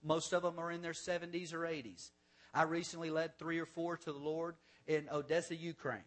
Most 0.03 0.33
of 0.33 0.43
them 0.43 0.59
are 0.59 0.71
in 0.71 0.81
their 0.81 0.91
70s 0.91 1.53
or 1.53 1.59
80s. 1.59 2.09
I 2.53 2.63
recently 2.63 3.09
led 3.09 3.37
three 3.37 3.59
or 3.59 3.65
four 3.65 3.95
to 3.95 4.11
the 4.11 4.19
Lord 4.19 4.55
in 4.89 5.07
Odessa, 5.09 5.55
Ukraine. 5.55 6.03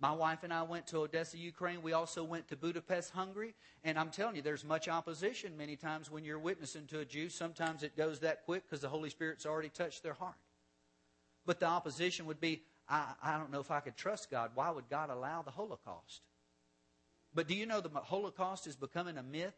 My 0.00 0.12
wife 0.12 0.44
and 0.44 0.52
I 0.52 0.62
went 0.62 0.86
to 0.88 0.98
Odessa, 0.98 1.36
Ukraine. 1.36 1.82
We 1.82 1.92
also 1.92 2.22
went 2.22 2.46
to 2.48 2.56
Budapest, 2.56 3.10
Hungary. 3.10 3.54
And 3.82 3.98
I'm 3.98 4.10
telling 4.10 4.36
you, 4.36 4.42
there's 4.42 4.64
much 4.64 4.86
opposition 4.86 5.56
many 5.56 5.74
times 5.74 6.08
when 6.08 6.24
you're 6.24 6.38
witnessing 6.38 6.86
to 6.88 7.00
a 7.00 7.04
Jew. 7.04 7.28
Sometimes 7.28 7.82
it 7.82 7.96
goes 7.96 8.20
that 8.20 8.44
quick 8.44 8.62
because 8.64 8.82
the 8.82 8.88
Holy 8.88 9.10
Spirit's 9.10 9.44
already 9.44 9.70
touched 9.70 10.04
their 10.04 10.14
heart. 10.14 10.36
But 11.44 11.58
the 11.58 11.66
opposition 11.66 12.26
would 12.26 12.40
be, 12.40 12.62
I, 12.88 13.06
I 13.20 13.36
don't 13.36 13.50
know 13.50 13.58
if 13.58 13.72
I 13.72 13.80
could 13.80 13.96
trust 13.96 14.30
God. 14.30 14.52
Why 14.54 14.70
would 14.70 14.88
God 14.88 15.10
allow 15.10 15.42
the 15.42 15.50
Holocaust? 15.50 16.22
But 17.34 17.48
do 17.48 17.56
you 17.56 17.66
know 17.66 17.80
the 17.80 17.88
Holocaust 17.88 18.68
is 18.68 18.76
becoming 18.76 19.18
a 19.18 19.22
myth? 19.24 19.56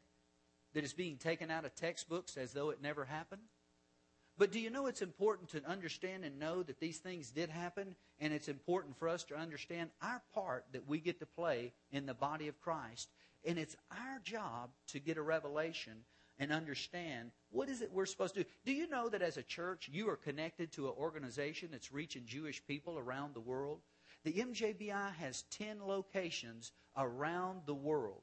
that 0.75 0.85
is 0.85 0.93
being 0.93 1.17
taken 1.17 1.51
out 1.51 1.65
of 1.65 1.75
textbooks 1.75 2.37
as 2.37 2.53
though 2.53 2.71
it 2.71 2.83
never 2.83 3.05
happened? 3.05 3.43
But 4.41 4.53
do 4.53 4.59
you 4.59 4.71
know 4.71 4.87
it's 4.87 5.03
important 5.03 5.51
to 5.51 5.63
understand 5.69 6.25
and 6.25 6.39
know 6.39 6.63
that 6.63 6.81
these 6.81 6.97
things 6.97 7.31
did 7.31 7.51
happen? 7.51 7.95
And 8.21 8.33
it's 8.33 8.49
important 8.49 8.99
for 8.99 9.07
us 9.07 9.23
to 9.25 9.37
understand 9.37 9.91
our 10.01 10.23
part 10.33 10.65
that 10.73 10.89
we 10.89 10.99
get 10.99 11.21
to 11.21 11.27
play 11.27 11.75
in 11.93 12.07
the 12.07 12.15
body 12.15 12.49
of 12.49 12.59
Christ. 12.59 13.11
And 13.45 13.59
it's 13.59 13.77
our 13.91 14.19
job 14.25 14.71
to 14.89 14.99
get 14.99 15.19
a 15.19 15.23
revelation 15.23 15.93
and 16.39 16.53
understand 16.53 17.33
what 17.51 17.69
is 17.69 17.83
it 17.83 17.93
we're 17.93 18.07
supposed 18.07 18.33
to 18.37 18.45
do. 18.45 18.49
Do 18.65 18.73
you 18.73 18.89
know 18.89 19.11
that 19.11 19.21
as 19.21 19.37
a 19.37 19.43
church, 19.43 19.91
you 19.93 20.09
are 20.09 20.17
connected 20.17 20.73
to 20.73 20.87
an 20.87 20.95
organization 20.97 21.69
that's 21.71 21.93
reaching 21.93 22.25
Jewish 22.25 22.65
people 22.67 22.97
around 22.97 23.35
the 23.35 23.41
world? 23.41 23.81
The 24.25 24.33
MJBI 24.33 25.17
has 25.17 25.45
10 25.51 25.87
locations 25.87 26.73
around 26.97 27.61
the 27.67 27.75
world. 27.75 28.23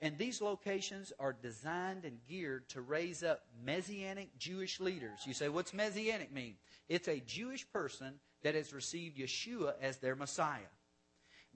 And 0.00 0.16
these 0.16 0.40
locations 0.40 1.12
are 1.18 1.32
designed 1.32 2.04
and 2.04 2.18
geared 2.28 2.68
to 2.70 2.80
raise 2.80 3.24
up 3.24 3.42
Messianic 3.64 4.38
Jewish 4.38 4.78
leaders. 4.78 5.20
You 5.26 5.34
say, 5.34 5.48
what's 5.48 5.74
Messianic 5.74 6.32
mean? 6.32 6.54
It's 6.88 7.08
a 7.08 7.20
Jewish 7.20 7.68
person 7.72 8.14
that 8.42 8.54
has 8.54 8.72
received 8.72 9.18
Yeshua 9.18 9.74
as 9.82 9.96
their 9.98 10.14
Messiah. 10.14 10.70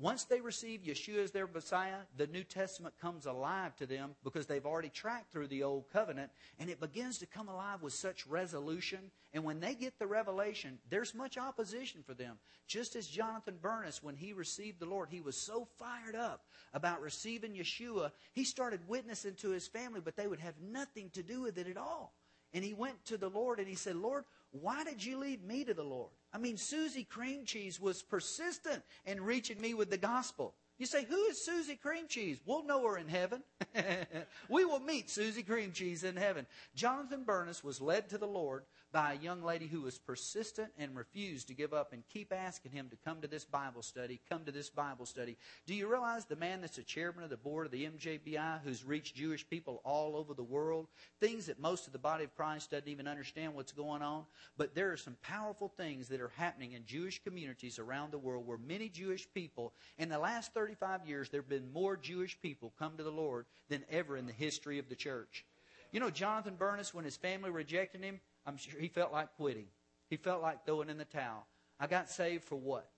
Once 0.02 0.24
they 0.24 0.40
receive 0.40 0.80
Yeshua 0.80 1.22
as 1.22 1.30
their 1.30 1.46
Messiah, 1.46 1.98
the 2.16 2.26
New 2.26 2.42
Testament 2.42 2.92
comes 3.00 3.24
alive 3.24 3.76
to 3.76 3.86
them 3.86 4.16
because 4.24 4.46
they've 4.46 4.66
already 4.66 4.88
tracked 4.88 5.30
through 5.30 5.46
the 5.46 5.62
Old 5.62 5.84
Covenant, 5.92 6.32
and 6.58 6.68
it 6.68 6.80
begins 6.80 7.18
to 7.18 7.26
come 7.26 7.48
alive 7.48 7.82
with 7.82 7.92
such 7.92 8.26
resolution. 8.26 9.12
And 9.32 9.44
when 9.44 9.60
they 9.60 9.76
get 9.76 10.00
the 10.00 10.08
revelation, 10.08 10.80
there's 10.90 11.14
much 11.14 11.38
opposition 11.38 12.02
for 12.04 12.14
them. 12.14 12.38
Just 12.66 12.96
as 12.96 13.06
Jonathan 13.06 13.58
Bernis, 13.62 14.02
when 14.02 14.16
he 14.16 14.32
received 14.32 14.80
the 14.80 14.86
Lord, 14.86 15.08
he 15.08 15.20
was 15.20 15.36
so 15.36 15.68
fired 15.78 16.16
up 16.16 16.46
about 16.74 17.00
receiving 17.00 17.52
Yeshua, 17.52 18.10
he 18.32 18.42
started 18.42 18.80
witnessing 18.88 19.36
to 19.36 19.50
his 19.50 19.68
family, 19.68 20.00
but 20.04 20.16
they 20.16 20.26
would 20.26 20.40
have 20.40 20.60
nothing 20.60 21.10
to 21.10 21.22
do 21.22 21.42
with 21.42 21.58
it 21.58 21.68
at 21.68 21.76
all. 21.76 22.12
And 22.52 22.64
he 22.64 22.74
went 22.74 23.04
to 23.04 23.16
the 23.16 23.30
Lord 23.30 23.60
and 23.60 23.68
he 23.68 23.76
said, 23.76 23.94
Lord, 23.94 24.24
why 24.50 24.82
did 24.82 25.04
you 25.04 25.18
lead 25.18 25.46
me 25.46 25.62
to 25.62 25.74
the 25.74 25.84
Lord? 25.84 26.10
I 26.32 26.38
mean, 26.38 26.56
Susie 26.56 27.04
Cream 27.04 27.44
Cheese 27.44 27.80
was 27.80 28.02
persistent 28.02 28.82
in 29.04 29.22
reaching 29.22 29.60
me 29.60 29.74
with 29.74 29.90
the 29.90 29.98
gospel. 29.98 30.54
You 30.78 30.86
say, 30.86 31.04
Who 31.04 31.24
is 31.24 31.44
Susie 31.44 31.76
Cream 31.76 32.08
Cheese? 32.08 32.40
We'll 32.44 32.64
know 32.64 32.84
her 32.86 32.96
in 32.96 33.08
heaven. 33.08 33.42
we 34.48 34.64
will 34.64 34.80
meet 34.80 35.10
Susie 35.10 35.42
Cream 35.42 35.72
Cheese 35.72 36.04
in 36.04 36.16
heaven. 36.16 36.46
Jonathan 36.74 37.24
Bernis 37.24 37.62
was 37.62 37.80
led 37.80 38.08
to 38.08 38.18
the 38.18 38.26
Lord 38.26 38.64
by 38.92 39.14
a 39.14 39.24
young 39.24 39.42
lady 39.42 39.66
who 39.66 39.80
was 39.80 39.98
persistent 39.98 40.68
and 40.78 40.94
refused 40.94 41.48
to 41.48 41.54
give 41.54 41.72
up 41.72 41.92
and 41.92 42.02
keep 42.12 42.32
asking 42.32 42.72
him 42.72 42.88
to 42.90 42.96
come 42.96 43.22
to 43.22 43.28
this 43.28 43.44
Bible 43.44 43.82
study, 43.82 44.20
come 44.28 44.44
to 44.44 44.52
this 44.52 44.68
Bible 44.68 45.06
study. 45.06 45.38
Do 45.66 45.74
you 45.74 45.90
realize 45.90 46.26
the 46.26 46.36
man 46.36 46.60
that's 46.60 46.78
a 46.78 46.82
chairman 46.82 47.24
of 47.24 47.30
the 47.30 47.36
board 47.38 47.64
of 47.66 47.72
the 47.72 47.86
MJBI 47.86 48.60
who's 48.62 48.84
reached 48.84 49.16
Jewish 49.16 49.48
people 49.48 49.80
all 49.84 50.14
over 50.14 50.34
the 50.34 50.42
world? 50.42 50.88
Things 51.20 51.46
that 51.46 51.58
most 51.58 51.86
of 51.86 51.92
the 51.92 51.98
body 51.98 52.24
of 52.24 52.36
Christ 52.36 52.70
doesn't 52.70 52.88
even 52.88 53.08
understand 53.08 53.54
what's 53.54 53.72
going 53.72 54.02
on. 54.02 54.24
But 54.58 54.74
there 54.74 54.92
are 54.92 54.98
some 54.98 55.16
powerful 55.22 55.68
things 55.68 56.08
that 56.08 56.20
are 56.20 56.32
happening 56.36 56.72
in 56.72 56.84
Jewish 56.84 57.22
communities 57.22 57.78
around 57.78 58.12
the 58.12 58.18
world 58.18 58.46
where 58.46 58.58
many 58.58 58.90
Jewish 58.90 59.26
people, 59.32 59.72
in 59.96 60.10
the 60.10 60.18
last 60.18 60.52
35 60.52 61.06
years, 61.06 61.30
there 61.30 61.40
have 61.40 61.48
been 61.48 61.72
more 61.72 61.96
Jewish 61.96 62.38
people 62.40 62.74
come 62.78 62.98
to 62.98 63.02
the 63.02 63.10
Lord 63.10 63.46
than 63.68 63.84
ever 63.88 64.18
in 64.18 64.26
the 64.26 64.32
history 64.32 64.78
of 64.78 64.88
the 64.88 64.96
church. 64.96 65.46
You 65.92 66.00
know, 66.00 66.10
Jonathan 66.10 66.56
Bernis, 66.56 66.94
when 66.94 67.04
his 67.04 67.16
family 67.16 67.50
rejected 67.50 68.02
him, 68.02 68.20
I'm 68.46 68.56
sure 68.56 68.80
he 68.80 68.88
felt 68.88 69.12
like 69.12 69.36
quitting. 69.36 69.66
He 70.08 70.16
felt 70.16 70.42
like 70.42 70.64
throwing 70.64 70.88
in 70.88 70.98
the 70.98 71.04
towel. 71.04 71.46
I 71.78 71.86
got 71.86 72.08
saved 72.08 72.44
for 72.44 72.56
what? 72.56 72.90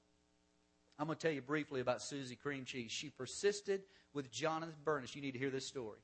I'm 0.98 1.06
going 1.06 1.18
to 1.18 1.22
tell 1.22 1.34
you 1.34 1.42
briefly 1.42 1.80
about 1.80 2.02
Susie 2.02 2.36
Cream 2.36 2.64
Cheese. 2.64 2.92
She 2.92 3.10
persisted 3.10 3.82
with 4.12 4.30
Jonathan 4.30 4.76
Bernis. 4.84 5.16
You 5.16 5.22
need 5.22 5.32
to 5.32 5.38
hear 5.38 5.50
this 5.50 5.66
story. 5.66 5.98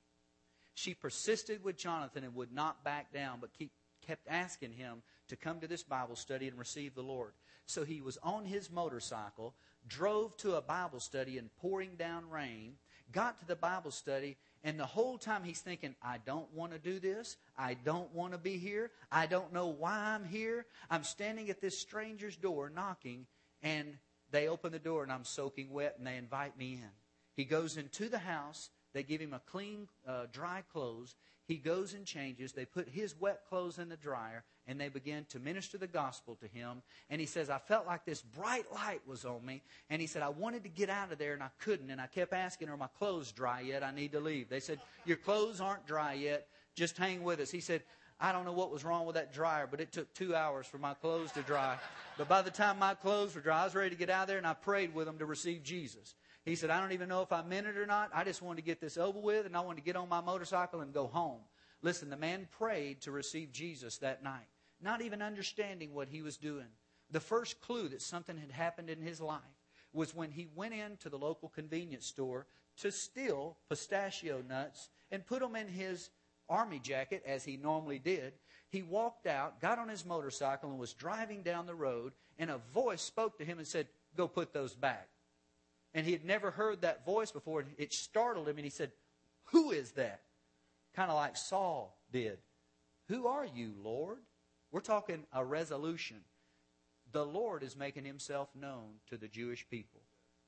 She 0.75 0.95
persisted 0.95 1.63
with 1.63 1.77
Jonathan 1.77 2.25
and 2.25 2.35
would 2.35 2.53
not 2.53 2.85
back 2.85 3.13
down, 3.13 3.39
but 3.41 3.53
keep, 3.53 3.71
kept 4.05 4.27
asking 4.29 4.73
him 4.73 5.03
to 5.29 5.37
come 5.37 5.61
to 5.61 5.69
this 5.69 5.85
Bible 5.85 6.17
study 6.17 6.49
and 6.49 6.59
receive 6.59 6.95
the 6.95 7.03
Lord. 7.03 7.33
So 7.67 7.85
he 7.85 8.01
was 8.01 8.19
on 8.23 8.45
his 8.45 8.71
motorcycle, 8.71 9.55
drove 9.87 10.37
to 10.39 10.57
a 10.57 10.63
Bible 10.63 10.99
study 10.99 11.39
in 11.39 11.51
pouring 11.61 11.95
down 11.97 12.29
rain, 12.29 12.75
got 13.13 13.39
to 13.41 13.47
the 13.47 13.57
Bible 13.57 13.93
study, 13.93 14.37
and 14.63 14.79
the 14.79 14.87
whole 14.87 15.17
time 15.17 15.43
he's 15.43 15.61
thinking, 15.61 15.95
I 16.03 16.19
don't 16.25 16.53
want 16.53 16.73
to 16.73 16.79
do 16.79 17.01
this. 17.01 17.37
I 17.57 17.75
don't 17.75 18.13
want 18.15 18.33
to 18.33 18.39
be 18.39 18.59
here. 18.59 18.91
I 19.11 19.27
don't 19.27 19.53
know 19.53 19.69
why 19.69 20.15
I'm 20.15 20.25
here. 20.25 20.67
I'm 20.91 21.05
standing 21.05 21.49
at 21.49 21.61
this 21.61 21.79
stranger's 21.79 22.37
door 22.37 22.71
knocking, 22.75 23.27
and 23.63 23.97
they 24.31 24.49
open 24.49 24.73
the 24.73 24.79
door, 24.79 25.03
and 25.03 25.11
I'm 25.11 25.25
soaking 25.25 25.71
wet, 25.71 25.95
and 25.97 26.07
they 26.07 26.17
invite 26.17 26.59
me 26.59 26.75
in. 26.75 26.91
He 27.37 27.45
goes 27.45 27.79
into 27.79 28.09
the 28.09 28.19
house. 28.19 28.69
They 28.93 29.03
give 29.03 29.21
him 29.21 29.33
a 29.33 29.41
clean, 29.41 29.89
uh, 30.07 30.27
dry 30.31 30.63
clothes. 30.73 31.15
He 31.47 31.57
goes 31.57 31.95
and 31.95 32.05
changes. 32.05 32.53
They 32.53 32.65
put 32.67 32.89
his 32.89 33.19
wet 33.19 33.41
clothes 33.49 33.79
in 33.79 33.89
the 33.89 33.97
dryer, 33.97 34.45
and 34.71 34.81
they 34.81 34.89
began 34.89 35.25
to 35.31 35.41
minister 35.41 35.77
the 35.79 35.89
gospel 35.89 36.37
to 36.37 36.47
him. 36.47 36.83
And 37.11 37.21
he 37.21 37.27
says, 37.27 37.51
I 37.51 37.59
felt 37.59 37.87
like 37.87 38.05
this 38.05 38.23
bright 38.23 38.73
light 38.73 39.01
was 39.05 39.25
on 39.25 39.45
me. 39.45 39.63
And 39.91 40.01
he 40.01 40.07
said, 40.07 40.23
I 40.23 40.29
wanted 40.29 40.63
to 40.63 40.69
get 40.69 40.89
out 40.89 41.11
of 41.11 41.19
there, 41.19 41.35
and 41.35 41.43
I 41.43 41.51
couldn't. 41.59 41.91
And 41.91 42.01
I 42.01 42.07
kept 42.07 42.33
asking, 42.33 42.69
Are 42.69 42.77
my 42.77 42.87
clothes 42.99 43.33
dry 43.33 43.63
yet? 43.63 43.83
I 43.83 43.91
need 43.91 44.13
to 44.13 44.21
leave. 44.21 44.49
They 44.49 44.61
said, 44.61 44.79
Your 45.05 45.17
clothes 45.17 45.61
aren't 45.61 45.89
dry 45.89 46.13
yet. 46.13 46.47
Just 46.77 46.97
hang 46.97 47.25
with 47.25 47.41
us. 47.41 47.51
He 47.51 47.59
said, 47.59 47.83
I 48.21 48.31
don't 48.31 48.45
know 48.45 48.53
what 48.53 48.71
was 48.71 48.85
wrong 48.85 49.07
with 49.07 49.17
that 49.17 49.33
dryer, 49.33 49.67
but 49.69 49.81
it 49.81 49.91
took 49.91 50.15
two 50.15 50.37
hours 50.37 50.67
for 50.67 50.79
my 50.79 50.95
clothes 50.95 51.33
to 51.33 51.43
dry. 51.43 51.77
But 52.17 52.29
by 52.29 52.43
the 52.43 52.51
time 52.51 52.79
my 52.79 52.95
clothes 52.95 53.35
were 53.35 53.41
dry, 53.41 53.63
I 53.63 53.65
was 53.65 53.75
ready 53.75 53.91
to 53.91 53.97
get 53.97 54.09
out 54.09 54.23
of 54.23 54.29
there, 54.29 54.39
and 54.39 54.47
I 54.47 54.55
prayed 54.55 54.95
with 54.95 55.07
them 55.07 55.19
to 55.19 55.27
receive 55.27 55.65
Jesus. 55.65 56.15
He 56.45 56.55
said, 56.55 56.71
I 56.71 56.81
don't 56.81 56.93
even 56.93 57.09
know 57.09 57.23
if 57.23 57.33
I 57.33 57.43
meant 57.43 57.67
it 57.67 57.77
or 57.77 57.87
not. 57.87 58.11
I 58.15 58.23
just 58.23 58.41
wanted 58.41 58.57
to 58.57 58.67
get 58.67 58.81
this 58.81 58.97
over 58.97 59.19
with, 59.19 59.47
and 59.47 59.57
I 59.57 59.61
wanted 59.61 59.81
to 59.81 59.85
get 59.85 59.97
on 59.97 60.09
my 60.09 60.21
motorcycle 60.21 60.81
and 60.81 60.93
go 60.93 61.09
home. 61.09 61.41
Listen, 61.83 62.11
the 62.11 62.17
man 62.17 62.47
prayed 62.59 63.01
to 63.03 63.11
receive 63.11 63.53
Jesus 63.53 63.99
that 63.99 64.23
night, 64.23 64.49
not 64.83 65.03
even 65.03 65.23
understanding 65.23 65.95
what 65.95 66.09
he 66.09 66.23
was 66.23 66.37
doing. 66.37 66.67
The 67.11 67.21
first 67.21 67.61
clue 67.61 67.89
that 67.89 68.03
something 68.03 68.37
had 68.37 68.51
happened 68.51 68.91
in 68.91 69.01
his 69.01 69.21
life 69.21 69.41
was 69.93 70.15
when 70.15 70.31
he 70.31 70.49
went 70.55 70.75
into 70.75 71.09
the 71.09 71.19
local 71.19 71.49
convenience 71.49 72.07
store 72.07 72.47
to 72.79 72.93
steal 72.93 73.57
pistachio 73.69 74.43
nuts 74.49 74.89
and 75.11 75.27
put 75.27 75.41
them 75.41 75.57
in 75.57 75.69
his 75.69 76.11
army 76.49 76.81
jacket, 76.81 77.23
as 77.27 77.45
he 77.45 77.57
normally 77.57 77.99
did. 77.99 78.33
He 78.69 78.83
walked 78.83 79.27
out, 79.27 79.61
got 79.61 79.79
on 79.79 79.89
his 79.89 80.05
motorcycle, 80.05 80.71
and 80.71 80.79
was 80.79 80.93
driving 80.93 81.43
down 81.43 81.67
the 81.67 81.75
road, 81.75 82.13
and 82.39 82.51
a 82.51 82.59
voice 82.73 83.03
spoke 83.03 83.39
to 83.39 83.45
him 83.45 83.59
and 83.59 83.67
said, 83.67 83.87
Go 84.17 84.27
put 84.27 84.53
those 84.53 84.75
back. 84.75 85.09
And 85.95 86.05
he 86.05 86.13
had 86.13 86.25
never 86.25 86.51
heard 86.51 86.83
that 86.83 87.05
voice 87.05 87.31
before. 87.31 87.65
It 87.79 87.93
startled 87.93 88.49
him, 88.49 88.57
and 88.57 88.65
he 88.65 88.71
said, 88.71 88.93
Who 89.47 89.71
is 89.71 89.93
that? 89.93 90.23
Kind 90.95 91.11
of 91.11 91.17
like 91.17 91.37
Saul 91.37 91.97
did. 92.13 92.39
Who 93.09 93.27
are 93.27 93.47
you, 93.47 93.73
Lord? 93.83 94.19
We're 94.73 94.81
talking 94.81 95.25
a 95.33 95.45
resolution. 95.45 96.19
The 97.13 97.27
Lord 97.27 97.65
is 97.65 97.77
making 97.77 98.05
himself 98.05 98.51
known 98.55 99.01
to 99.09 99.17
the 99.17 99.27
Jewish 99.27 99.69
people 99.69 100.03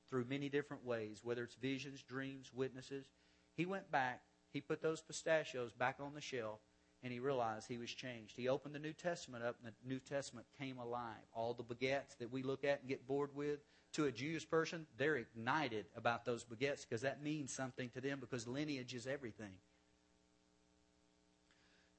through 0.09 0.25
many 0.29 0.47
different 0.47 0.85
ways, 0.85 1.19
whether 1.23 1.43
it's 1.43 1.55
visions, 1.55 2.03
dreams, 2.03 2.51
witnesses. 2.53 3.09
He 3.57 3.65
went 3.65 3.91
back, 3.91 4.21
he 4.51 4.61
put 4.61 4.81
those 4.81 5.01
pistachios 5.01 5.73
back 5.73 5.97
on 5.99 6.13
the 6.13 6.21
shelf, 6.21 6.59
and 7.03 7.11
he 7.11 7.19
realized 7.19 7.67
he 7.67 7.77
was 7.77 7.89
changed. 7.89 8.37
He 8.37 8.47
opened 8.47 8.73
the 8.73 8.79
New 8.79 8.93
Testament 8.93 9.43
up, 9.43 9.57
and 9.61 9.73
the 9.73 9.89
New 9.89 9.99
Testament 9.99 10.47
came 10.57 10.77
alive. 10.77 11.27
All 11.33 11.53
the 11.53 11.63
begats 11.63 12.17
that 12.19 12.31
we 12.31 12.43
look 12.43 12.63
at 12.63 12.79
and 12.79 12.87
get 12.87 13.05
bored 13.05 13.35
with, 13.35 13.59
to 13.93 14.05
a 14.05 14.11
Jewish 14.11 14.49
person, 14.49 14.87
they're 14.97 15.17
ignited 15.17 15.85
about 15.95 16.23
those 16.23 16.45
begats 16.45 16.87
because 16.87 17.01
that 17.01 17.21
means 17.21 17.53
something 17.53 17.89
to 17.89 18.01
them 18.01 18.19
because 18.19 18.47
lineage 18.47 18.93
is 18.93 19.05
everything 19.05 19.53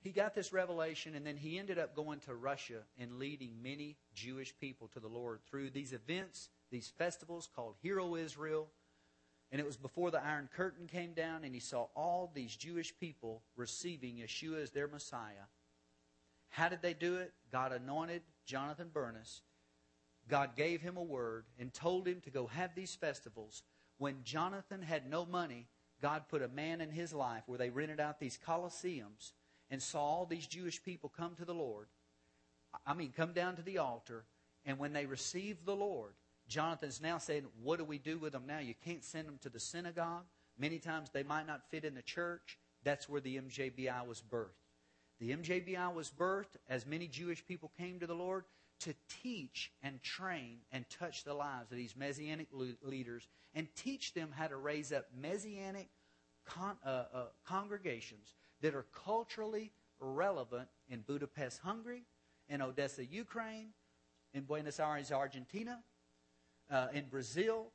he 0.05 0.11
got 0.11 0.35
this 0.35 0.53
revelation, 0.53 1.14
and 1.14 1.27
then 1.27 1.38
he 1.38 1.59
ended 1.59 1.79
up 1.79 1.97
going 1.97 2.21
to 2.21 2.35
Russia 2.35 2.83
and 2.99 3.19
leading 3.19 3.62
many 3.62 3.97
Jewish 4.14 4.55
people 4.61 4.87
to 4.88 5.01
the 5.01 5.09
Lord 5.09 5.40
through 5.49 5.71
these 5.71 5.95
events, 5.95 6.51
these 6.71 6.93
festivals 6.99 7.49
called 7.57 7.77
Hear 7.81 7.99
O 7.99 8.14
Israel. 8.14 8.69
And 9.51 9.61
it 9.61 9.67
was 9.67 9.79
before 9.79 10.11
the 10.11 10.23
Iron 10.23 10.51
Curtain 10.55 10.88
came 10.88 11.14
down, 11.14 11.43
and 11.43 11.55
he 11.55 11.61
saw 11.61 11.87
all 11.97 12.31
these 12.35 12.55
Jewish 12.55 12.95
people 13.01 13.40
receiving 13.57 14.17
Yeshua 14.17 14.62
as 14.62 14.73
their 14.73 14.88
Messiah. 14.88 15.49
How 16.51 16.69
did 16.69 16.83
they 16.83 16.93
do 16.93 17.17
it? 17.17 17.33
God 17.51 17.73
anointed 17.73 18.21
Jonathan 18.45 18.90
Bernis. 18.93 19.40
God 20.29 20.55
gave 20.55 20.83
him 20.83 20.99
a 20.99 21.03
word 21.03 21.47
and 21.59 21.73
told 21.73 22.07
him 22.07 22.21
to 22.25 22.31
go 22.31 22.47
have 22.49 22.75
these 22.75 22.95
festivals. 22.95 23.62
When 23.97 24.17
Jonathan 24.23 24.83
had 24.83 25.09
no 25.09 25.25
money, 25.25 25.67
God 26.03 26.25
put 26.29 26.43
a 26.43 26.49
man 26.49 26.83
in 26.83 26.90
his 26.90 27.14
life 27.14 27.45
where 27.47 27.59
they 27.59 27.71
rented 27.71 28.01
out 28.01 28.21
these 28.21 28.38
coliseums 28.47 29.33
and 29.75 29.83
saw 29.83 29.99
all 29.99 30.25
these 30.25 30.47
Jewish 30.47 30.81
people 30.85 31.13
come 31.17 31.35
to 31.35 31.45
the 31.45 31.53
Lord. 31.53 31.89
I 32.87 32.95
mean, 32.95 33.13
come 33.15 33.33
down 33.33 33.57
to 33.57 33.63
the 33.63 33.79
altar, 33.79 34.25
and 34.65 34.79
when 34.79 34.93
they 34.93 35.05
received 35.05 35.67
the 35.67 35.75
Lord, 35.75 36.13
Jonathan's 36.47 37.03
now 37.03 37.19
saying, 37.19 37.47
What 37.61 37.81
do 37.81 37.85
we 37.85 37.99
do 37.99 38.17
with 38.17 38.35
them 38.35 38.45
now? 38.47 38.61
You 38.61 38.75
can't 38.85 39.03
send 39.03 39.27
them 39.27 39.39
to 39.43 39.49
the 39.49 39.59
synagogue. 39.59 40.27
Many 40.57 40.79
times 40.79 41.11
they 41.11 41.25
might 41.25 41.49
not 41.49 41.69
fit 41.73 41.85
in 41.85 41.97
the 41.97 42.03
church. 42.03 42.57
That's 42.85 43.09
where 43.09 43.21
the 43.21 43.37
MJBI 43.37 44.07
was 44.07 44.23
birthed. 44.23 44.63
The 45.19 45.33
MJBI 45.33 45.93
was 45.93 46.09
birthed 46.09 46.57
as 46.69 46.87
many 46.87 47.09
Jewish 47.09 47.45
people 47.45 47.73
came 47.77 47.99
to 47.99 48.07
the 48.07 48.15
Lord 48.15 48.45
to 48.81 48.95
teach 49.25 49.73
and 49.83 50.01
train 50.05 50.59
and 50.71 50.85
touch 50.89 51.25
the 51.25 51.35
lives 51.35 51.73
of 51.73 51.79
these 51.79 51.97
Messianic 51.97 52.47
leaders 52.81 53.27
and 53.57 53.67
teach 53.75 54.15
them 54.15 54.29
how 54.33 54.47
to 54.47 54.57
raise 54.57 54.93
up 54.93 55.07
Messianic 55.21 55.89
con- 56.45 56.79
uh, 56.87 57.05
uh, 57.13 57.25
congregations 57.45 58.35
that 58.64 58.74
are 58.74 58.87
culturally 59.05 59.70
relevant 60.00 60.66
in 60.88 61.03
Budapest, 61.03 61.61
Hungary, 61.61 62.07
in 62.48 62.62
Odessa, 62.62 63.05
Ukraine, 63.05 63.74
in 64.33 64.44
Buenos 64.44 64.81
Aires, 64.81 65.12
Argentina, 65.12 65.83
uh, 66.70 66.87
in 66.94 67.05
Brazil. 67.05 67.72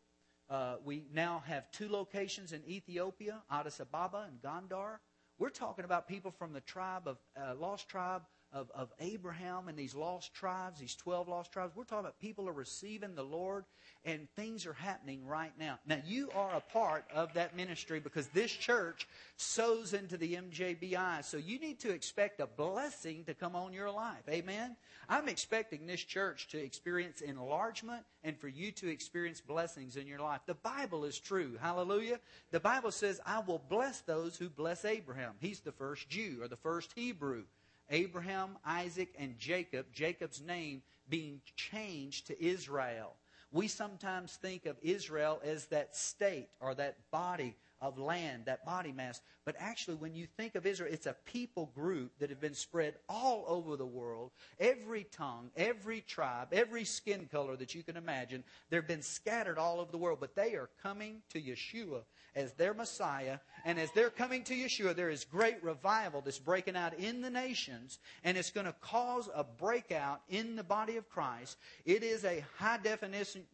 Uh, 0.49 0.78
we 0.84 1.04
now 1.13 1.43
have 1.45 1.69
two 1.71 1.88
locations 1.89 2.54
in 2.54 2.67
Ethiopia, 2.67 3.43
Addis 3.52 3.80
Ababa 3.80 4.25
and 4.28 4.41
Gondar. 4.41 4.97
We're 5.38 5.52
talking 5.52 5.86
about 5.86 6.08
people 6.08 6.32
from 6.32 6.54
the 6.54 6.62
tribe 6.62 7.08
of 7.08 7.19
uh, 7.39 7.54
lost 7.54 7.88
tribe 7.88 8.23
of, 8.52 8.72
of 8.74 8.92
Abraham 9.00 9.68
and 9.68 9.78
these 9.78 9.94
lost 9.94 10.34
tribes, 10.34 10.80
these 10.80 10.96
12 10.96 11.28
lost 11.28 11.52
tribes. 11.52 11.76
We're 11.76 11.84
talking 11.84 12.06
about 12.06 12.20
people 12.20 12.50
are 12.50 12.54
receiving 12.54 13.16
the 13.16 13.24
Lord 13.24 13.66
and 14.06 14.28
things 14.36 14.66
are 14.66 14.74
happening 14.74 15.26
right 15.26 15.52
now. 15.60 15.78
Now, 15.86 16.00
you 16.06 16.30
are 16.36 16.56
a 16.56 16.62
part 16.62 17.06
of 17.14 17.34
that 17.34 17.56
ministry 17.56 18.00
because 18.00 18.28
this 18.28 18.52
church 18.52 19.08
sows 19.36 19.94
into 19.94 20.18
the 20.18 20.36
MJBI. 20.36 21.24
So 21.24 21.38
you 21.38 21.60
need 21.60 21.80
to 21.82 21.92
expect 21.92 22.40
a 22.40 22.48
blessing 22.48 23.24
to 23.26 23.34
come 23.34 23.56
on 23.56 23.74
your 23.74 23.92
life. 23.92 24.24
Amen? 24.30 24.76
I'm 25.08 25.28
expecting 25.28 25.86
this 25.86 26.02
church 26.02 26.48
to 26.50 26.58
experience 26.58 27.22
enlargement 27.22 28.04
and 28.23 28.38
for 28.38 28.48
you 28.48 28.71
to 28.73 28.90
experience 28.90 29.42
blessings 29.42 29.96
in 29.96 30.08
your 30.08 30.19
life. 30.19 30.42
The 30.46 30.56
Bible 30.56 31.06
is 31.06 31.19
true. 31.19 31.58
Hallelujah. 31.62 32.19
The 32.52 32.60
Bible 32.60 32.92
says, 32.92 33.19
I 33.26 33.40
will 33.40 33.62
bless 33.69 34.02
those 34.02 34.38
who 34.38 34.50
bless 34.50 34.86
Abraham. 34.86 35.34
He's 35.40 35.60
the 35.60 35.71
first 35.71 36.10
Jew 36.10 36.40
or 36.42 36.48
the 36.48 36.56
first 36.56 36.94
Hebrew. 36.96 37.44
Abraham, 37.90 38.58
Isaac, 38.65 39.13
and 39.17 39.37
Jacob, 39.37 39.87
Jacob's 39.94 40.42
name 40.42 40.81
being 41.10 41.42
changed 41.56 42.27
to 42.27 42.44
Israel. 42.44 43.15
We 43.52 43.67
sometimes 43.67 44.35
think 44.35 44.65
of 44.67 44.77
Israel 44.81 45.42
as 45.44 45.65
that 45.67 45.96
state 45.96 46.50
or 46.60 46.75
that 46.75 46.98
body 47.12 47.56
of 47.81 47.98
land, 47.98 48.44
that 48.46 48.65
body 48.65 48.92
mass. 48.92 49.21
But 49.46 49.56
actually, 49.58 49.96
when 49.96 50.13
you 50.13 50.27
think 50.37 50.56
of 50.56 50.65
Israel, 50.65 50.92
it's 50.92 51.06
a 51.08 51.15
people 51.25 51.71
group 51.73 52.12
that 52.19 52.29
have 52.29 52.42
been 52.42 52.54
spread 52.54 52.96
all 53.08 53.46
over 53.48 53.75
the 53.75 53.85
world. 53.85 54.31
Every 54.60 55.06
tongue, 55.06 55.50
every 55.56 56.02
tribe, 56.02 56.50
every 56.52 56.83
skin 56.83 57.27
color 57.31 57.56
that 57.56 57.73
you 57.73 57.81
can 57.81 57.98
imagine, 57.98 58.44
they've 58.69 58.85
been 58.85 59.02
scattered 59.02 59.58
all 59.58 59.79
over 59.79 59.92
the 59.92 59.98
world. 59.98 60.19
But 60.19 60.35
they 60.35 60.56
are 60.56 60.69
coming 60.83 61.21
to 61.29 61.42
Yeshua 61.42 62.02
as 62.36 62.54
their 62.54 62.73
Messiah. 62.73 63.40
And 63.65 63.80
as 63.80 63.92
they're 63.92 64.10
coming 64.10 64.44
to 64.46 64.56
Yeshua, 64.56 64.96
there 64.96 65.10
is 65.10 65.25
great 65.25 65.63
revival 65.63 66.21
that's 66.21 66.40
breaking 66.40 66.75
out 66.75 66.98
in 66.98 67.21
the 67.21 67.30
nations. 67.30 68.00
And 68.23 68.38
it's 68.38 68.52
going 68.52 68.67
to 68.67 68.75
cause 68.82 69.30
a 69.34 69.44
breakout 69.44 70.21
in 70.30 70.56
the 70.56 70.63
body 70.63 70.98
of 70.98 71.10
Christ. 71.10 71.58
It 71.86 72.04
is 72.04 72.25
a 72.25 72.44
high 72.58 72.80
definition 72.82 73.46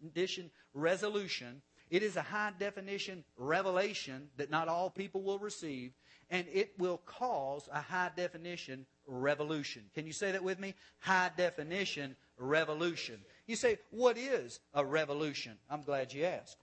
resolution 0.74 1.62
it 1.90 2.04
is 2.04 2.16
a 2.16 2.22
high 2.22 2.52
definition 2.58 3.24
revelation 3.38 4.30
that 4.38 4.50
not 4.50 4.68
all 4.68 4.90
people 4.90 5.22
will 5.22 5.40
receive, 5.40 5.94
and 6.30 6.48
it 6.52 6.74
will 6.78 6.98
cause 6.98 7.70
a 7.72 7.82
high 7.82 8.12
definition 8.16 8.86
revolution. 9.08 9.84
Can 9.94 10.08
you 10.08 10.14
say 10.14 10.32
that 10.32 10.44
with 10.44 10.60
me? 10.60 10.74
High 11.00 11.32
definition 11.38 12.16
revolution. 12.38 13.22
You 13.46 13.56
say, 13.56 13.78
what 13.92 14.18
is 14.18 14.60
a 14.74 14.84
revolution? 14.84 15.58
I'm 15.70 15.84
glad 15.84 16.12
you 16.12 16.26
asked. 16.26 16.58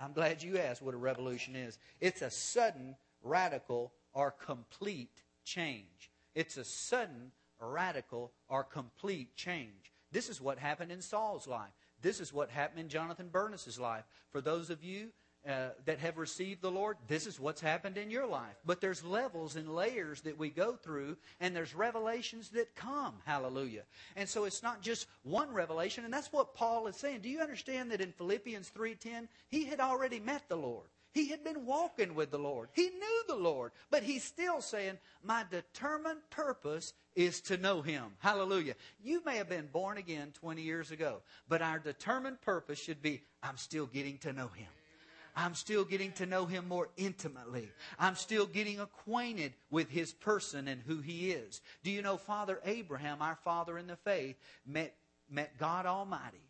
I'm 0.00 0.12
glad 0.12 0.42
you 0.42 0.58
asked 0.58 0.82
what 0.82 0.94
a 0.94 0.98
revolution 0.98 1.54
is. 1.54 1.78
It's 2.00 2.22
a 2.22 2.30
sudden, 2.30 2.96
radical, 3.22 3.92
or 4.12 4.30
complete 4.30 5.22
change. 5.44 6.10
It's 6.34 6.56
a 6.56 6.64
sudden, 6.64 7.32
radical, 7.60 8.32
or 8.48 8.64
complete 8.64 9.36
change. 9.36 9.92
This 10.10 10.28
is 10.28 10.40
what 10.40 10.58
happened 10.58 10.90
in 10.90 11.02
Saul's 11.02 11.46
life. 11.46 11.70
This 12.02 12.18
is 12.18 12.32
what 12.32 12.50
happened 12.50 12.80
in 12.80 12.88
Jonathan 12.88 13.28
Bernis's 13.28 13.78
life. 13.78 14.04
For 14.30 14.40
those 14.40 14.70
of 14.70 14.82
you 14.82 15.10
uh, 15.48 15.70
that 15.86 15.98
have 15.98 16.18
received 16.18 16.60
the 16.60 16.70
Lord, 16.70 16.96
this 17.08 17.26
is 17.26 17.40
what's 17.40 17.60
happened 17.60 17.96
in 17.96 18.10
your 18.10 18.26
life. 18.26 18.56
But 18.66 18.80
there's 18.80 19.02
levels 19.02 19.56
and 19.56 19.74
layers 19.74 20.20
that 20.22 20.38
we 20.38 20.50
go 20.50 20.74
through, 20.74 21.16
and 21.40 21.56
there's 21.56 21.74
revelations 21.74 22.50
that 22.50 22.74
come. 22.74 23.14
Hallelujah. 23.24 23.84
And 24.16 24.28
so 24.28 24.44
it's 24.44 24.62
not 24.62 24.82
just 24.82 25.06
one 25.22 25.52
revelation, 25.52 26.04
and 26.04 26.12
that's 26.12 26.32
what 26.32 26.54
Paul 26.54 26.86
is 26.88 26.96
saying. 26.96 27.20
Do 27.20 27.30
you 27.30 27.40
understand 27.40 27.90
that 27.90 28.00
in 28.00 28.12
Philippians 28.12 28.70
3:10, 28.70 29.28
he 29.48 29.64
had 29.64 29.80
already 29.80 30.20
met 30.20 30.48
the 30.48 30.56
Lord? 30.56 30.88
He 31.12 31.28
had 31.28 31.42
been 31.42 31.66
walking 31.66 32.14
with 32.14 32.30
the 32.30 32.38
Lord. 32.38 32.68
He 32.72 32.88
knew 32.88 33.22
the 33.26 33.34
Lord. 33.34 33.72
But 33.90 34.04
he's 34.04 34.22
still 34.22 34.60
saying, 34.60 34.98
My 35.24 35.44
determined 35.50 36.20
purpose 36.30 36.92
is 37.16 37.40
to 37.42 37.56
know 37.56 37.82
him. 37.82 38.04
Hallelujah. 38.20 38.74
You 39.02 39.22
may 39.24 39.36
have 39.36 39.48
been 39.48 39.66
born 39.66 39.98
again 39.98 40.32
20 40.34 40.62
years 40.62 40.92
ago, 40.92 41.22
but 41.48 41.62
our 41.62 41.80
determined 41.80 42.40
purpose 42.42 42.78
should 42.78 43.02
be, 43.02 43.22
I'm 43.42 43.56
still 43.56 43.86
getting 43.86 44.18
to 44.18 44.32
know 44.32 44.48
him. 44.48 44.68
I'm 45.36 45.54
still 45.54 45.84
getting 45.84 46.12
to 46.12 46.26
know 46.26 46.46
him 46.46 46.68
more 46.68 46.88
intimately. 46.96 47.70
I'm 47.98 48.16
still 48.16 48.46
getting 48.46 48.80
acquainted 48.80 49.54
with 49.70 49.90
his 49.90 50.12
person 50.12 50.68
and 50.68 50.82
who 50.82 51.00
he 51.00 51.30
is. 51.30 51.60
Do 51.82 51.90
you 51.90 52.02
know 52.02 52.16
Father 52.16 52.60
Abraham, 52.64 53.22
our 53.22 53.36
father 53.36 53.78
in 53.78 53.86
the 53.86 53.96
faith, 53.96 54.36
met, 54.66 54.94
met 55.30 55.58
God 55.58 55.86
Almighty, 55.86 56.44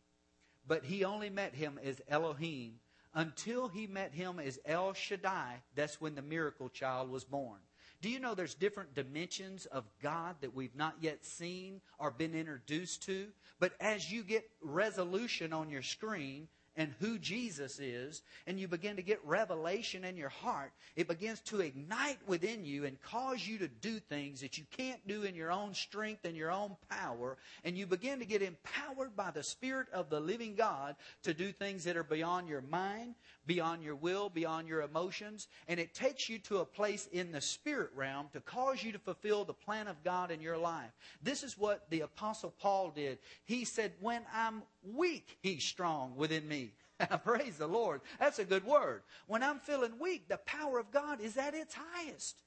but 0.66 0.84
he 0.84 1.04
only 1.04 1.30
met 1.30 1.54
him 1.54 1.78
as 1.82 2.00
Elohim 2.08 2.74
until 3.14 3.68
he 3.68 3.86
met 3.86 4.12
him 4.12 4.38
as 4.38 4.58
El 4.64 4.92
Shaddai, 4.92 5.62
that's 5.74 6.00
when 6.00 6.14
the 6.14 6.22
miracle 6.22 6.68
child 6.68 7.10
was 7.10 7.24
born. 7.24 7.58
Do 8.02 8.08
you 8.08 8.18
know 8.18 8.34
there's 8.34 8.54
different 8.54 8.94
dimensions 8.94 9.66
of 9.66 9.84
God 10.02 10.36
that 10.40 10.54
we've 10.54 10.74
not 10.74 10.94
yet 11.00 11.24
seen 11.24 11.82
or 11.98 12.10
been 12.10 12.34
introduced 12.34 13.02
to? 13.04 13.26
But 13.58 13.72
as 13.78 14.10
you 14.10 14.22
get 14.22 14.48
resolution 14.62 15.52
on 15.52 15.68
your 15.68 15.82
screen, 15.82 16.48
and 16.80 16.94
who 16.98 17.18
Jesus 17.18 17.78
is, 17.78 18.22
and 18.46 18.58
you 18.58 18.66
begin 18.66 18.96
to 18.96 19.02
get 19.02 19.20
revelation 19.22 20.02
in 20.02 20.16
your 20.16 20.30
heart, 20.30 20.72
it 20.96 21.08
begins 21.08 21.38
to 21.40 21.60
ignite 21.60 22.16
within 22.26 22.64
you 22.64 22.86
and 22.86 22.98
cause 23.02 23.46
you 23.46 23.58
to 23.58 23.68
do 23.68 23.98
things 23.98 24.40
that 24.40 24.56
you 24.56 24.64
can't 24.74 25.06
do 25.06 25.24
in 25.24 25.34
your 25.34 25.52
own 25.52 25.74
strength 25.74 26.24
and 26.24 26.34
your 26.34 26.50
own 26.50 26.74
power. 26.88 27.36
And 27.64 27.76
you 27.76 27.86
begin 27.86 28.18
to 28.20 28.24
get 28.24 28.40
empowered 28.40 29.14
by 29.14 29.30
the 29.30 29.42
Spirit 29.42 29.88
of 29.92 30.08
the 30.08 30.20
living 30.20 30.54
God 30.54 30.96
to 31.24 31.34
do 31.34 31.52
things 31.52 31.84
that 31.84 31.98
are 31.98 32.02
beyond 32.02 32.48
your 32.48 32.62
mind, 32.62 33.14
beyond 33.46 33.82
your 33.82 33.96
will, 33.96 34.30
beyond 34.30 34.66
your 34.66 34.80
emotions. 34.80 35.48
And 35.68 35.78
it 35.78 35.92
takes 35.92 36.30
you 36.30 36.38
to 36.38 36.60
a 36.60 36.64
place 36.64 37.10
in 37.12 37.30
the 37.30 37.42
spirit 37.42 37.90
realm 37.94 38.28
to 38.32 38.40
cause 38.40 38.82
you 38.82 38.92
to 38.92 38.98
fulfill 38.98 39.44
the 39.44 39.52
plan 39.52 39.86
of 39.86 40.02
God 40.02 40.30
in 40.30 40.40
your 40.40 40.56
life. 40.56 40.92
This 41.22 41.42
is 41.42 41.58
what 41.58 41.90
the 41.90 42.00
Apostle 42.00 42.54
Paul 42.58 42.90
did. 42.96 43.18
He 43.44 43.66
said, 43.66 43.92
When 44.00 44.22
I'm 44.34 44.62
weak, 44.82 45.38
he's 45.42 45.64
strong 45.64 46.14
within 46.16 46.46
me. 46.46 46.72
Praise 47.24 47.56
the 47.56 47.66
Lord. 47.66 48.00
That's 48.18 48.38
a 48.38 48.44
good 48.44 48.64
word. 48.64 49.02
When 49.26 49.42
I'm 49.42 49.58
feeling 49.58 49.98
weak, 49.98 50.28
the 50.28 50.38
power 50.38 50.78
of 50.78 50.90
God 50.90 51.20
is 51.20 51.36
at 51.36 51.54
its 51.54 51.74
highest. 51.74 52.42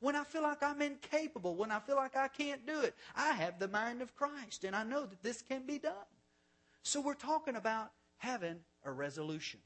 When 0.00 0.14
I 0.14 0.24
feel 0.24 0.42
like 0.42 0.62
I'm 0.62 0.82
incapable, 0.82 1.56
when 1.56 1.72
I 1.72 1.80
feel 1.80 1.96
like 1.96 2.16
I 2.16 2.28
can't 2.28 2.66
do 2.66 2.80
it, 2.80 2.94
I 3.14 3.32
have 3.32 3.58
the 3.58 3.68
mind 3.68 4.02
of 4.02 4.14
Christ, 4.14 4.64
and 4.64 4.76
I 4.76 4.84
know 4.84 5.06
that 5.06 5.22
this 5.22 5.42
can 5.42 5.66
be 5.66 5.78
done. 5.78 5.94
So 6.82 7.00
we're 7.00 7.14
talking 7.14 7.56
about 7.56 7.90
having 8.18 8.60
a 8.84 8.92
resolution 8.92 9.60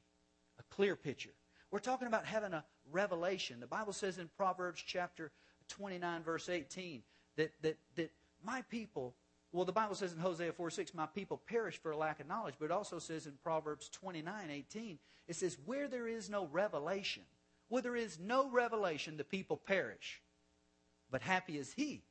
a 0.60 0.74
clear 0.74 0.94
picture. 0.94 1.34
We're 1.70 1.78
talking 1.78 2.06
about 2.06 2.26
having 2.26 2.52
a 2.52 2.64
revelation. 2.92 3.60
The 3.60 3.66
Bible 3.66 3.92
says 3.92 4.18
in 4.18 4.28
Proverbs 4.36 4.82
chapter 4.84 5.32
29, 5.68 6.22
verse 6.22 6.48
18, 6.48 7.02
that, 7.36 7.52
that, 7.62 7.78
that 7.96 8.10
my 8.44 8.62
people, 8.62 9.14
well, 9.52 9.64
the 9.64 9.72
Bible 9.72 9.96
says 9.96 10.12
in 10.12 10.18
Hosea 10.18 10.52
4 10.52 10.70
6, 10.70 10.94
my 10.94 11.06
people 11.06 11.40
perish 11.46 11.78
for 11.78 11.90
a 11.90 11.96
lack 11.96 12.20
of 12.20 12.28
knowledge, 12.28 12.54
but 12.58 12.66
it 12.66 12.70
also 12.70 12.98
says 12.98 13.26
in 13.26 13.32
Proverbs 13.42 13.88
29, 13.88 14.50
18, 14.50 14.98
it 15.26 15.36
says, 15.36 15.58
where 15.64 15.88
there 15.88 16.06
is 16.06 16.30
no 16.30 16.46
revelation, 16.46 17.24
where 17.68 17.82
there 17.82 17.96
is 17.96 18.18
no 18.20 18.48
revelation, 18.48 19.16
the 19.16 19.24
people 19.24 19.56
perish. 19.56 20.22
But 21.10 21.22
happy 21.22 21.58
is 21.58 21.72
he 21.72 22.02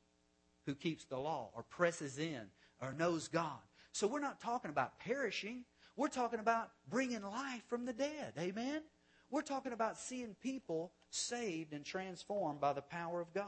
who 0.66 0.74
keeps 0.74 1.04
the 1.04 1.18
law 1.18 1.50
or 1.54 1.62
presses 1.62 2.18
in 2.18 2.42
or 2.80 2.92
knows 2.92 3.28
God. 3.28 3.58
So 3.92 4.06
we're 4.06 4.20
not 4.20 4.40
talking 4.40 4.70
about 4.70 4.98
perishing. 4.98 5.64
We're 5.96 6.08
talking 6.08 6.40
about 6.40 6.70
bringing 6.88 7.22
life 7.22 7.62
from 7.68 7.86
the 7.86 7.92
dead. 7.92 8.34
Amen? 8.38 8.82
We're 9.30 9.42
talking 9.42 9.72
about 9.72 9.98
seeing 9.98 10.36
people 10.42 10.92
saved 11.10 11.72
and 11.72 11.84
transformed 11.84 12.60
by 12.60 12.72
the 12.72 12.82
power 12.82 13.20
of 13.20 13.32
God. 13.32 13.46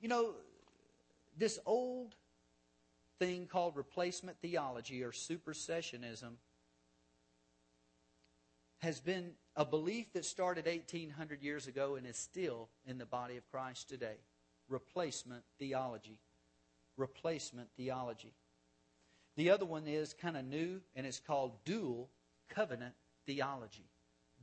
You 0.00 0.08
know, 0.08 0.34
this 1.36 1.58
old 1.66 2.14
thing 3.18 3.46
called 3.46 3.76
replacement 3.76 4.38
theology 4.40 5.02
or 5.02 5.12
supersessionism 5.12 6.34
has 8.78 9.00
been 9.00 9.32
a 9.56 9.64
belief 9.64 10.12
that 10.12 10.24
started 10.24 10.66
1800 10.66 11.42
years 11.42 11.66
ago 11.66 11.96
and 11.96 12.06
is 12.06 12.16
still 12.16 12.68
in 12.86 12.98
the 12.98 13.06
body 13.06 13.36
of 13.36 13.50
Christ 13.50 13.88
today. 13.88 14.16
Replacement 14.68 15.42
theology. 15.58 16.18
Replacement 16.96 17.68
theology. 17.76 18.32
The 19.36 19.50
other 19.50 19.64
one 19.64 19.86
is 19.86 20.14
kind 20.14 20.36
of 20.36 20.44
new, 20.44 20.80
and 20.94 21.06
it's 21.06 21.20
called 21.20 21.52
dual 21.64 22.08
covenant 22.48 22.94
theology. 23.26 23.88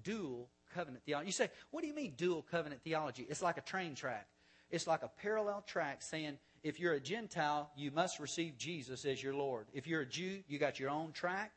Dual 0.04 0.50
covenant 0.74 1.04
theology. 1.06 1.28
You 1.28 1.34
say, 1.34 1.50
what 1.72 1.82
do 1.82 1.88
you 1.88 1.96
mean 1.96 2.14
dual 2.16 2.44
covenant 2.50 2.82
theology? 2.84 3.26
It's 3.30 3.41
like 3.41 3.58
a 3.58 3.62
train 3.62 3.96
track. 3.96 4.28
It's 4.74 4.88
like 4.88 5.04
a 5.04 5.12
parallel 5.22 5.62
track 5.68 6.02
saying, 6.02 6.40
if 6.64 6.80
you're 6.80 6.94
a 6.94 7.00
Gentile, 7.00 7.70
you 7.78 7.92
must 7.92 8.20
receive 8.20 8.58
Jesus 8.58 9.06
as 9.06 9.22
your 9.22 9.36
Lord. 9.36 9.68
If 9.72 9.86
you're 9.86 10.02
a 10.02 10.06
Jew, 10.06 10.40
you 10.48 10.58
got 10.58 10.80
your 10.80 10.90
own 10.90 11.12
track. 11.12 11.52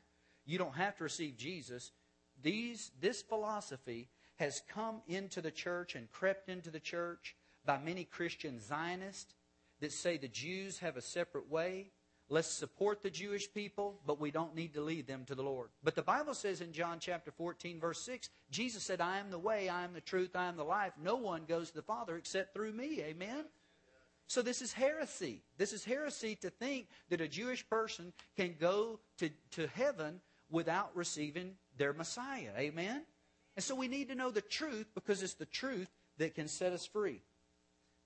You 0.44 0.58
don't 0.58 0.74
have 0.74 0.98
to 0.98 1.04
receive 1.04 1.38
Jesus. 1.38 1.92
These, 2.42 2.90
this 3.00 3.22
philosophy 3.22 4.10
has 4.34 4.60
come 4.68 5.00
into 5.08 5.40
the 5.40 5.50
church 5.50 5.94
and 5.94 6.12
crept 6.12 6.50
into 6.50 6.70
the 6.70 6.78
church 6.78 7.36
by 7.64 7.78
many 7.78 8.04
Christian 8.04 8.60
Zionists 8.60 9.32
that 9.80 9.92
say 9.92 10.18
the 10.18 10.28
Jews 10.28 10.80
have 10.80 10.98
a 10.98 11.02
separate 11.02 11.50
way 11.50 11.92
Let's 12.28 12.48
support 12.48 13.02
the 13.02 13.10
Jewish 13.10 13.52
people, 13.52 14.00
but 14.04 14.20
we 14.20 14.32
don't 14.32 14.56
need 14.56 14.74
to 14.74 14.80
lead 14.80 15.06
them 15.06 15.24
to 15.26 15.36
the 15.36 15.44
Lord. 15.44 15.68
But 15.84 15.94
the 15.94 16.02
Bible 16.02 16.34
says 16.34 16.60
in 16.60 16.72
John 16.72 16.98
chapter 16.98 17.30
14, 17.30 17.78
verse 17.78 18.00
6, 18.00 18.28
Jesus 18.50 18.82
said, 18.82 19.00
I 19.00 19.18
am 19.18 19.30
the 19.30 19.38
way, 19.38 19.68
I 19.68 19.84
am 19.84 19.92
the 19.92 20.00
truth, 20.00 20.34
I 20.34 20.48
am 20.48 20.56
the 20.56 20.64
life. 20.64 20.92
No 21.00 21.16
one 21.16 21.44
goes 21.46 21.70
to 21.70 21.76
the 21.76 21.82
Father 21.82 22.16
except 22.16 22.52
through 22.52 22.72
me. 22.72 23.00
Amen? 23.00 23.44
So 24.26 24.42
this 24.42 24.60
is 24.60 24.72
heresy. 24.72 25.44
This 25.56 25.72
is 25.72 25.84
heresy 25.84 26.34
to 26.36 26.50
think 26.50 26.88
that 27.10 27.20
a 27.20 27.28
Jewish 27.28 27.68
person 27.68 28.12
can 28.36 28.56
go 28.58 28.98
to, 29.18 29.30
to 29.52 29.68
heaven 29.68 30.20
without 30.50 30.90
receiving 30.96 31.52
their 31.78 31.92
Messiah. 31.92 32.50
Amen? 32.58 33.02
And 33.54 33.64
so 33.64 33.76
we 33.76 33.86
need 33.86 34.08
to 34.08 34.16
know 34.16 34.32
the 34.32 34.42
truth 34.42 34.86
because 34.96 35.22
it's 35.22 35.34
the 35.34 35.46
truth 35.46 35.88
that 36.18 36.34
can 36.34 36.48
set 36.48 36.72
us 36.72 36.86
free. 36.86 37.22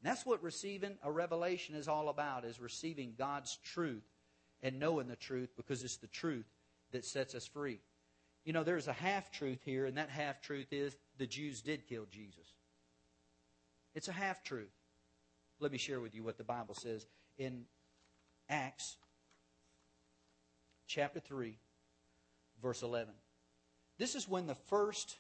And 0.03 0.11
that's 0.11 0.27
what 0.27 0.43
receiving 0.43 0.99
a 1.03 1.11
revelation 1.11 1.75
is 1.75 1.89
all 1.89 2.11
about, 2.11 2.45
is 2.45 2.61
receiving 2.61 3.15
God's 3.17 3.59
truth 3.65 4.05
and 4.63 4.79
knowing 4.79 5.09
the 5.09 5.17
truth 5.17 5.51
because 5.57 5.83
it's 5.85 5.97
the 5.97 6.07
truth 6.07 6.47
that 6.93 7.05
sets 7.05 7.35
us 7.35 7.47
free. 7.47 7.81
You 8.45 8.53
know, 8.53 8.65
there's 8.65 8.89
a 8.89 8.93
half 8.93 9.31
truth 9.31 9.61
here, 9.65 9.87
and 9.87 9.97
that 9.97 10.09
half 10.09 10.41
truth 10.41 10.73
is 10.73 10.97
the 11.19 11.27
Jews 11.27 11.61
did 11.61 11.87
kill 11.87 12.07
Jesus. 12.11 12.55
It's 13.95 14.09
a 14.09 14.13
half 14.13 14.43
truth. 14.43 14.73
Let 15.59 15.73
me 15.73 15.79
share 15.79 16.01
with 16.01 16.15
you 16.15 16.23
what 16.23 16.39
the 16.39 16.45
Bible 16.45 16.75
says 16.75 17.07
in 17.39 17.65
Acts 18.49 18.97
chapter 20.87 21.21
3, 21.21 21.57
verse 22.63 22.83
11. 22.83 23.13
This 23.99 24.15
is 24.15 24.29
when 24.29 24.47
the 24.47 24.55
first 24.55 25.19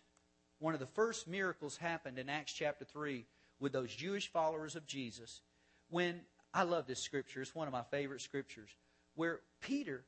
one 0.60 0.74
of 0.74 0.80
the 0.80 0.86
first 0.86 1.26
miracles 1.26 1.78
happened 1.78 2.18
in 2.18 2.28
Acts 2.28 2.52
chapter 2.52 2.84
3 2.84 3.24
with 3.60 3.72
those 3.72 3.94
Jewish 3.94 4.30
followers 4.30 4.76
of 4.76 4.86
Jesus 4.86 5.40
when 5.88 6.20
I 6.52 6.64
love 6.64 6.86
this 6.86 7.00
scripture. 7.00 7.40
It's 7.40 7.54
one 7.54 7.66
of 7.66 7.72
my 7.72 7.82
favorite 7.90 8.20
scriptures 8.20 8.70
where 9.20 9.40
Peter 9.60 10.02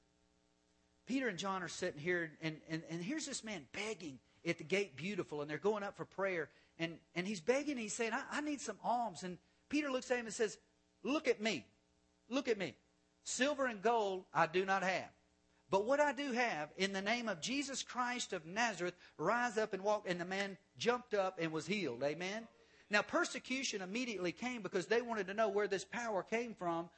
Peter 1.04 1.28
and 1.28 1.36
John 1.36 1.62
are 1.62 1.68
sitting 1.68 2.00
here 2.00 2.30
and, 2.40 2.56
and, 2.70 2.82
and 2.88 3.02
here's 3.02 3.26
this 3.26 3.44
man 3.44 3.66
begging 3.74 4.18
at 4.46 4.56
the 4.56 4.64
gate 4.64 4.96
beautiful 4.96 5.42
and 5.42 5.50
they're 5.50 5.58
going 5.58 5.82
up 5.82 5.98
for 5.98 6.06
prayer 6.06 6.48
and, 6.78 6.94
and 7.14 7.26
he's 7.26 7.42
begging 7.42 7.76
he's 7.76 7.92
saying 7.92 8.12
I, 8.14 8.22
I 8.38 8.40
need 8.40 8.62
some 8.62 8.78
alms 8.82 9.22
and 9.22 9.36
Peter 9.68 9.90
looks 9.90 10.10
at 10.10 10.16
him 10.16 10.24
and 10.24 10.34
says 10.34 10.56
look 11.04 11.28
at 11.28 11.42
me 11.42 11.66
look 12.30 12.48
at 12.48 12.56
me 12.56 12.74
silver 13.22 13.66
and 13.66 13.82
gold 13.82 14.24
I 14.32 14.46
do 14.46 14.64
not 14.64 14.82
have 14.82 15.10
but 15.70 15.86
what 15.86 16.00
I 16.00 16.12
do 16.12 16.32
have, 16.32 16.68
in 16.76 16.92
the 16.92 17.00
name 17.00 17.30
of 17.30 17.40
Jesus 17.40 17.82
Christ 17.82 18.34
of 18.34 18.44
Nazareth, 18.44 18.92
rise 19.16 19.56
up 19.56 19.72
and 19.72 19.82
walk. 19.82 20.04
And 20.06 20.20
the 20.20 20.26
man 20.26 20.58
jumped 20.76 21.14
up 21.14 21.38
and 21.40 21.50
was 21.50 21.66
healed. 21.66 22.02
Amen. 22.02 22.46
Now, 22.90 23.00
persecution 23.00 23.80
immediately 23.80 24.32
came 24.32 24.60
because 24.60 24.84
they 24.84 25.00
wanted 25.00 25.28
to 25.28 25.34
know 25.34 25.48
where 25.48 25.66
this 25.66 25.86
power 25.86 26.22
came 26.22 26.52
from. 26.52 26.90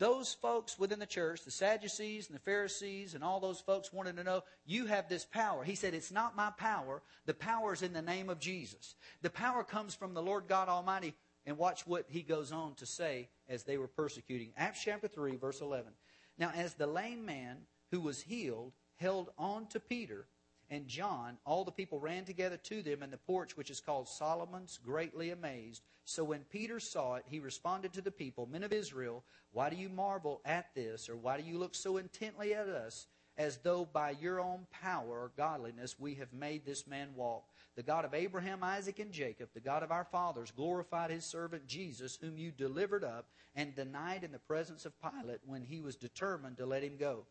Those 0.00 0.32
folks 0.32 0.78
within 0.78 0.98
the 0.98 1.04
church, 1.04 1.44
the 1.44 1.50
Sadducees 1.50 2.28
and 2.28 2.34
the 2.34 2.40
Pharisees 2.40 3.14
and 3.14 3.22
all 3.22 3.38
those 3.38 3.60
folks 3.60 3.92
wanted 3.92 4.16
to 4.16 4.24
know, 4.24 4.42
you 4.64 4.86
have 4.86 5.10
this 5.10 5.26
power. 5.26 5.62
He 5.62 5.74
said, 5.74 5.92
It's 5.92 6.10
not 6.10 6.34
my 6.34 6.50
power. 6.56 7.02
The 7.26 7.34
power 7.34 7.74
is 7.74 7.82
in 7.82 7.92
the 7.92 8.00
name 8.00 8.30
of 8.30 8.40
Jesus. 8.40 8.94
The 9.20 9.28
power 9.28 9.62
comes 9.62 9.94
from 9.94 10.14
the 10.14 10.22
Lord 10.22 10.44
God 10.48 10.68
Almighty. 10.68 11.14
And 11.46 11.56
watch 11.56 11.86
what 11.86 12.04
he 12.08 12.22
goes 12.22 12.52
on 12.52 12.74
to 12.76 12.86
say 12.86 13.28
as 13.48 13.64
they 13.64 13.78
were 13.78 13.88
persecuting. 13.88 14.52
Acts 14.56 14.82
chapter 14.84 15.08
3, 15.08 15.36
verse 15.36 15.60
11. 15.60 15.92
Now, 16.38 16.52
as 16.54 16.74
the 16.74 16.86
lame 16.86 17.24
man 17.24 17.58
who 17.90 18.00
was 18.00 18.20
healed 18.20 18.72
held 18.96 19.30
on 19.38 19.66
to 19.68 19.80
Peter 19.80 20.26
and 20.70 20.86
John, 20.86 21.36
all 21.44 21.64
the 21.64 21.72
people 21.72 21.98
ran 21.98 22.24
together 22.24 22.56
to 22.56 22.80
them 22.80 23.02
in 23.02 23.10
the 23.10 23.16
porch 23.16 23.56
which 23.56 23.70
is 23.70 23.80
called 23.80 24.08
Solomon's, 24.08 24.78
greatly 24.78 25.30
amazed. 25.30 25.82
So 26.04 26.22
when 26.22 26.44
Peter 26.44 26.78
saw 26.78 27.16
it, 27.16 27.24
he 27.26 27.40
responded 27.40 27.92
to 27.94 28.00
the 28.00 28.12
people, 28.12 28.46
Men 28.46 28.62
of 28.62 28.72
Israel, 28.72 29.24
why 29.52 29.68
do 29.68 29.76
you 29.76 29.88
marvel 29.88 30.40
at 30.44 30.72
this, 30.74 31.08
or 31.08 31.16
why 31.16 31.40
do 31.40 31.42
you 31.42 31.58
look 31.58 31.74
so 31.74 31.96
intently 31.96 32.54
at 32.54 32.68
us, 32.68 33.08
as 33.36 33.58
though 33.58 33.84
by 33.84 34.10
your 34.20 34.40
own 34.40 34.66
power 34.70 35.08
or 35.08 35.32
godliness 35.36 35.98
we 35.98 36.14
have 36.14 36.32
made 36.32 36.64
this 36.64 36.86
man 36.86 37.08
walk? 37.16 37.44
The 37.74 37.82
God 37.82 38.04
of 38.04 38.14
Abraham, 38.14 38.62
Isaac, 38.62 39.00
and 39.00 39.10
Jacob, 39.10 39.48
the 39.54 39.60
God 39.60 39.82
of 39.82 39.90
our 39.90 40.04
fathers, 40.04 40.52
glorified 40.52 41.10
his 41.10 41.24
servant 41.24 41.66
Jesus, 41.66 42.16
whom 42.20 42.38
you 42.38 42.52
delivered 42.52 43.02
up 43.02 43.26
and 43.56 43.74
denied 43.74 44.22
in 44.22 44.30
the 44.30 44.38
presence 44.38 44.86
of 44.86 44.92
Pilate 45.00 45.40
when 45.44 45.62
he 45.62 45.80
was 45.80 45.96
determined 45.96 46.58
to 46.58 46.66
let 46.66 46.84
him 46.84 46.96
go. 46.96 47.24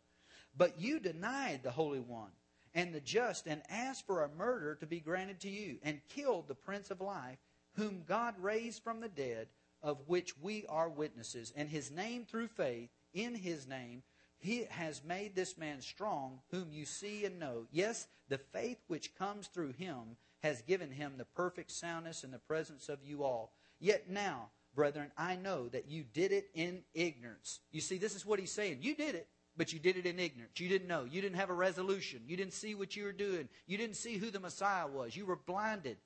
But 0.58 0.80
you 0.80 1.00
denied 1.00 1.62
the 1.64 1.72
Holy 1.72 2.00
One 2.00 2.32
and 2.74 2.94
the 2.94 3.00
just 3.00 3.48
and 3.48 3.62
asked 3.70 4.06
for 4.06 4.24
a 4.24 4.36
murder 4.38 4.76
to 4.76 4.86
be 4.86 5.00
granted 5.00 5.40
to 5.42 5.50
you 5.50 5.78
and 5.84 6.02
killed 6.10 6.48
the 6.48 6.56
Prince 6.56 6.92
of 6.92 7.02
Life, 7.02 7.40
whom 7.76 8.04
God 8.08 8.36
raised 8.40 8.84
from 8.84 9.00
the 9.00 9.10
dead, 9.10 9.48
of 9.82 9.98
which 10.08 10.38
we 10.38 10.66
are 10.68 10.90
witnesses. 10.90 11.54
And 11.56 11.70
his 11.70 11.92
name 11.92 12.26
through 12.26 12.48
faith 12.48 12.90
in 13.14 13.36
his 13.36 13.68
name, 13.68 14.04
he 14.38 14.66
has 14.70 15.04
made 15.04 15.36
this 15.36 15.58
man 15.58 15.82
strong, 15.82 16.40
whom 16.52 16.72
you 16.72 16.86
see 16.86 17.26
and 17.26 17.40
know. 17.40 17.66
Yes, 17.72 18.08
the 18.28 18.38
faith 18.38 18.80
which 18.88 19.16
comes 19.16 19.48
through 19.48 19.74
him 19.74 20.18
has 20.44 20.62
given 20.62 20.92
him 20.92 21.14
the 21.18 21.26
perfect 21.26 21.72
soundness 21.72 22.24
in 22.24 22.32
the 22.32 22.40
presence 22.40 22.90
of 22.90 23.04
you 23.04 23.24
all. 23.24 23.54
Yet 23.80 24.10
now, 24.10 24.50
brethren, 24.76 25.12
I 25.18 25.36
know 25.36 25.68
that 25.70 25.90
you 25.90 26.04
did 26.04 26.32
it 26.32 26.50
in 26.54 26.84
ignorance. 26.94 27.60
You 27.72 27.82
see, 27.82 27.98
this 27.98 28.16
is 28.16 28.26
what 28.26 28.40
he's 28.40 28.52
saying. 28.52 28.80
You 28.82 28.96
did 28.96 29.16
it 29.16 29.28
but 29.60 29.74
you 29.74 29.78
did 29.78 29.98
it 29.98 30.06
in 30.06 30.20
ignorance. 30.20 30.58
You 30.58 30.70
didn't 30.70 30.88
know. 30.88 31.04
You 31.04 31.22
didn't 31.22 31.36
have 31.36 31.50
a 31.50 31.54
resolution. 31.54 32.22
You 32.26 32.38
didn't 32.38 32.54
see 32.54 32.76
what 32.76 32.96
you 32.96 33.04
were 33.04 33.12
doing. 33.12 33.50
You 33.68 33.78
didn't 33.78 33.98
see 33.98 34.16
who 34.16 34.32
the 34.32 34.40
Messiah 34.40 34.88
was. 34.88 35.18
You 35.18 35.26
were 35.26 35.36
blinded. 35.36 35.98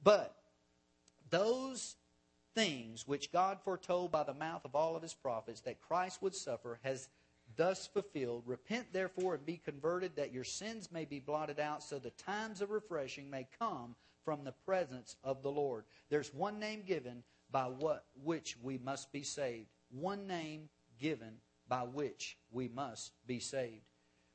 But 0.00 0.32
those 1.28 1.96
things 2.54 3.04
which 3.04 3.32
God 3.32 3.58
foretold 3.64 4.12
by 4.12 4.22
the 4.22 4.32
mouth 4.32 4.64
of 4.64 4.76
all 4.76 4.94
of 4.94 5.02
his 5.02 5.12
prophets 5.12 5.60
that 5.62 5.80
Christ 5.80 6.22
would 6.22 6.36
suffer 6.36 6.78
has 6.84 7.08
thus 7.56 7.88
fulfilled. 7.88 8.44
Repent 8.46 8.92
therefore 8.92 9.34
and 9.34 9.44
be 9.44 9.56
converted 9.56 10.14
that 10.14 10.32
your 10.32 10.44
sins 10.44 10.92
may 10.92 11.04
be 11.04 11.18
blotted 11.18 11.58
out 11.58 11.82
so 11.82 11.98
the 11.98 12.10
times 12.10 12.60
of 12.60 12.70
refreshing 12.70 13.28
may 13.28 13.48
come 13.58 13.96
from 14.24 14.44
the 14.44 14.54
presence 14.64 15.16
of 15.24 15.42
the 15.42 15.50
Lord. 15.50 15.82
There's 16.10 16.32
one 16.32 16.60
name 16.60 16.84
given 16.86 17.24
by 17.50 17.64
what 17.64 18.04
which 18.22 18.56
we 18.62 18.78
must 18.78 19.10
be 19.10 19.24
saved. 19.24 19.66
One 19.90 20.28
name 20.28 20.68
given 21.00 21.38
by 21.68 21.82
which 21.82 22.36
we 22.50 22.68
must 22.68 23.12
be 23.26 23.38
saved. 23.40 23.84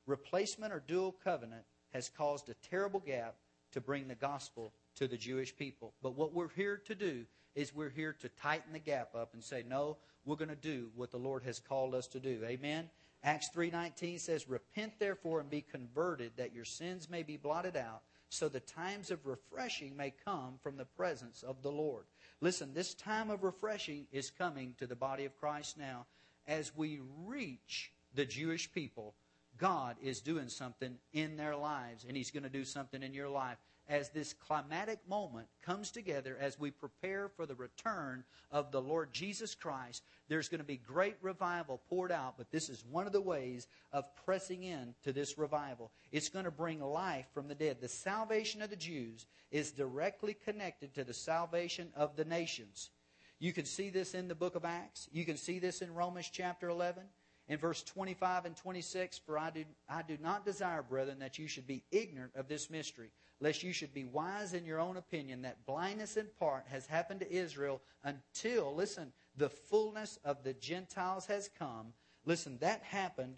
Replacement 0.05 0.73
or 0.73 0.83
dual 0.85 1.15
covenant 1.23 1.63
has 1.91 2.09
caused 2.09 2.49
a 2.49 2.55
terrible 2.55 2.99
gap 2.99 3.35
to 3.71 3.81
bring 3.81 4.07
the 4.07 4.15
gospel 4.15 4.73
to 4.95 5.07
the 5.07 5.17
Jewish 5.17 5.55
people. 5.55 5.93
But 6.01 6.15
what 6.15 6.33
we're 6.33 6.49
here 6.49 6.77
to 6.85 6.95
do 6.95 7.25
is 7.55 7.73
we're 7.73 7.89
here 7.89 8.13
to 8.13 8.29
tighten 8.29 8.73
the 8.73 8.79
gap 8.79 9.15
up 9.15 9.33
and 9.33 9.43
say, 9.43 9.63
no, 9.67 9.97
we're 10.25 10.35
going 10.35 10.49
to 10.49 10.55
do 10.55 10.89
what 10.95 11.11
the 11.11 11.17
Lord 11.17 11.43
has 11.43 11.59
called 11.59 11.95
us 11.95 12.07
to 12.07 12.19
do. 12.19 12.41
Amen. 12.45 12.89
Acts 13.23 13.49
3:19 13.49 14.19
says, 14.19 14.47
"Repent 14.47 14.97
therefore 14.97 15.41
and 15.41 15.49
be 15.49 15.61
converted 15.61 16.37
that 16.37 16.53
your 16.53 16.63
sins 16.63 17.09
may 17.09 17.21
be 17.21 17.35
blotted 17.35 17.75
out, 17.75 18.03
so 18.29 18.47
the 18.47 18.61
times 18.61 19.11
of 19.11 19.25
refreshing 19.25 19.97
may 19.97 20.11
come 20.11 20.57
from 20.59 20.77
the 20.77 20.85
presence 20.85 21.43
of 21.43 21.61
the 21.61 21.71
Lord." 21.71 22.05
Listen, 22.39 22.73
this 22.73 22.93
time 22.93 23.29
of 23.29 23.43
refreshing 23.43 24.07
is 24.11 24.31
coming 24.31 24.73
to 24.75 24.87
the 24.87 24.95
body 24.95 25.25
of 25.25 25.35
Christ 25.35 25.77
now 25.77 26.07
as 26.49 26.75
we 26.75 26.99
reach 27.25 27.91
the 28.15 28.25
Jewish 28.25 28.71
people, 28.73 29.13
God 29.57 29.95
is 30.01 30.19
doing 30.19 30.49
something 30.49 30.97
in 31.13 31.37
their 31.37 31.55
lives, 31.55 32.05
and 32.07 32.17
He's 32.17 32.31
going 32.31 32.43
to 32.43 32.49
do 32.49 32.65
something 32.65 33.03
in 33.03 33.13
your 33.13 33.29
life. 33.29 33.57
As 33.87 34.09
this 34.09 34.33
climatic 34.33 34.99
moment 35.07 35.47
comes 35.63 35.89
together, 35.89 36.37
as 36.39 36.59
we 36.59 36.69
prepare 36.69 37.27
for 37.27 37.45
the 37.45 37.55
return 37.55 38.23
of 38.51 38.71
the 38.71 38.81
Lord 38.81 39.11
Jesus 39.11 39.55
Christ, 39.55 40.03
there's 40.27 40.47
going 40.47 40.59
to 40.59 40.65
be 40.65 40.77
great 40.77 41.17
revival 41.21 41.81
poured 41.89 42.11
out, 42.11 42.35
but 42.37 42.51
this 42.51 42.69
is 42.69 42.85
one 42.85 43.07
of 43.07 43.13
the 43.13 43.21
ways 43.21 43.67
of 43.91 44.15
pressing 44.25 44.63
in 44.63 44.93
to 45.03 45.11
this 45.11 45.39
revival. 45.39 45.91
It's 46.11 46.29
going 46.29 46.45
to 46.45 46.51
bring 46.51 46.81
life 46.81 47.25
from 47.33 47.47
the 47.47 47.55
dead. 47.55 47.77
The 47.81 47.87
salvation 47.87 48.61
of 48.61 48.69
the 48.69 48.75
Jews 48.75 49.25
is 49.51 49.71
directly 49.71 50.35
connected 50.35 50.93
to 50.93 51.03
the 51.03 51.13
salvation 51.13 51.89
of 51.95 52.15
the 52.15 52.25
nations. 52.25 52.91
You 53.39 53.53
can 53.53 53.65
see 53.65 53.89
this 53.89 54.13
in 54.13 54.27
the 54.27 54.35
book 54.35 54.55
of 54.55 54.65
Acts. 54.65 55.07
You 55.11 55.25
can 55.25 55.37
see 55.37 55.59
this 55.59 55.81
in 55.81 55.93
Romans 55.93 56.29
chapter 56.31 56.69
11. 56.69 57.03
In 57.47 57.57
verse 57.57 57.81
25 57.81 58.45
and 58.45 58.55
26, 58.55 59.17
for 59.17 59.37
I 59.37 59.49
do, 59.49 59.65
I 59.89 60.03
do 60.03 60.17
not 60.21 60.45
desire, 60.45 60.83
brethren, 60.83 61.19
that 61.19 61.39
you 61.39 61.47
should 61.47 61.65
be 61.65 61.83
ignorant 61.89 62.35
of 62.35 62.47
this 62.47 62.69
mystery, 62.69 63.09
lest 63.39 63.63
you 63.63 63.73
should 63.73 63.91
be 63.91 64.05
wise 64.05 64.53
in 64.53 64.65
your 64.65 64.79
own 64.79 64.97
opinion, 64.97 65.41
that 65.41 65.65
blindness 65.65 66.15
in 66.15 66.27
part 66.37 66.65
has 66.67 66.85
happened 66.85 67.21
to 67.21 67.33
Israel 67.33 67.81
until, 68.03 68.75
listen, 68.75 69.11
the 69.35 69.49
fullness 69.49 70.19
of 70.23 70.43
the 70.43 70.53
Gentiles 70.53 71.25
has 71.25 71.49
come. 71.57 71.93
Listen, 72.25 72.59
that 72.59 72.83
happened. 72.83 73.35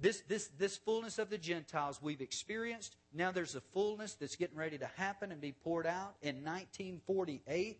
This, 0.00 0.22
this, 0.22 0.48
this 0.58 0.76
fullness 0.76 1.20
of 1.20 1.30
the 1.30 1.38
Gentiles 1.38 2.00
we've 2.02 2.20
experienced. 2.20 2.96
Now 3.12 3.30
there's 3.30 3.54
a 3.54 3.60
fullness 3.60 4.14
that's 4.14 4.34
getting 4.34 4.58
ready 4.58 4.78
to 4.78 4.90
happen 4.96 5.30
and 5.30 5.40
be 5.40 5.52
poured 5.52 5.86
out. 5.86 6.16
In 6.22 6.36
1948, 6.36 7.78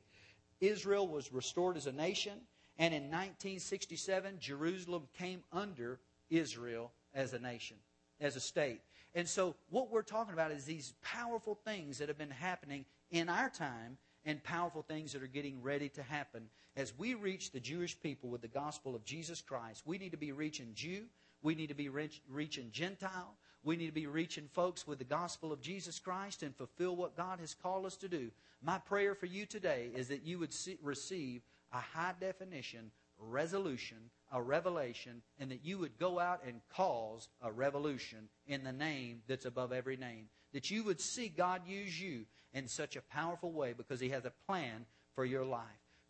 Israel 0.69 1.07
was 1.07 1.33
restored 1.33 1.77
as 1.77 1.87
a 1.87 1.93
nation. 1.93 2.41
And 2.79 2.93
in 2.93 3.05
1967, 3.05 4.39
Jerusalem 4.41 5.09
came 5.17 5.43
under 5.53 6.01
Israel 6.31 6.93
as 7.15 7.33
a 7.33 7.39
nation, 7.39 7.77
as 8.21 8.37
a 8.37 8.41
state. 8.41 8.81
And 9.15 9.29
so, 9.29 9.55
what 9.71 9.91
we're 9.91 10.03
talking 10.03 10.35
about 10.35 10.51
is 10.51 10.65
these 10.65 10.95
powerful 11.03 11.55
things 11.65 11.99
that 11.99 12.09
have 12.09 12.19
been 12.19 12.31
happening 12.31 12.85
in 13.13 13.29
our 13.29 13.49
time 13.49 13.97
and 14.25 14.43
powerful 14.43 14.83
things 14.83 15.13
that 15.13 15.23
are 15.23 15.29
getting 15.29 15.63
ready 15.63 15.89
to 15.91 16.03
happen. 16.03 16.49
As 16.77 16.93
we 16.99 17.15
reach 17.15 17.53
the 17.53 17.61
Jewish 17.61 18.01
people 18.01 18.29
with 18.29 18.41
the 18.41 18.49
gospel 18.49 18.97
of 18.97 19.05
Jesus 19.05 19.41
Christ, 19.41 19.83
we 19.87 19.99
need 19.99 20.11
to 20.11 20.17
be 20.17 20.33
reaching 20.33 20.73
Jew, 20.75 21.05
we 21.43 21.55
need 21.55 21.69
to 21.69 21.75
be 21.75 21.89
reach, 21.89 22.23
reaching 22.29 22.71
Gentile, 22.73 23.37
we 23.65 23.77
need 23.77 23.87
to 23.87 23.93
be 23.93 24.07
reaching 24.07 24.49
folks 24.53 24.87
with 24.87 24.99
the 24.99 25.05
gospel 25.05 25.53
of 25.53 25.61
Jesus 25.61 25.99
Christ 25.99 26.43
and 26.43 26.55
fulfill 26.55 26.95
what 26.95 27.17
God 27.17 27.41
has 27.41 27.55
called 27.55 27.87
us 27.87 27.97
to 27.97 28.09
do. 28.09 28.31
My 28.63 28.79
prayer 28.79 29.15
for 29.15 29.27
you 29.27 29.47
today 29.47 29.91
is 29.95 30.09
that 30.09 30.25
you 30.25 30.39
would 30.39 30.53
see, 30.53 30.79
receive 30.83 31.43
a 31.73 31.79
high 31.79 32.15
definition 32.21 32.91
resolution, 33.19 33.97
a 34.33 34.43
revelation, 34.43 35.23
and 35.39 35.51
that 35.51 35.65
you 35.65 35.79
would 35.79 35.99
go 35.99 36.19
out 36.19 36.41
and 36.47 36.61
cause 36.75 37.29
a 37.43 37.51
revolution 37.51 38.29
in 38.47 38.65
the 38.65 38.73
name 38.73 39.23
that's 39.29 39.45
above 39.45 39.73
every 39.73 39.97
name. 39.97 40.27
That 40.53 40.71
you 40.71 40.85
would 40.85 41.01
see 41.01 41.29
God 41.29 41.63
use 41.67 42.01
you 42.01 42.27
in 42.53 42.69
such 42.69 42.97
a 42.97 43.03
powerful 43.03 43.53
way 43.53 43.73
because 43.77 44.01
He 44.01 44.11
has 44.11 44.25
a 44.25 44.33
plan 44.47 44.87
for 45.15 45.25
your 45.25 45.45
life. 45.45 45.63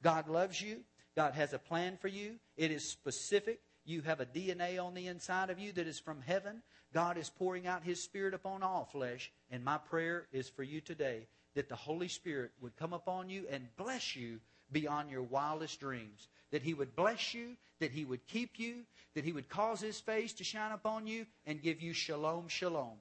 God 0.02 0.28
loves 0.28 0.60
you. 0.60 0.80
God 1.16 1.34
has 1.34 1.52
a 1.52 1.58
plan 1.58 1.96
for 2.00 2.08
you. 2.08 2.34
It 2.56 2.70
is 2.70 2.90
specific. 2.90 3.60
You 3.84 4.00
have 4.02 4.20
a 4.20 4.26
DNA 4.26 4.82
on 4.82 4.94
the 4.94 5.08
inside 5.08 5.50
of 5.50 5.58
you 5.58 5.72
that 5.72 5.86
is 5.86 5.98
from 5.98 6.22
heaven. 6.22 6.62
God 6.92 7.18
is 7.18 7.28
pouring 7.28 7.66
out 7.66 7.84
His 7.84 8.02
Spirit 8.02 8.32
upon 8.32 8.62
all 8.62 8.88
flesh. 8.90 9.30
And 9.50 9.64
my 9.64 9.78
prayer 9.78 10.26
is 10.32 10.48
for 10.48 10.62
you 10.62 10.80
today 10.80 11.26
that 11.54 11.68
the 11.68 11.76
Holy 11.76 12.08
Spirit 12.08 12.52
would 12.60 12.76
come 12.76 12.92
upon 12.92 13.28
you 13.28 13.44
and 13.50 13.68
bless 13.76 14.16
you 14.16 14.40
beyond 14.72 15.10
your 15.10 15.22
wildest 15.22 15.80
dreams. 15.80 16.28
That 16.50 16.62
He 16.62 16.72
would 16.72 16.96
bless 16.96 17.34
you, 17.34 17.56
that 17.80 17.90
He 17.90 18.04
would 18.04 18.26
keep 18.26 18.58
you, 18.58 18.84
that 19.14 19.24
He 19.24 19.32
would 19.32 19.48
cause 19.48 19.80
His 19.80 20.00
face 20.00 20.32
to 20.34 20.44
shine 20.44 20.72
upon 20.72 21.06
you 21.06 21.26
and 21.46 21.62
give 21.62 21.82
you 21.82 21.92
shalom, 21.92 22.48
shalom. 22.48 22.96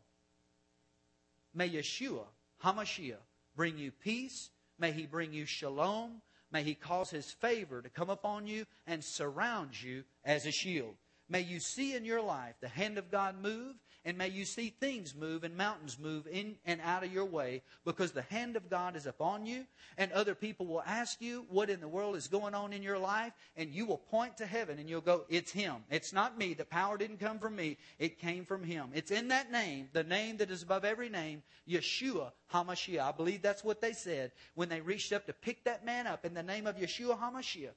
May 1.54 1.70
Yeshua, 1.70 2.26
HaMashiach, 2.64 3.16
bring 3.56 3.78
you 3.78 3.92
peace. 3.92 4.50
May 4.80 4.92
He 4.92 5.06
bring 5.06 5.32
you 5.32 5.46
shalom. 5.46 6.22
May 6.54 6.64
He 6.64 6.76
cause 6.76 7.10
His 7.10 7.32
favor 7.32 7.82
to 7.82 7.89
come 7.89 8.10
upon 8.10 8.47
you 8.47 8.66
and 8.88 9.04
surround 9.04 9.82
you 9.82 10.04
as 10.24 10.45
a 10.45 10.51
shield. 10.51 10.95
May 11.28 11.41
you 11.41 11.60
see 11.60 11.95
in 11.95 12.06
your 12.06 12.22
life 12.22 12.56
the 12.62 12.70
hand 12.70 12.97
of 12.97 13.10
God 13.10 13.41
move 13.41 13.76
and 14.06 14.18
may 14.18 14.28
you 14.28 14.43
see 14.43 14.70
things 14.70 15.16
move 15.16 15.45
and 15.45 15.56
mountains 15.56 15.97
move 15.97 16.28
in 16.28 16.56
and 16.66 16.82
out 16.82 17.06
of 17.06 17.14
your 17.14 17.26
way 17.26 17.62
because 17.86 18.12
the 18.12 18.24
hand 18.24 18.58
of 18.58 18.70
God 18.70 18.97
is 18.97 19.06
upon 19.06 19.45
you. 19.45 19.66
And 19.97 20.12
other 20.12 20.36
people 20.36 20.66
will 20.66 20.84
ask 20.86 21.22
you 21.22 21.45
what 21.49 21.70
in 21.70 21.80
the 21.80 21.88
world 21.88 22.18
is 22.18 22.28
going 22.28 22.54
on 22.54 22.74
in 22.74 22.84
your 22.84 22.97
life. 22.97 23.32
And 23.56 23.74
you 23.74 23.86
will 23.86 23.97
point 23.97 24.38
to 24.38 24.45
heaven 24.45 24.78
and 24.78 24.89
you'll 24.89 24.99
go, 24.99 25.24
It's 25.30 25.51
Him. 25.51 25.76
It's 25.89 26.12
not 26.12 26.38
me. 26.38 26.54
The 26.54 26.66
power 26.66 26.97
didn't 26.97 27.22
come 27.22 27.39
from 27.39 27.56
me. 27.56 27.78
It 27.97 28.20
came 28.20 28.45
from 28.45 28.64
Him. 28.64 28.89
It's 28.93 29.12
in 29.12 29.30
that 29.30 29.51
name, 29.51 29.88
the 29.93 30.04
name 30.04 30.38
that 30.38 30.51
is 30.51 30.64
above 30.64 30.84
every 30.84 31.10
name, 31.10 31.41
Yeshua 31.70 32.32
HaMashiach. 32.54 33.01
I 33.01 33.12
believe 33.14 33.41
that's 33.41 33.64
what 33.64 33.80
they 33.80 33.93
said 33.93 34.34
when 34.56 34.68
they 34.68 34.82
reached 34.82 35.14
up 35.14 35.28
to 35.28 35.34
pick 35.34 35.64
that 35.64 35.86
man 35.86 36.08
up 36.08 36.26
in 36.26 36.34
the 36.34 36.43
name 36.43 36.68
of 36.68 36.76
Yeshua 36.76 37.18
HaMashiach. 37.18 37.76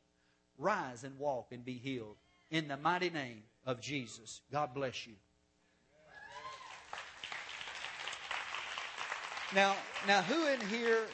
Rise 0.59 1.05
and 1.05 1.19
walk 1.19 1.53
and 1.53 1.65
be 1.65 1.75
healed 1.75 2.17
in 2.51 2.67
the 2.67 2.77
mighty 2.77 3.11
name 3.11 3.45
of 3.65 3.81
Jesus. 3.81 4.41
God 4.51 4.75
bless 4.75 5.07
you. 5.07 5.15
Now, 9.55 9.77
now, 10.09 10.23
who 10.23 10.49
in 10.49 10.61
here 10.69 11.07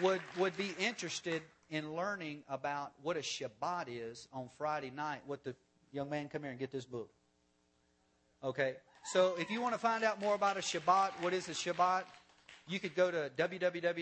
would 0.00 0.20
would 0.38 0.56
be 0.56 0.76
interested 0.78 1.42
in 1.70 1.96
learning 1.96 2.44
about 2.48 2.92
what 3.02 3.16
a 3.16 3.20
Shabbat 3.20 3.86
is 3.88 4.28
on 4.32 4.48
Friday 4.56 4.90
night? 4.94 5.22
What 5.26 5.42
the 5.42 5.56
young 5.90 6.08
man 6.08 6.28
come 6.28 6.42
here 6.42 6.52
and 6.52 6.60
get 6.60 6.70
this 6.70 6.84
book? 6.84 7.10
Okay, 8.44 8.74
so 9.12 9.34
if 9.38 9.50
you 9.50 9.60
want 9.60 9.74
to 9.74 9.78
find 9.80 10.04
out 10.04 10.20
more 10.20 10.36
about 10.36 10.56
a 10.56 10.60
Shabbat, 10.60 11.20
what 11.20 11.32
is 11.34 11.48
a 11.48 11.52
Shabbat? 11.52 12.04
You 12.68 12.78
could 12.78 12.94
go 12.94 13.10
to 13.10 13.28
www.mjbi.org, 13.36 13.94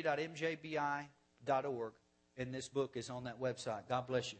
and 2.37 2.53
this 2.53 2.69
book 2.69 2.97
is 2.97 3.09
on 3.09 3.25
that 3.25 3.41
website. 3.41 3.89
God 3.89 4.07
bless 4.07 4.35
you. 4.35 4.39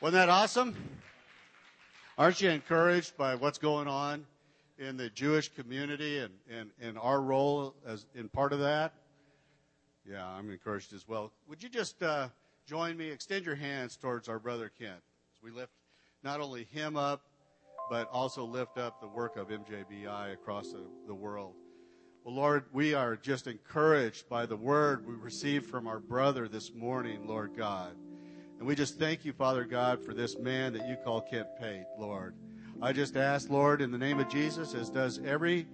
Wasn't 0.00 0.14
that 0.14 0.28
awesome? 0.28 0.76
Aren't 2.18 2.40
you 2.40 2.50
encouraged 2.50 3.16
by 3.16 3.34
what's 3.34 3.58
going 3.58 3.88
on 3.88 4.26
in 4.78 4.96
the 4.96 5.08
Jewish 5.10 5.48
community 5.48 6.18
and, 6.18 6.32
and, 6.50 6.70
and 6.80 6.98
our 6.98 7.20
role 7.20 7.74
as 7.86 8.06
in 8.14 8.28
part 8.28 8.52
of 8.52 8.60
that? 8.60 8.92
Yeah, 10.10 10.26
I'm 10.26 10.50
encouraged 10.50 10.92
as 10.92 11.06
well. 11.06 11.32
Would 11.48 11.62
you 11.62 11.68
just 11.68 12.02
uh, 12.02 12.28
join 12.66 12.96
me? 12.96 13.10
Extend 13.10 13.46
your 13.46 13.54
hands 13.54 13.96
towards 13.96 14.28
our 14.28 14.38
brother 14.38 14.70
Kent 14.78 15.00
as 15.36 15.42
we 15.42 15.50
lift 15.50 15.72
not 16.22 16.40
only 16.40 16.64
him 16.72 16.96
up, 16.96 17.22
but 17.88 18.08
also 18.10 18.44
lift 18.44 18.76
up 18.76 19.00
the 19.00 19.08
work 19.08 19.36
of 19.36 19.48
MJBI 19.48 20.32
across 20.32 20.72
the, 20.72 20.84
the 21.06 21.14
world. 21.14 21.54
Well, 22.24 22.34
Lord, 22.34 22.64
we 22.72 22.92
are 22.92 23.16
just 23.16 23.46
encouraged 23.46 24.28
by 24.28 24.46
the 24.46 24.56
word 24.56 25.06
we 25.06 25.14
received 25.14 25.66
from 25.66 25.86
our 25.86 26.00
brother 26.00 26.48
this 26.48 26.74
morning, 26.74 27.26
Lord 27.26 27.56
God. 27.56 27.96
And 28.60 28.68
we 28.68 28.74
just 28.74 28.98
thank 28.98 29.24
you, 29.24 29.32
Father 29.32 29.64
God, 29.64 30.04
for 30.04 30.12
this 30.12 30.38
man 30.38 30.74
that 30.74 30.86
you 30.86 30.94
call 31.02 31.22
Kent 31.22 31.48
Pate, 31.58 31.86
Lord. 31.98 32.34
I 32.82 32.92
just 32.92 33.16
ask, 33.16 33.48
Lord, 33.48 33.80
in 33.80 33.90
the 33.90 33.96
name 33.96 34.20
of 34.20 34.28
Jesus, 34.28 34.74
as 34.74 34.90
does 34.90 35.18
every 35.24 35.66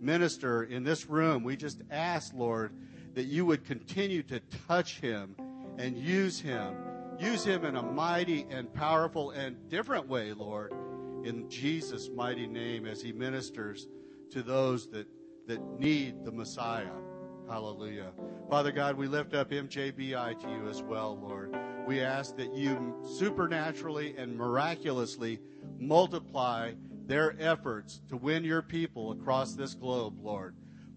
minister 0.00 0.64
in 0.64 0.82
this 0.82 1.08
room, 1.08 1.44
we 1.44 1.56
just 1.56 1.82
ask, 1.92 2.34
Lord, 2.34 2.72
that 3.14 3.26
you 3.26 3.46
would 3.46 3.64
continue 3.64 4.24
to 4.24 4.40
touch 4.66 4.98
him 4.98 5.36
and 5.78 5.96
use 5.96 6.40
him. 6.40 6.74
Use 7.16 7.44
him 7.44 7.64
in 7.64 7.76
a 7.76 7.82
mighty 7.82 8.44
and 8.50 8.74
powerful 8.74 9.30
and 9.30 9.56
different 9.68 10.08
way, 10.08 10.32
Lord, 10.32 10.72
in 11.22 11.48
Jesus' 11.48 12.10
mighty 12.12 12.48
name 12.48 12.86
as 12.86 13.00
he 13.00 13.12
ministers 13.12 13.86
to 14.32 14.42
those 14.42 14.88
that, 14.88 15.06
that 15.46 15.62
need 15.78 16.24
the 16.24 16.32
Messiah. 16.32 16.90
Hallelujah. 17.48 18.10
Father 18.50 18.72
God, 18.72 18.96
we 18.96 19.06
lift 19.06 19.32
up 19.32 19.52
MJBI 19.52 20.40
to 20.40 20.48
you 20.48 20.68
as 20.68 20.82
well, 20.82 21.16
Lord 21.22 21.56
we 21.92 22.00
ask 22.00 22.38
that 22.38 22.54
you 22.54 22.94
supernaturally 23.04 24.14
and 24.16 24.34
miraculously 24.34 25.38
multiply 25.78 26.72
their 27.04 27.36
efforts 27.38 28.00
to 28.08 28.16
win 28.16 28.42
your 28.44 28.62
people 28.62 29.12
across 29.12 29.52
this 29.52 29.74
globe, 29.74 30.14
Lord. 30.22 30.56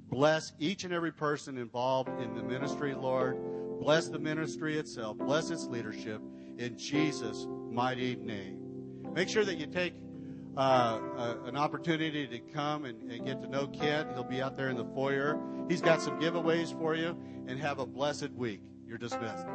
Bless 0.09 0.53
each 0.57 0.85
and 0.85 0.93
every 0.93 1.11
person 1.11 1.57
involved 1.57 2.07
in 2.21 2.33
the 2.33 2.41
ministry, 2.41 2.93
Lord. 2.93 3.37
Bless 3.81 4.07
the 4.07 4.19
ministry 4.19 4.77
itself. 4.77 5.17
Bless 5.17 5.49
its 5.49 5.65
leadership 5.65 6.21
in 6.57 6.77
Jesus' 6.77 7.45
mighty 7.69 8.15
name. 8.15 9.03
Make 9.13 9.27
sure 9.27 9.43
that 9.43 9.57
you 9.57 9.65
take 9.65 9.95
uh, 10.55 11.01
uh, 11.17 11.35
an 11.43 11.57
opportunity 11.57 12.25
to 12.25 12.39
come 12.39 12.85
and, 12.85 13.11
and 13.11 13.25
get 13.25 13.41
to 13.41 13.49
know 13.49 13.67
Kent. 13.67 14.13
He'll 14.13 14.23
be 14.23 14.41
out 14.41 14.55
there 14.55 14.69
in 14.69 14.77
the 14.77 14.85
foyer. 14.85 15.37
He's 15.67 15.81
got 15.81 16.01
some 16.01 16.21
giveaways 16.21 16.71
for 16.79 16.95
you, 16.95 17.17
and 17.47 17.59
have 17.59 17.79
a 17.79 17.85
blessed 17.85 18.31
week. 18.31 18.61
You're 18.87 18.97
dismissed. 18.97 19.45